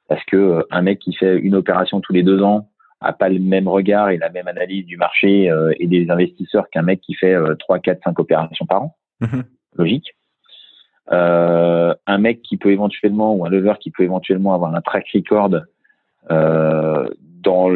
parce 0.09 0.25
que 0.25 0.65
un 0.71 0.83
mec 0.83 0.99
qui 1.01 1.15
fait 1.15 1.39
une 1.39 1.55
opération 1.55 2.01
tous 2.01 2.13
les 2.13 2.23
deux 2.23 2.43
ans 2.43 2.71
a 3.01 3.13
pas 3.13 3.29
le 3.29 3.39
même 3.39 3.69
regard 3.69 4.11
et 4.11 4.17
la 4.17 4.31
même 4.31 4.49
analyse 4.49 4.87
du 4.87 4.97
marché 4.97 5.51
euh, 5.51 5.73
et 5.79 5.87
des 5.87 6.11
investisseurs 6.11 6.69
qu'un 6.71 6.83
mec 6.83 7.01
qui 7.01 7.15
fait 7.15 7.35
euh, 7.35 7.55
3, 7.57 7.81
4, 7.81 8.03
5 8.05 8.19
opérations 8.19 8.67
par 8.67 8.83
an. 8.83 8.97
Mmh. 9.21 9.41
Logique. 9.77 10.17
Euh, 11.13 11.95
un 12.07 12.19
mec 12.19 12.43
qui 12.43 12.57
peut 12.57 12.73
éventuellement, 12.73 13.35
ou 13.35 13.47
un 13.47 13.49
lever 13.49 13.75
qui 13.81 13.91
peut 13.91 14.03
éventuellement 14.03 14.55
avoir 14.55 14.75
un 14.75 14.81
track 14.81 15.07
record 15.15 15.61
euh, 16.31 17.09
dans 17.43 17.69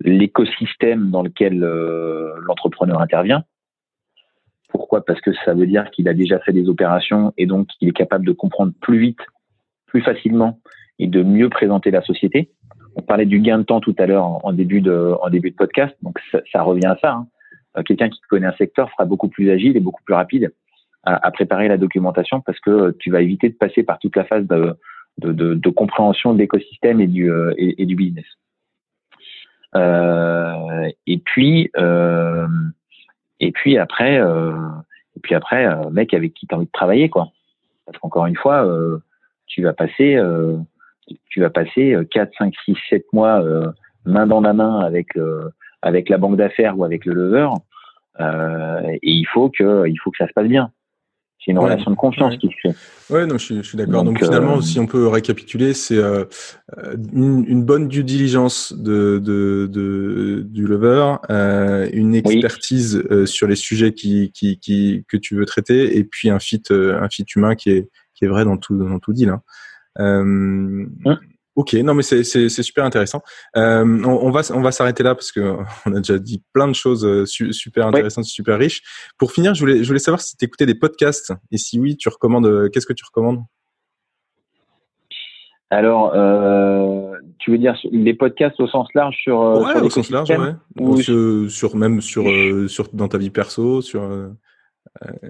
l'écosystème 0.00 1.10
dans 1.10 1.22
lequel 1.22 1.62
euh, 1.62 2.32
l'entrepreneur 2.42 3.00
intervient. 3.00 3.44
Pourquoi? 4.68 5.04
Parce 5.04 5.20
que 5.20 5.32
ça 5.44 5.54
veut 5.54 5.66
dire 5.66 5.90
qu'il 5.90 6.08
a 6.08 6.14
déjà 6.14 6.38
fait 6.40 6.52
des 6.52 6.68
opérations 6.68 7.32
et 7.36 7.46
donc 7.46 7.68
qu'il 7.68 7.88
est 7.88 7.96
capable 7.96 8.26
de 8.26 8.32
comprendre 8.32 8.72
plus 8.80 8.98
vite, 8.98 9.20
plus 9.86 10.02
facilement 10.02 10.58
et 10.98 11.06
de 11.06 11.22
mieux 11.22 11.48
présenter 11.48 11.90
la 11.90 12.02
société. 12.02 12.50
On 12.96 13.02
parlait 13.02 13.26
du 13.26 13.40
gain 13.40 13.58
de 13.58 13.62
temps 13.62 13.80
tout 13.80 13.94
à 13.98 14.06
l'heure 14.06 14.24
en, 14.24 14.40
en, 14.42 14.52
début 14.52 14.80
de 14.80 15.14
en 15.22 15.30
début 15.30 15.50
de 15.50 15.56
podcast, 15.56 15.94
donc 16.02 16.18
ça, 16.32 16.40
ça 16.52 16.62
revient 16.62 16.86
à 16.86 16.98
ça. 17.00 17.12
Hein. 17.12 17.26
Euh, 17.76 17.82
Quelqu'un 17.82 18.08
qui 18.08 18.20
connaît 18.28 18.46
un 18.46 18.56
secteur 18.56 18.90
sera 18.90 19.04
beaucoup 19.04 19.28
plus 19.28 19.50
agile 19.50 19.76
et 19.76 19.80
beaucoup 19.80 20.02
plus 20.04 20.14
rapide 20.14 20.52
à, 21.04 21.26
à, 21.26 21.30
préparer 21.30 21.68
la 21.68 21.78
documentation 21.78 22.40
parce 22.40 22.60
que 22.60 22.90
tu 22.98 23.10
vas 23.10 23.22
éviter 23.22 23.48
de 23.48 23.54
passer 23.54 23.82
par 23.82 23.98
toute 23.98 24.16
la 24.16 24.24
phase 24.24 24.46
de, 24.46 24.74
de, 25.18 25.32
de, 25.32 25.54
de 25.54 25.70
compréhension 25.70 26.32
de 26.32 26.38
l'écosystème 26.38 27.00
et 27.00 27.06
du 27.06 27.30
euh, 27.30 27.52
et, 27.56 27.82
et, 27.82 27.86
du 27.86 27.96
business. 27.96 28.26
Euh, 29.76 30.90
et 31.06 31.18
puis 31.18 31.70
euh, 31.76 32.46
et 33.38 33.52
puis 33.52 33.78
après 33.78 34.16
et 34.16 35.20
puis 35.22 35.34
après 35.34 35.68
mec 35.90 36.12
avec 36.12 36.34
qui 36.34 36.46
tu 36.46 36.54
as 36.54 36.58
envie 36.58 36.66
de 36.66 36.72
travailler 36.72 37.08
quoi. 37.08 37.28
Parce 37.86 37.98
qu'encore 37.98 38.26
une 38.26 38.36
fois 38.36 38.66
tu 39.46 39.62
vas 39.62 39.72
passer 39.72 40.18
tu 41.28 41.40
vas 41.40 41.50
passer 41.50 41.96
4, 42.10 42.32
5, 42.38 42.54
6, 42.64 42.76
7 42.88 43.12
mois 43.12 43.42
euh, 43.42 43.70
main 44.04 44.26
dans 44.26 44.40
la 44.40 44.52
main 44.52 44.80
avec 44.80 45.16
euh, 45.16 45.50
avec 45.82 46.08
la 46.08 46.18
banque 46.18 46.36
d'affaires 46.36 46.78
ou 46.78 46.84
avec 46.84 47.04
le 47.04 47.14
lever, 47.14 47.48
euh, 48.20 48.80
et 49.02 49.10
il 49.10 49.26
faut 49.26 49.50
que 49.50 49.88
il 49.88 49.96
faut 49.98 50.10
que 50.10 50.18
ça 50.18 50.28
se 50.28 50.32
passe 50.32 50.48
bien. 50.48 50.70
C'est 51.42 51.52
une 51.52 51.58
ouais, 51.58 51.64
relation 51.64 51.90
de 51.90 51.96
confiance 51.96 52.32
ouais. 52.32 52.38
qui 52.38 52.48
se 52.48 52.56
crée. 52.56 52.74
Ouais, 53.08 53.26
non, 53.26 53.38
je 53.38 53.62
suis, 53.62 53.76
d'accord. 53.76 54.04
Donc, 54.04 54.18
Donc, 54.18 54.24
finalement, 54.24 54.58
euh... 54.58 54.60
si 54.60 54.78
on 54.78 54.86
peut 54.86 55.08
récapituler, 55.08 55.72
c'est 55.72 55.96
euh, 55.96 56.26
une, 57.14 57.44
une, 57.46 57.64
bonne 57.64 57.88
due 57.88 58.04
diligence 58.04 58.74
de, 58.74 59.18
de, 59.18 59.66
de 59.70 60.42
du 60.46 60.66
lever, 60.66 61.14
euh, 61.30 61.88
une 61.94 62.14
expertise 62.14 63.02
oui. 63.10 63.26
sur 63.26 63.46
les 63.46 63.56
sujets 63.56 63.94
qui, 63.94 64.32
qui, 64.32 64.58
qui, 64.58 65.04
que 65.08 65.16
tu 65.16 65.34
veux 65.34 65.46
traiter, 65.46 65.96
et 65.96 66.04
puis 66.04 66.28
un 66.28 66.38
fit, 66.38 66.62
un 66.70 67.08
fit 67.08 67.24
humain 67.34 67.54
qui 67.54 67.70
est, 67.70 67.88
qui 68.14 68.26
est 68.26 68.28
vrai 68.28 68.44
dans 68.44 68.58
tout, 68.58 68.76
dans 68.76 68.98
tout 68.98 69.14
deal. 69.14 69.30
Hein. 69.30 69.42
Euh, 69.98 70.22
mmh. 70.22 71.18
Ok, 71.56 71.74
non 71.74 71.94
mais 71.94 72.02
c'est 72.02 72.22
super 72.48 72.84
intéressant. 72.84 73.22
Euh, 73.56 73.84
on, 74.04 74.26
on, 74.26 74.30
va 74.30 74.42
on 74.54 74.62
va 74.62 74.70
s'arrêter 74.70 75.02
là 75.02 75.14
parce 75.14 75.32
que 75.32 75.56
on 75.86 75.94
a 75.94 75.96
déjà 75.96 76.18
dit 76.18 76.42
plein 76.52 76.68
de 76.68 76.74
choses 76.74 77.04
euh, 77.04 77.26
su, 77.26 77.52
super 77.52 77.86
intéressantes, 77.86 78.24
oui. 78.24 78.30
super 78.30 78.58
riches. 78.58 78.82
Pour 79.18 79.32
finir, 79.32 79.54
je 79.54 79.60
voulais 79.60 79.82
je 79.82 79.88
voulais 79.88 79.98
savoir 79.98 80.20
si 80.20 80.36
tu 80.36 80.44
écoutais 80.44 80.66
des 80.66 80.76
podcasts 80.76 81.32
et 81.50 81.58
si 81.58 81.80
oui, 81.80 81.96
tu 81.96 82.08
recommandes 82.08 82.46
euh, 82.46 82.68
qu'est-ce 82.68 82.86
que 82.86 82.92
tu 82.92 83.04
recommandes? 83.04 83.42
Alors, 85.70 86.12
euh, 86.14 87.16
tu 87.38 87.50
veux 87.50 87.58
dire 87.58 87.76
des 87.92 88.14
podcasts 88.14 88.58
au 88.60 88.66
sens 88.68 88.88
large 88.94 89.16
sur 89.22 89.40
ouais, 89.40 89.72
sur 89.72 89.84
au 89.84 89.90
sens 89.90 90.10
large, 90.10 90.30
ouais. 90.30 90.54
Ou 90.78 91.00
sur, 91.00 91.50
sur, 91.50 91.76
même 91.76 92.00
sur 92.00 92.24
sur 92.68 92.88
dans 92.92 93.08
ta 93.08 93.18
vie 93.18 93.30
perso, 93.30 93.82
sur 93.82 94.02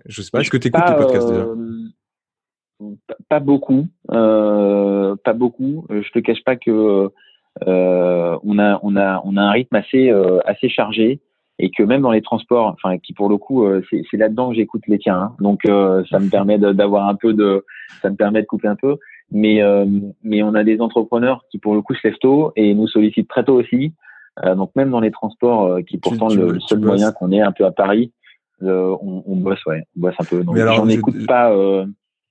je 0.07 0.23
sais 0.23 0.31
pas. 0.31 0.41
Est-ce 0.41 0.51
que 0.51 0.59
tu 0.59 0.69
écoutes 0.69 0.87
des 0.87 0.95
podcasts 0.95 1.29
déjà? 1.29 1.47
Pas 3.29 3.41
beaucoup, 3.41 3.87
euh, 4.11 5.17
pas 5.25 5.33
beaucoup. 5.33 5.87
Je 5.91 6.11
te 6.11 6.19
cache 6.19 6.43
pas 6.45 6.57
que 6.57 7.11
euh, 7.67 8.39
on 8.43 8.59
a 8.59 8.81
on 8.83 8.97
a 8.97 9.21
on 9.25 9.37
a 9.37 9.43
un 9.43 9.51
rythme 9.51 9.77
assez 9.77 10.11
euh, 10.11 10.39
assez 10.45 10.69
chargé 10.69 11.21
et 11.61 11.71
que 11.71 11.83
même 11.83 12.01
dans 12.01 12.11
les 12.11 12.23
transports, 12.23 12.67
enfin 12.67 12.99
qui 12.99 13.13
pour 13.13 13.29
le 13.29 13.37
coup 13.37 13.65
euh, 13.65 13.83
c'est 14.11 14.17
là-dedans 14.17 14.51
que 14.51 14.57
j'écoute 14.57 14.83
les 14.87 14.99
tiens, 14.99 15.21
hein. 15.21 15.33
donc 15.41 15.61
euh, 15.67 16.03
ça 16.11 16.19
me 16.19 16.31
permet 16.31 16.59
d'avoir 16.59 17.09
un 17.09 17.15
peu 17.15 17.35
de 17.35 17.65
ça 18.01 18.11
me 18.11 18.17
permet 18.17 18.41
de 18.41 18.47
couper 18.47 18.69
un 18.69 18.77
peu. 18.77 18.97
Mais 19.33 19.63
euh, 19.63 19.85
mais 20.25 20.43
on 20.43 20.55
a 20.55 20.65
des 20.65 20.81
entrepreneurs 20.81 21.45
qui 21.51 21.59
pour 21.59 21.75
le 21.75 21.83
coup 21.83 21.95
se 21.95 22.01
lèvent 22.03 22.19
tôt 22.19 22.53
et 22.57 22.75
nous 22.75 22.89
sollicitent 22.89 23.29
très 23.29 23.45
tôt 23.45 23.61
aussi. 23.61 23.95
donc 24.43 24.71
même 24.75 24.91
dans 24.91 25.01
les 25.01 25.11
transports 25.11 25.79
qui 25.87 25.99
pourtant 25.99 26.29
tu, 26.29 26.39
tu, 26.39 26.43
le, 26.43 26.61
seul 26.61 26.81
moyen 26.81 27.13
qu'on 27.13 27.31
ait 27.31 27.43
un 27.43 27.53
peu 27.53 27.65
à 27.65 27.71
Paris, 27.71 28.13
on, 28.63 29.23
on, 29.27 29.37
bosse 29.37 29.65
ouais, 29.67 29.85
on 29.97 30.01
bosse 30.01 30.15
un 30.19 30.25
peu. 30.25 30.43
Donc 30.43 30.57
j'en 30.57 30.89
écoute 30.89 31.27
pas 31.27 31.55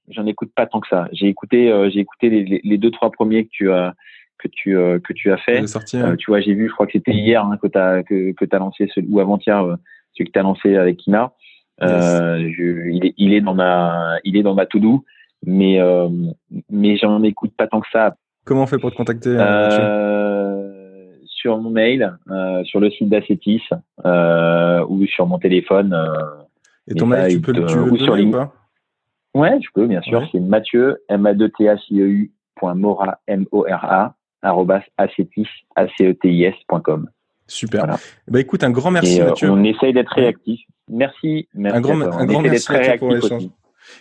j'en 0.10 0.26
écoute 0.26 0.52
pas 0.56 0.66
tant 0.66 0.80
que 0.80 0.88
ça. 0.88 1.08
J'ai 1.12 1.28
écouté, 1.28 1.72
euh, 1.72 1.90
j'ai 1.90 2.00
écouté 2.00 2.30
les, 2.30 2.62
les, 2.64 2.78
deux 2.78 2.92
trois 2.92 3.12
premiers 3.12 3.46
que 3.46 3.50
tu 3.52 3.72
as 3.72 3.94
que 4.38 4.48
tu 4.48 4.78
euh, 4.78 5.00
que 5.00 5.14
tu 5.14 5.32
as 5.32 5.38
fait. 5.38 5.66
Sorti, 5.68 5.98
hein. 5.98 6.12
euh, 6.12 6.16
tu 6.16 6.32
vois, 6.32 6.42
j'ai 6.42 6.54
vu, 6.54 6.68
je 6.68 6.74
crois 6.74 6.86
que 6.86 6.94
c'était 6.94 7.14
hier 7.14 7.44
hein, 7.44 7.58
que 7.62 7.68
t'as 7.68 8.04
que 8.04 8.32
que 8.32 8.46
t'as 8.46 8.60
lancé 8.60 8.90
ce, 8.94 9.02
ou 9.08 9.20
avant-hier 9.20 9.64
euh, 9.64 9.76
celui 10.14 10.30
que 10.30 10.32
t'as 10.32 10.44
lancé 10.44 10.76
avec 10.76 10.98
Kina. 10.98 11.34
Yes. 11.82 12.42
Je, 12.58 12.90
il 12.90 13.06
est 13.06 13.14
il 13.18 13.34
est 13.34 13.42
dans 13.42 13.54
ma 13.54 14.18
il 14.26 14.36
est 14.36 14.44
dans 14.44 14.54
ma 14.54 14.66
to 14.66 14.80
do, 14.80 15.06
mais 15.46 15.80
mais 16.70 16.98
j'en 16.98 17.24
écoute 17.24 17.54
pas 17.56 17.68
tant 17.68 17.80
que 17.80 17.88
ça. 17.90 18.16
Comment 18.44 18.64
on 18.64 18.68
fait 18.68 18.80
pour 18.80 18.92
te 18.92 18.98
contacter 18.98 19.38
Sur 21.26 21.58
mon 21.58 21.70
mail, 21.70 22.18
sur 22.66 22.82
le 22.82 22.90
site 22.90 23.08
d'Acetis 23.08 23.64
ou 24.04 25.06
sur 25.06 25.26
mon 25.28 25.40
téléphone. 25.40 25.96
Et 26.90 26.96
ton 26.96 27.06
mail, 27.06 27.32
tu 27.32 27.40
peux, 27.40 27.54
tu 27.54 27.62
le 27.62 27.98
donner 27.98 28.26
ou 28.26 28.32
pas? 28.32 28.54
Ouais, 29.34 29.60
je 29.62 29.68
peux, 29.74 29.86
bien 29.88 30.02
sûr. 30.02 30.20
Ouais. 30.20 30.30
C'est 30.32 30.40
Mathieu, 30.40 31.04
M-A-2-T-H-I-E-U, 31.10 32.32
alexis.mora, 32.62 33.20
M-O-R-A, 33.28 34.16
acetis.com. 35.78 37.10
Super. 37.48 37.98
Bah 38.28 38.40
écoute, 38.40 38.64
un 38.64 38.70
grand 38.70 38.92
merci 38.92 39.20
euh, 39.22 39.34
On 39.44 39.64
essaye 39.64 39.92
d'être 39.92 40.14
réactif. 40.14 40.62
Merci, 40.88 41.48
merci. 41.56 41.78
Un 41.78 41.82
grand, 41.82 42.00
un 42.00 42.26
grand 42.26 42.42
merci 42.42 42.72
à 42.72 42.98
pour 42.98 43.12
l'échange. 43.12 43.50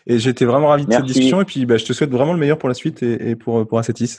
Et 0.07 0.19
j'étais 0.19 0.45
vraiment 0.45 0.69
ravi 0.69 0.85
de 0.85 0.93
cette 0.93 1.07
discussion 1.07 1.41
et 1.41 1.47
puis 1.47 1.65
bah, 1.65 1.79
je 1.79 1.87
te 1.87 1.95
souhaite 1.95 2.11
vraiment 2.11 2.35
le 2.35 2.39
meilleur 2.39 2.59
pour 2.59 2.69
la 2.69 2.75
suite 2.75 3.03
et, 3.03 3.37
pour, 3.37 3.67
pour 3.67 3.79
Acetis. 3.79 4.19